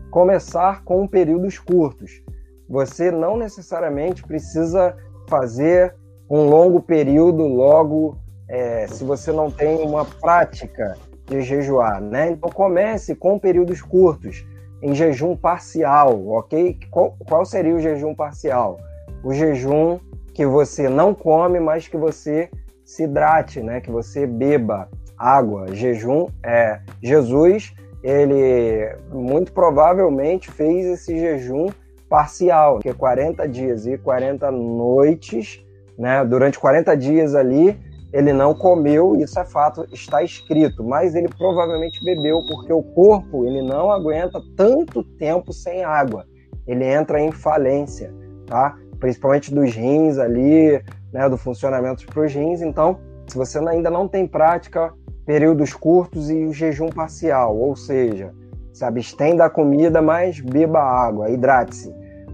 começar 0.09 0.83
com 0.83 1.07
períodos 1.07 1.59
curtos. 1.59 2.23
Você 2.67 3.11
não 3.11 3.37
necessariamente 3.37 4.23
precisa 4.23 4.95
fazer 5.27 5.95
um 6.29 6.49
longo 6.49 6.81
período 6.81 7.43
logo 7.45 8.17
é, 8.47 8.87
se 8.87 9.03
você 9.03 9.31
não 9.31 9.51
tem 9.51 9.77
uma 9.81 10.05
prática 10.05 10.97
de 11.29 11.41
jejuar, 11.41 12.01
né? 12.01 12.31
Então 12.31 12.49
comece 12.49 13.15
com 13.15 13.37
períodos 13.37 13.81
curtos, 13.81 14.45
em 14.81 14.95
jejum 14.95 15.35
parcial, 15.35 16.27
ok? 16.27 16.77
Qual, 16.89 17.15
qual 17.27 17.45
seria 17.45 17.75
o 17.75 17.79
jejum 17.79 18.15
parcial? 18.15 18.79
O 19.23 19.33
jejum 19.33 19.99
que 20.33 20.45
você 20.45 20.89
não 20.89 21.13
come, 21.13 21.59
mas 21.59 21.87
que 21.87 21.97
você 21.97 22.49
se 22.83 23.03
hidrate, 23.03 23.61
né? 23.61 23.79
Que 23.79 23.91
você 23.91 24.25
beba 24.25 24.89
água. 25.17 25.67
Jejum 25.75 26.27
é 26.43 26.79
Jesus, 27.03 27.73
ele 28.01 28.95
muito 29.11 29.51
provavelmente 29.51 30.49
fez 30.49 30.85
esse 30.85 31.19
jejum 31.19 31.67
parcial, 32.09 32.79
que 32.79 32.89
é 32.89 32.93
40 32.93 33.47
dias 33.47 33.85
e 33.85 33.97
40 33.97 34.49
noites, 34.49 35.63
né? 35.97 36.25
Durante 36.25 36.57
40 36.57 36.95
dias 36.95 37.35
ali, 37.35 37.77
ele 38.11 38.33
não 38.33 38.55
comeu, 38.55 39.15
isso 39.15 39.39
é 39.39 39.45
fato, 39.45 39.85
está 39.91 40.23
escrito, 40.23 40.83
mas 40.83 41.13
ele 41.13 41.27
provavelmente 41.27 42.03
bebeu 42.03 42.41
porque 42.47 42.73
o 42.73 42.81
corpo 42.81 43.45
ele 43.45 43.61
não 43.61 43.91
aguenta 43.91 44.41
tanto 44.57 45.03
tempo 45.03 45.53
sem 45.53 45.83
água. 45.83 46.25
Ele 46.65 46.83
entra 46.83 47.21
em 47.21 47.31
falência, 47.31 48.13
tá? 48.47 48.75
Principalmente 48.99 49.53
dos 49.53 49.73
rins 49.75 50.17
ali, 50.17 50.81
né, 51.13 51.29
do 51.29 51.37
funcionamento 51.37 52.05
dos 52.05 52.33
rins. 52.33 52.61
Então, 52.61 52.99
se 53.27 53.37
você 53.37 53.59
ainda 53.59 53.89
não 53.89 54.07
tem 54.07 54.27
prática, 54.27 54.91
períodos 55.25 55.73
curtos 55.73 56.29
e 56.31 56.45
o 56.45 56.53
jejum 56.53 56.89
parcial, 56.89 57.55
ou 57.55 57.75
seja, 57.75 58.33
se 58.73 58.83
abstém 58.83 59.35
da 59.35 59.49
comida, 59.49 60.01
mas 60.01 60.39
beba 60.39 60.79
água, 60.79 61.29
hidrate-se. 61.29 61.93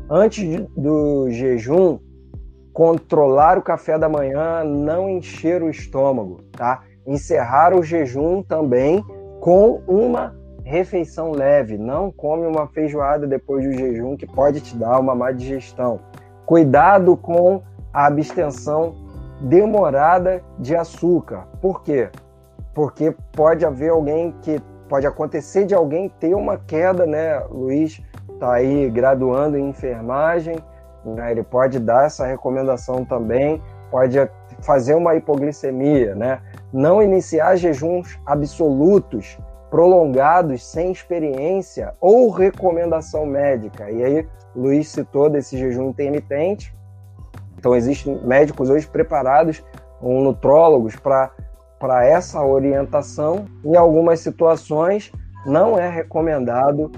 Antes 0.09 0.61
do 0.77 1.29
jejum, 1.29 1.99
controlar 2.75 3.57
o 3.57 3.61
café 3.61 3.97
da 3.97 4.09
manhã, 4.09 4.61
não 4.65 5.09
encher 5.09 5.63
o 5.63 5.69
estômago, 5.69 6.41
tá? 6.51 6.81
Encerrar 7.07 7.73
o 7.73 7.81
jejum 7.81 8.43
também 8.43 9.01
com 9.39 9.81
uma 9.87 10.35
refeição 10.61 11.31
leve, 11.31 11.77
não 11.77 12.11
come 12.11 12.45
uma 12.45 12.67
feijoada 12.67 13.25
depois 13.25 13.63
do 13.63 13.71
jejum 13.71 14.17
que 14.17 14.27
pode 14.27 14.59
te 14.59 14.75
dar 14.75 14.99
uma 14.99 15.15
má 15.15 15.31
digestão. 15.31 16.01
Cuidado 16.45 17.15
com 17.15 17.61
a 17.93 18.07
abstenção 18.07 18.93
demorada 19.39 20.43
de 20.59 20.75
açúcar. 20.75 21.47
Por 21.61 21.81
quê? 21.81 22.09
Porque 22.73 23.15
pode 23.31 23.65
haver 23.65 23.91
alguém 23.91 24.35
que 24.41 24.59
pode 24.89 25.07
acontecer 25.07 25.63
de 25.63 25.73
alguém 25.73 26.09
ter 26.19 26.35
uma 26.35 26.57
queda, 26.57 27.05
né? 27.05 27.39
Luiz 27.49 28.03
tá 28.37 28.55
aí 28.55 28.89
graduando 28.89 29.57
em 29.57 29.69
enfermagem, 29.69 30.57
né? 31.13 31.31
Ele 31.31 31.43
pode 31.43 31.79
dar 31.79 32.05
essa 32.05 32.25
recomendação 32.25 33.05
também, 33.05 33.61
pode 33.91 34.17
fazer 34.61 34.95
uma 34.95 35.15
hipoglicemia, 35.15 36.15
né? 36.15 36.41
Não 36.73 37.01
iniciar 37.01 37.55
jejuns 37.55 38.19
absolutos, 38.25 39.37
prolongados, 39.69 40.65
sem 40.65 40.91
experiência 40.91 41.93
ou 41.99 42.29
recomendação 42.29 43.25
médica. 43.25 43.89
E 43.91 44.03
aí, 44.03 44.27
Luiz 44.55 44.89
citou 44.89 45.29
desse 45.29 45.57
jejum 45.57 45.89
intermitente. 45.89 46.73
Então, 47.57 47.75
existem 47.75 48.19
médicos 48.23 48.69
hoje 48.69 48.87
preparados, 48.87 49.63
um 50.01 50.21
nutrólogos, 50.21 50.95
para 50.95 52.05
essa 52.05 52.41
orientação. 52.43 53.45
Em 53.63 53.75
algumas 53.75 54.19
situações, 54.19 55.11
não 55.45 55.77
é 55.77 55.89
recomendado 55.89 56.91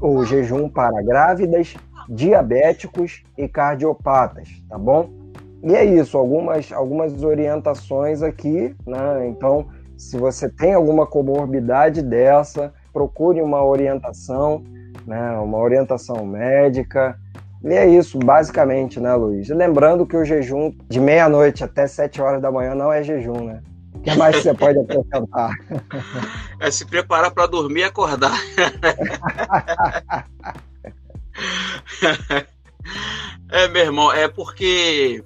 o 0.00 0.24
jejum 0.24 0.68
para 0.68 1.02
grávidas 1.02 1.74
diabéticos 2.08 3.22
e 3.36 3.48
cardiopatas, 3.48 4.48
tá 4.68 4.78
bom? 4.78 5.10
E 5.62 5.74
é 5.74 5.84
isso, 5.84 6.16
algumas, 6.16 6.72
algumas 6.72 7.22
orientações 7.22 8.22
aqui, 8.22 8.74
né? 8.86 9.28
Então, 9.28 9.66
se 9.96 10.16
você 10.16 10.48
tem 10.48 10.74
alguma 10.74 11.06
comorbidade 11.06 12.02
dessa, 12.02 12.72
procure 12.92 13.40
uma 13.40 13.64
orientação, 13.64 14.62
né? 15.06 15.32
Uma 15.38 15.58
orientação 15.58 16.24
médica. 16.24 17.18
E 17.64 17.72
é 17.72 17.86
isso, 17.86 18.18
basicamente, 18.18 19.00
né, 19.00 19.14
Luiz? 19.14 19.48
lembrando 19.48 20.06
que 20.06 20.16
o 20.16 20.24
jejum 20.24 20.72
de 20.88 21.00
meia-noite 21.00 21.64
até 21.64 21.86
sete 21.86 22.20
horas 22.20 22.40
da 22.40 22.50
manhã 22.50 22.74
não 22.74 22.92
é 22.92 23.02
jejum, 23.02 23.44
né? 23.44 23.62
O 23.94 24.00
que 24.00 24.14
mais 24.14 24.36
você 24.36 24.54
pode 24.54 24.78
acrescentar? 24.78 25.50
É 26.60 26.70
se 26.70 26.86
preparar 26.86 27.30
para 27.32 27.46
dormir 27.46 27.80
e 27.80 27.84
acordar. 27.84 28.32
é, 33.50 33.68
meu 33.68 33.82
irmão, 33.82 34.12
é 34.12 34.28
porque 34.28 35.24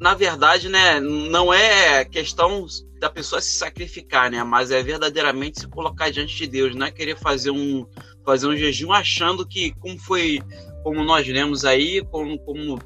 na 0.00 0.14
verdade, 0.14 0.68
né, 0.68 1.00
não 1.00 1.52
é 1.52 2.04
questão 2.04 2.66
da 3.00 3.10
pessoa 3.10 3.40
se 3.40 3.50
sacrificar, 3.50 4.30
né, 4.30 4.42
mas 4.44 4.70
é 4.70 4.82
verdadeiramente 4.82 5.60
se 5.60 5.68
colocar 5.68 6.10
diante 6.10 6.36
de 6.36 6.46
Deus, 6.46 6.74
não 6.74 6.86
é 6.86 6.90
querer 6.90 7.16
fazer 7.16 7.50
um 7.50 7.86
fazer 8.24 8.46
um 8.46 8.56
jejum 8.56 8.92
achando 8.92 9.46
que 9.46 9.72
como 9.80 9.98
foi, 9.98 10.40
como 10.84 11.02
nós 11.02 11.26
lemos 11.26 11.64
aí, 11.64 12.04
como 12.10 12.38
como 12.40 12.78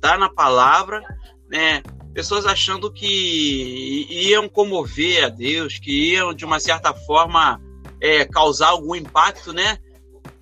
tá 0.00 0.18
na 0.18 0.28
palavra, 0.28 1.02
né, 1.48 1.82
pessoas 2.12 2.46
achando 2.46 2.92
que 2.92 4.06
iam 4.10 4.48
comover 4.48 5.24
a 5.24 5.28
Deus, 5.28 5.78
que 5.78 6.12
iam 6.12 6.34
de 6.34 6.44
uma 6.44 6.58
certa 6.58 6.92
forma 6.92 7.60
é, 8.00 8.24
causar 8.24 8.68
algum 8.68 8.94
impacto, 8.94 9.52
né, 9.52 9.78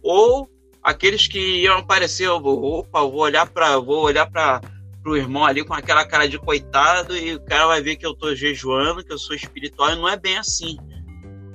ou 0.02 0.48
aqueles 0.84 1.26
que 1.26 1.62
iam 1.62 1.78
aparecer, 1.78 2.28
opa, 2.28 3.00
vou 3.00 3.20
olhar 3.20 3.46
para 3.46 3.78
vou 3.78 4.04
olhar 4.04 4.30
para 4.30 4.60
o 5.06 5.16
irmão 5.16 5.44
ali 5.44 5.64
com 5.64 5.72
aquela 5.72 6.04
cara 6.04 6.28
de 6.28 6.38
coitado 6.38 7.16
e 7.16 7.34
o 7.34 7.40
cara 7.40 7.66
vai 7.66 7.80
ver 7.80 7.96
que 7.96 8.04
eu 8.04 8.12
estou 8.12 8.36
jejuando, 8.36 9.02
que 9.02 9.12
eu 9.12 9.18
sou 9.18 9.34
espiritual 9.34 9.92
e 9.92 9.96
não 9.96 10.08
é 10.08 10.16
bem 10.16 10.36
assim. 10.36 10.76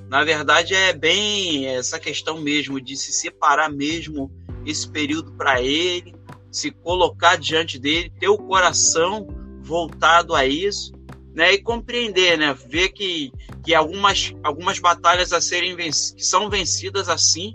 Na 0.08 0.24
verdade 0.24 0.74
é 0.74 0.92
bem 0.92 1.66
essa 1.68 2.00
questão 2.00 2.40
mesmo 2.40 2.80
de 2.80 2.96
se 2.96 3.12
separar 3.12 3.70
mesmo 3.70 4.28
esse 4.66 4.88
período 4.88 5.32
para 5.32 5.62
ele, 5.62 6.12
se 6.50 6.72
colocar 6.72 7.36
diante 7.36 7.78
dele, 7.78 8.12
ter 8.18 8.28
o 8.28 8.36
coração 8.36 9.28
voltado 9.62 10.34
a 10.34 10.44
isso, 10.44 10.92
né? 11.32 11.52
E 11.54 11.62
compreender, 11.62 12.36
né? 12.36 12.52
Ver 12.68 12.88
que, 12.88 13.32
que 13.64 13.72
algumas, 13.72 14.34
algumas 14.42 14.80
batalhas 14.80 15.32
a 15.32 15.40
serem 15.40 15.76
que 15.76 15.92
são 15.92 16.50
vencidas 16.50 17.08
assim, 17.08 17.54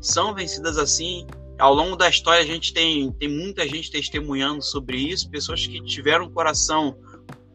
são 0.00 0.34
vencidas 0.34 0.78
assim. 0.78 1.26
Ao 1.58 1.74
longo 1.74 1.94
da 1.94 2.08
história 2.08 2.42
a 2.42 2.46
gente 2.46 2.72
tem, 2.72 3.12
tem 3.12 3.28
muita 3.28 3.68
gente 3.68 3.90
testemunhando 3.90 4.62
sobre 4.62 4.96
isso, 4.96 5.28
pessoas 5.28 5.66
que 5.66 5.82
tiveram 5.82 6.26
um 6.26 6.30
coração 6.30 6.96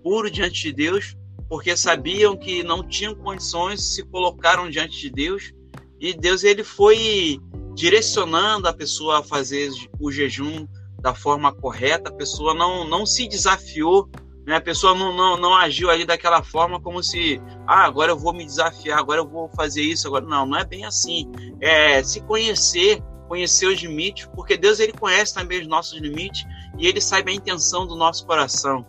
puro 0.04 0.30
diante 0.30 0.62
de 0.62 0.72
Deus, 0.72 1.16
porque 1.50 1.76
sabiam 1.76 2.38
que 2.38 2.64
não 2.64 2.88
tinham 2.88 3.16
condições, 3.16 3.96
se 3.96 4.04
colocaram 4.04 4.70
diante 4.70 5.00
de 5.00 5.10
Deus 5.10 5.52
e 6.00 6.14
Deus 6.14 6.43
ele 6.43 6.64
foi 6.64 7.39
direcionando 7.74 8.68
a 8.68 8.74
pessoa 8.74 9.20
a 9.20 9.24
fazer 9.24 9.72
o 10.00 10.12
jejum 10.12 10.68
da 11.02 11.14
forma 11.14 11.54
correta, 11.54 12.10
a 12.10 12.14
pessoa 12.14 12.54
não, 12.54 12.88
não 12.88 13.06
se 13.06 13.28
desafiou, 13.28 14.10
né? 14.46 14.56
a 14.56 14.62
pessoa 14.62 14.93
não, 14.93 15.16
não, 15.16 15.38
não 15.38 15.56
agiu 15.56 15.89
ali 15.89 16.06
daquela 16.06 16.43
forma 16.43 16.80
como 16.80 17.04
se, 17.04 17.41
ah, 17.68 17.86
agora 17.86 18.12
eu 18.12 18.18
vou 18.18 18.34
me 18.34 18.46
desafiar, 18.46 19.00
agora 19.00 19.20
eu 19.20 19.28
vou 19.28 19.50
fazer 19.50 19.82
isso, 19.82 20.08
agora 20.08 20.26
não, 20.26 20.46
não 20.46 20.58
é 20.58 20.66
bem 20.66 20.86
assim. 20.86 21.32
É 21.60 22.04
se 22.04 22.22
conhecer, 22.22 23.02
conhecer 23.28 23.68
os 23.68 23.80
limites, 23.80 24.30
porque 24.36 24.56
Deus 24.58 24.80
ele 24.80 24.93
conhece 24.93 25.34
também 25.34 25.62
os 25.62 25.68
nossos 25.68 26.00
limites 26.00 26.46
e 26.78 26.88
ele 26.88 27.02
sabe 27.02 27.32
a 27.32 27.36
intenção 27.36 27.88
do 27.88 27.96
nosso 27.96 28.26
coração. 28.26 28.86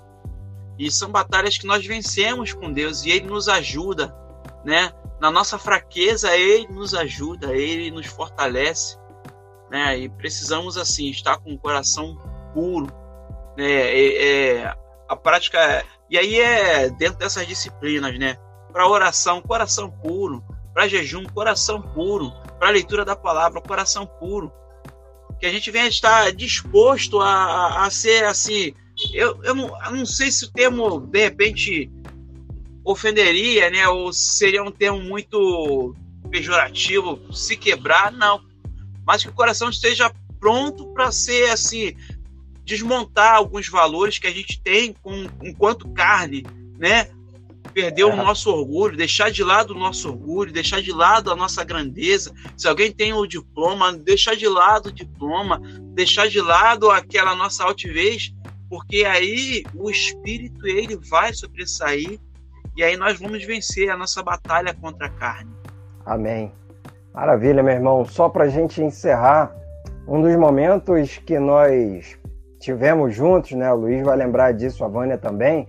E 0.79 0.91
são 0.91 1.11
batalhas 1.11 1.57
que 1.57 1.67
nós 1.67 1.85
vencemos 1.87 2.53
com 2.53 2.71
Deus 2.71 3.05
e 3.05 3.11
ele 3.11 3.27
nos 3.27 3.49
ajuda, 3.49 4.15
né? 4.65 4.93
na 5.21 5.31
nossa 5.31 5.59
fraqueza, 5.59 6.37
Ele 6.37 6.69
nos 6.69 6.95
ajuda, 6.95 7.55
Ele 7.55 7.91
nos 7.91 8.07
fortalece, 8.07 8.99
né? 9.71 9.99
E 9.99 10.09
precisamos 10.09 10.77
assim 10.77 11.09
estar 11.09 11.39
com 11.39 11.55
o 11.55 11.59
coração 11.59 12.17
puro, 12.53 12.87
né? 13.57 13.71
É, 13.71 14.27
é, 14.27 14.75
a 15.09 15.17
prática 15.17 15.59
é, 15.59 15.85
e 16.11 16.19
aí 16.19 16.41
é 16.41 16.91
dentro 16.91 17.19
dessas 17.19 17.47
disciplinas, 17.47 18.19
né? 18.19 18.37
Para 18.73 18.89
oração, 18.89 19.41
coração 19.41 19.91
puro, 19.91 20.45
para 20.73 20.89
jejum, 20.89 21.25
coração 21.25 21.81
puro, 21.81 22.31
para 22.59 22.71
leitura 22.71 23.05
da 23.05 23.17
palavra, 23.17 23.61
coração 23.61 24.07
puro, 24.07 24.53
que 25.41 25.47
a 25.47 25.51
gente 25.51 25.71
venha 25.71 25.89
estar 25.89 26.33
disposto 26.33 27.21
a, 27.21 27.85
a, 27.85 27.91
ser 27.91 28.25
assim. 28.25 28.75
Eu, 29.13 29.43
eu, 29.43 29.55
não, 29.55 29.85
eu 29.85 29.93
não 29.93 30.07
sei 30.07 30.31
se 30.31 30.45
o 30.45 30.51
termo 30.51 31.01
de 31.01 31.21
repente 31.21 31.91
ofenderia, 32.85 33.71
né? 33.71 33.89
Ou 33.89 34.13
seria 34.13 34.63
um 34.63 34.71
termo 34.71 35.01
muito 35.01 35.95
pejorativo, 36.31 37.21
se 37.33 37.57
quebrar, 37.57 38.13
não. 38.13 38.41
Mas 39.07 39.23
que 39.23 39.29
o 39.29 39.35
coração 39.35 39.69
esteja 39.69 40.13
pronto 40.39 40.87
para 40.93 41.11
ser 41.11 41.51
assim, 41.51 41.95
desmontar 42.67 43.37
alguns 43.37 43.69
valores 43.69 44.19
que 44.19 44.27
a 44.27 44.33
gente 44.33 44.61
tem 44.61 44.93
com, 44.93 45.27
enquanto 45.43 45.89
carne, 45.91 46.45
né? 46.77 47.09
Perder 47.73 48.03
é. 48.03 48.05
o 48.07 48.17
nosso 48.17 48.51
orgulho, 48.51 48.97
deixar 48.97 49.31
de 49.31 49.45
lado 49.45 49.73
o 49.73 49.79
nosso 49.79 50.09
orgulho, 50.09 50.53
deixar 50.53 50.83
de 50.83 50.91
lado 50.93 51.31
a 51.31 51.37
nossa 51.37 51.63
grandeza. 51.63 52.35
Se 52.57 52.67
alguém 52.67 52.91
tem 52.91 53.13
o 53.13 53.27
diploma, 53.27 53.93
deixar 53.93 54.35
de 54.35 54.49
lado 54.49 54.89
o 54.89 54.93
diploma, 54.93 55.61
deixar 55.95 56.29
de 56.29 56.41
lado 56.41 56.91
aquela 56.91 57.37
nossa 57.37 57.63
altivez, 57.63 58.35
porque 58.69 59.05
aí 59.05 59.65
o 59.75 59.89
espírito 59.89 60.67
ele 60.67 60.97
vai 60.97 61.33
sobressair 61.33 62.19
e 62.77 62.83
aí 62.83 62.97
nós 62.97 63.19
vamos 63.19 63.45
vencer 63.45 63.91
a 63.91 63.97
nossa 63.97 64.23
batalha 64.23 64.75
contra 64.75 65.07
a 65.07 65.11
carne. 65.11 65.51
Amém. 66.05 66.53
Maravilha, 67.15 67.63
meu 67.63 67.75
irmão. 67.75 68.05
Só 68.05 68.29
para 68.29 68.45
a 68.45 68.49
gente 68.49 68.83
encerrar, 68.83 69.55
um 70.09 70.21
dos 70.21 70.35
momentos 70.37 71.19
que 71.19 71.39
nós 71.39 72.19
tivemos 72.67 73.15
juntos, 73.15 73.53
né? 73.53 73.73
O 73.73 73.77
Luiz 73.77 74.05
vai 74.05 74.17
lembrar 74.17 74.53
disso, 74.53 74.85
a 74.85 74.89
Vânia 74.89 75.17
também, 75.17 75.69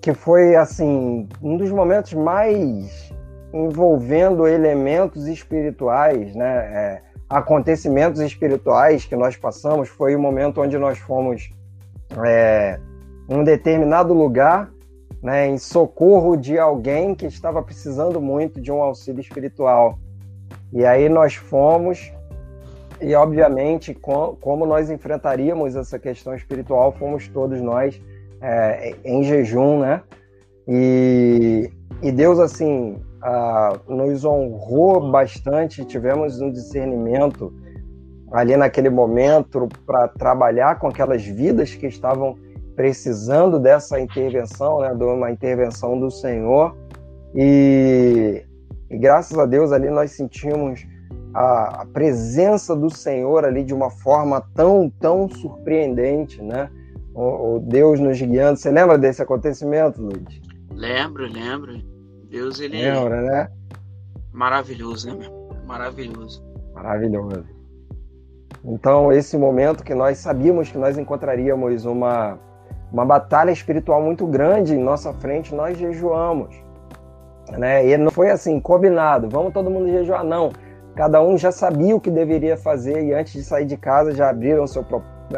que 0.00 0.14
foi 0.14 0.56
assim 0.56 1.28
um 1.42 1.58
dos 1.58 1.70
momentos 1.70 2.14
mais 2.14 3.12
envolvendo 3.52 4.48
elementos 4.48 5.26
espirituais, 5.26 6.34
né? 6.34 6.48
É, 6.48 7.02
acontecimentos 7.28 8.18
espirituais 8.20 9.04
que 9.04 9.14
nós 9.14 9.36
passamos 9.36 9.90
foi 9.90 10.16
o 10.16 10.18
momento 10.18 10.62
onde 10.62 10.78
nós 10.78 10.98
fomos 10.98 11.50
é, 12.24 12.80
em 13.28 13.36
um 13.36 13.44
determinado 13.44 14.14
lugar 14.14 14.70
né, 15.22 15.46
em 15.46 15.58
socorro 15.58 16.34
de 16.34 16.58
alguém 16.58 17.14
que 17.14 17.26
estava 17.26 17.62
precisando 17.62 18.20
muito 18.20 18.58
de 18.58 18.72
um 18.72 18.82
auxílio 18.82 19.20
espiritual. 19.20 19.98
E 20.72 20.84
aí 20.84 21.08
nós 21.10 21.34
fomos, 21.34 22.10
e 23.02 23.14
obviamente, 23.14 23.92
com, 23.92 24.36
como 24.40 24.64
nós 24.64 24.88
enfrentaríamos 24.90 25.74
essa 25.76 25.98
questão 25.98 26.34
espiritual, 26.34 26.92
fomos 26.92 27.28
todos 27.28 27.60
nós 27.60 28.00
é, 28.40 28.94
em 29.04 29.22
jejum, 29.24 29.80
né? 29.80 30.02
E, 30.68 31.70
e 32.00 32.12
Deus, 32.12 32.38
assim, 32.38 33.00
nos 33.88 34.24
honrou 34.24 35.10
bastante, 35.10 35.84
tivemos 35.84 36.40
um 36.40 36.50
discernimento 36.50 37.52
ali 38.32 38.56
naquele 38.56 38.88
momento 38.88 39.68
para 39.86 40.08
trabalhar 40.08 40.78
com 40.78 40.88
aquelas 40.88 41.24
vidas 41.24 41.74
que 41.74 41.86
estavam 41.86 42.36
precisando 42.74 43.60
dessa 43.60 44.00
intervenção, 44.00 44.80
né, 44.80 44.94
de 44.94 45.04
uma 45.04 45.30
intervenção 45.30 45.98
do 45.98 46.10
Senhor. 46.10 46.74
E, 47.34 48.42
e 48.90 48.98
graças 48.98 49.38
a 49.38 49.44
Deus 49.44 49.72
ali 49.72 49.90
nós 49.90 50.12
sentimos 50.12 50.86
a, 51.34 51.82
a, 51.82 51.86
presença 51.86 52.74
do 52.74 52.90
Senhor 52.90 53.44
ali 53.44 53.64
de 53.64 53.74
uma 53.74 53.90
forma 53.90 54.40
tão, 54.54 54.90
tão 55.00 55.28
surpreendente, 55.28 56.42
né? 56.42 56.70
O, 57.14 57.56
o, 57.56 57.60
Deus 57.60 58.00
nos 58.00 58.20
guiando. 58.20 58.58
Você 58.58 58.70
lembra 58.70 58.96
desse 58.96 59.22
acontecimento, 59.22 60.00
Luiz? 60.00 60.40
Lembro, 60.74 61.26
lembro. 61.26 61.80
Deus, 62.28 62.60
ele 62.60 62.80
Lembra, 62.80 63.16
é 63.16 63.22
né? 63.22 63.50
maravilhoso, 64.32 65.14
né? 65.14 65.26
Maravilhoso. 65.66 66.42
Maravilhoso. 66.74 67.44
Então, 68.64 69.12
esse 69.12 69.36
momento 69.36 69.84
que 69.84 69.94
nós 69.94 70.18
sabíamos 70.18 70.70
que 70.70 70.78
nós 70.78 70.96
encontraríamos 70.96 71.84
uma 71.84 72.38
uma 72.92 73.06
batalha 73.06 73.50
espiritual 73.50 74.02
muito 74.02 74.26
grande 74.26 74.74
em 74.74 74.82
nossa 74.82 75.12
frente, 75.14 75.54
nós 75.54 75.78
jejuamos. 75.78 76.54
Né? 77.50 77.88
E 77.88 77.96
não 77.96 78.10
foi 78.10 78.30
assim, 78.30 78.60
combinado, 78.60 79.28
vamos 79.28 79.52
todo 79.52 79.70
mundo 79.70 79.88
jejuar, 79.88 80.22
não. 80.22 80.52
Cada 80.94 81.22
um 81.22 81.38
já 81.38 81.50
sabia 81.50 81.96
o 81.96 82.00
que 82.00 82.10
deveria 82.10 82.56
fazer 82.56 83.02
e 83.02 83.14
antes 83.14 83.32
de 83.32 83.42
sair 83.42 83.64
de 83.64 83.76
casa 83.76 84.14
já 84.14 84.28
abriram 84.28 84.66
seu, 84.66 84.84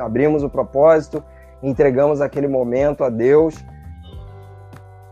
abrimos 0.01 0.43
o 0.43 0.51
propósito, 0.51 1.23
entregamos 1.63 2.21
aquele 2.21 2.49
momento 2.49 3.05
a 3.05 3.09
Deus. 3.09 3.65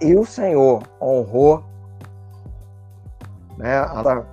E 0.01 0.17
o 0.17 0.25
Senhor 0.25 0.83
honrou 1.01 1.63
né, 3.57 3.77
a, 3.77 4.25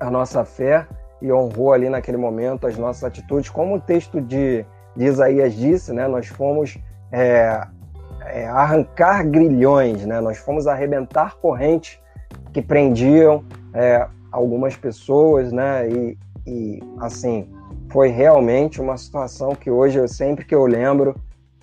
a 0.00 0.10
nossa 0.10 0.44
fé 0.44 0.86
e 1.20 1.30
honrou 1.30 1.72
ali 1.72 1.90
naquele 1.90 2.16
momento 2.16 2.66
as 2.66 2.78
nossas 2.78 3.04
atitudes. 3.04 3.50
Como 3.50 3.76
o 3.76 3.80
texto 3.80 4.20
de, 4.20 4.64
de 4.96 5.04
Isaías 5.04 5.52
disse, 5.52 5.92
né, 5.92 6.08
nós 6.08 6.26
fomos 6.26 6.78
é, 7.12 7.66
é, 8.24 8.48
arrancar 8.48 9.24
grilhões, 9.26 10.06
né? 10.06 10.20
Nós 10.20 10.38
fomos 10.38 10.66
arrebentar 10.66 11.36
correntes 11.36 12.00
que 12.52 12.62
prendiam 12.62 13.44
é, 13.74 14.06
algumas 14.32 14.74
pessoas, 14.74 15.52
né? 15.52 15.88
E, 15.88 16.18
e, 16.46 16.82
assim 16.98 17.46
foi 17.90 18.08
realmente 18.08 18.80
uma 18.80 18.96
situação 18.96 19.54
que 19.54 19.70
hoje 19.70 19.98
eu 19.98 20.08
sempre 20.08 20.46
que 20.46 20.54
eu 20.54 20.64
lembro 20.64 21.14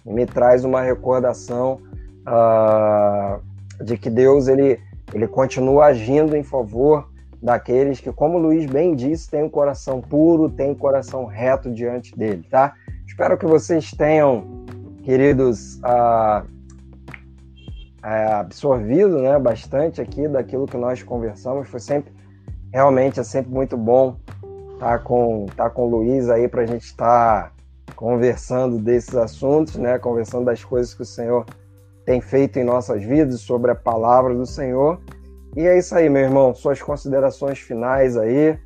me 0.06 0.28
traz 0.28 0.64
uma 0.64 0.80
recordação 0.80 1.82
uh, 2.22 3.84
de 3.84 3.98
que 3.98 4.12
Deus 4.12 4.48
ele 4.48 4.80
ele 5.12 5.28
continua 5.28 5.86
agindo 5.86 6.38
em 6.38 6.44
favor 6.44 7.10
daqueles 7.42 8.00
que, 8.00 8.12
como 8.12 8.38
Luiz 8.38 8.66
bem 8.66 8.94
disse, 8.96 9.30
tem 9.30 9.44
um 9.44 9.50
coração 9.50 10.02
puro, 10.02 10.50
tem 10.50 10.72
um 10.72 10.76
coração 10.76 11.26
reto 11.26 11.72
diante 11.72 12.16
dele, 12.16 12.46
tá? 12.50 12.74
Espero 13.08 13.38
que 13.38 13.46
vocês 13.46 13.92
tenham 13.92 14.66
queridos, 15.04 15.80
ah, 15.84 16.44
é, 18.04 18.26
absorvido 18.34 19.22
né, 19.22 19.40
bastante 19.40 20.00
aqui 20.02 20.28
daquilo 20.28 20.66
que 20.66 20.78
nós 20.78 21.02
conversamos. 21.02 21.68
Foi 21.68 21.80
sempre, 21.80 22.12
realmente, 22.74 23.20
é 23.20 23.24
sempre 23.24 23.52
muito 23.52 23.78
bom 23.78 24.18
estar 24.74 24.98
tá 24.98 25.00
com, 25.00 25.46
tá 25.56 25.70
com 25.70 25.88
o 25.88 25.90
Luiz 25.90 26.30
aí 26.30 26.48
para 26.48 26.62
a 26.62 26.66
gente 26.66 26.86
estar 26.86 27.50
tá 27.50 27.94
conversando 27.96 28.78
desses 28.78 29.16
assuntos, 29.16 29.76
né, 29.76 30.00
conversando 30.00 30.46
das 30.46 30.64
coisas 30.64 30.94
que 30.94 31.02
o 31.02 31.06
Senhor 31.06 31.46
tem 32.06 32.22
feito 32.22 32.58
em 32.58 32.64
nossas 32.64 33.04
vidas, 33.04 33.42
sobre 33.42 33.72
a 33.72 33.76
palavra 33.76 34.34
do 34.34 34.46
Senhor. 34.46 35.00
E 35.56 35.62
é 35.62 35.78
isso 35.78 35.94
aí, 35.96 36.10
meu 36.10 36.24
irmão. 36.24 36.56
Suas 36.56 36.82
considerações 36.82 37.60
finais 37.60 38.18
aí. 38.18 38.58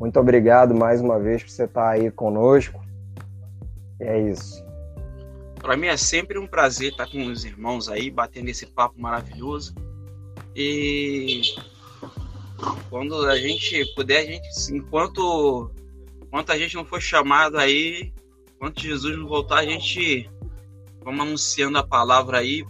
Muito 0.00 0.18
obrigado 0.18 0.74
mais 0.74 1.00
uma 1.00 1.18
vez 1.18 1.42
por 1.42 1.50
você 1.50 1.64
estar 1.64 1.90
aí 1.90 2.10
conosco. 2.10 2.80
E 4.00 4.04
é 4.04 4.20
isso. 4.30 4.64
Para 5.60 5.76
mim 5.76 5.88
é 5.88 5.96
sempre 5.96 6.38
um 6.38 6.46
prazer 6.46 6.90
estar 6.90 7.10
com 7.10 7.26
os 7.26 7.44
irmãos 7.44 7.88
aí, 7.88 8.10
batendo 8.10 8.48
esse 8.48 8.66
papo 8.66 9.00
maravilhoso. 9.00 9.74
E 10.54 11.42
quando 12.90 13.26
a 13.26 13.36
gente 13.36 13.84
puder, 13.94 14.18
a 14.18 14.24
gente, 14.24 14.48
enquanto, 14.72 15.70
enquanto 16.22 16.50
a 16.50 16.58
gente 16.58 16.74
não 16.74 16.84
for 16.84 17.00
chamado 17.00 17.58
aí, 17.58 18.12
Quando 18.58 18.80
Jesus 18.80 19.16
não 19.16 19.28
voltar, 19.28 19.60
a 19.60 19.64
gente 19.64 20.28
vamos 21.04 21.20
anunciando 21.20 21.78
a 21.78 21.86
palavra 21.86 22.38
aí, 22.38 22.66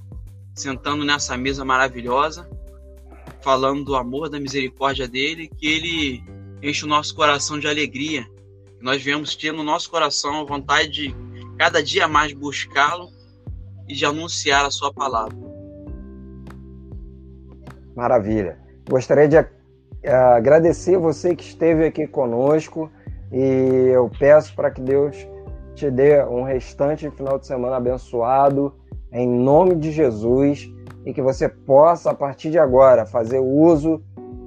sentando 0.55 1.03
nessa 1.03 1.37
mesa 1.37 1.65
maravilhosa, 1.65 2.49
falando 3.41 3.85
do 3.85 3.97
amor, 3.97 4.29
da 4.29 4.39
misericórdia 4.39 5.09
dele, 5.09 5.49
que 5.49 5.67
ele 5.67 6.25
enche 6.63 6.85
o 6.85 6.89
nosso 6.89 7.15
coração 7.15 7.59
de 7.59 7.67
alegria. 7.67 8.27
Nós 8.81 9.03
viemos 9.03 9.35
ter 9.35 9.53
no 9.53 9.63
nosso 9.63 9.91
coração 9.91 10.41
a 10.41 10.45
vontade 10.45 10.91
de 10.91 11.17
cada 11.57 11.83
dia 11.83 12.07
mais 12.07 12.33
buscá-lo 12.35 13.11
e 13.89 13.95
de 13.95 14.05
anunciar 14.05 14.67
a 14.67 14.71
sua 14.71 14.93
palavra. 14.93 15.37
Maravilha. 17.97 18.59
Gostaria 18.89 19.27
de 19.27 19.37
agradecer 20.07 20.97
você 20.97 21.35
que 21.35 21.45
esteve 21.45 21.85
aqui 21.85 22.07
conosco 22.07 22.91
e 23.33 23.91
eu 23.93 24.11
peço 24.19 24.55
para 24.55 24.71
que 24.71 24.81
Deus 24.81 25.17
te 25.75 25.91
dê 25.91 26.25
um 26.25 26.43
restante 26.43 27.11
final 27.11 27.39
de 27.39 27.47
semana 27.47 27.77
abençoado, 27.77 28.75
em 29.13 29.29
nome 29.29 29.75
de 29.77 29.91
Jesus, 29.91 30.69
e 31.05 31.13
que 31.13 31.23
você 31.23 31.49
possa, 31.49 32.11
a 32.11 32.15
partir 32.15 32.51
de 32.51 32.59
agora, 32.59 33.07
fazer 33.07 33.39
uso 33.39 34.03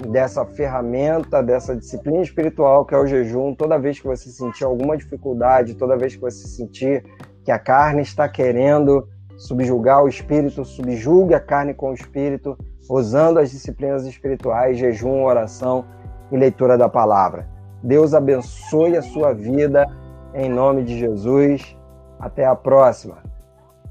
dessa 0.09 0.45
ferramenta, 0.45 1.41
dessa 1.41 1.75
disciplina 1.75 2.21
espiritual 2.21 2.85
que 2.85 2.93
é 2.93 2.97
o 2.97 3.05
jejum, 3.05 3.53
toda 3.53 3.77
vez 3.77 3.99
que 3.99 4.07
você 4.07 4.29
sentir 4.29 4.63
alguma 4.63 4.97
dificuldade, 4.97 5.75
toda 5.75 5.97
vez 5.97 6.15
que 6.15 6.21
você 6.21 6.47
sentir 6.47 7.03
que 7.43 7.51
a 7.51 7.59
carne 7.59 8.01
está 8.01 8.27
querendo 8.27 9.07
subjugar 9.37 10.03
o 10.03 10.07
espírito, 10.07 10.63
subjugue 10.65 11.33
a 11.33 11.39
carne 11.39 11.73
com 11.73 11.91
o 11.91 11.93
espírito, 11.93 12.57
usando 12.91 13.37
as 13.37 13.49
disciplinas 13.49 14.05
espirituais, 14.05 14.77
jejum, 14.77 15.23
oração 15.23 15.85
e 16.29 16.35
leitura 16.35 16.77
da 16.77 16.89
palavra. 16.89 17.47
Deus 17.81 18.13
abençoe 18.13 18.97
a 18.97 19.01
sua 19.01 19.33
vida 19.33 19.87
em 20.33 20.49
nome 20.49 20.83
de 20.83 20.99
Jesus. 20.99 21.77
Até 22.19 22.45
a 22.45 22.53
próxima. 22.55 23.17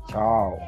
Tchau. 0.06 0.58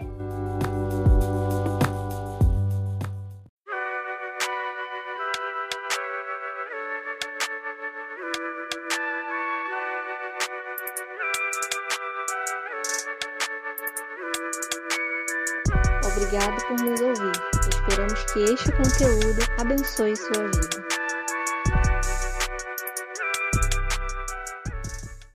Que 18.32 18.44
este 18.44 18.72
conteúdo 18.72 19.42
abençoe 19.58 20.16
sua 20.16 20.48
vida. 20.48 21.01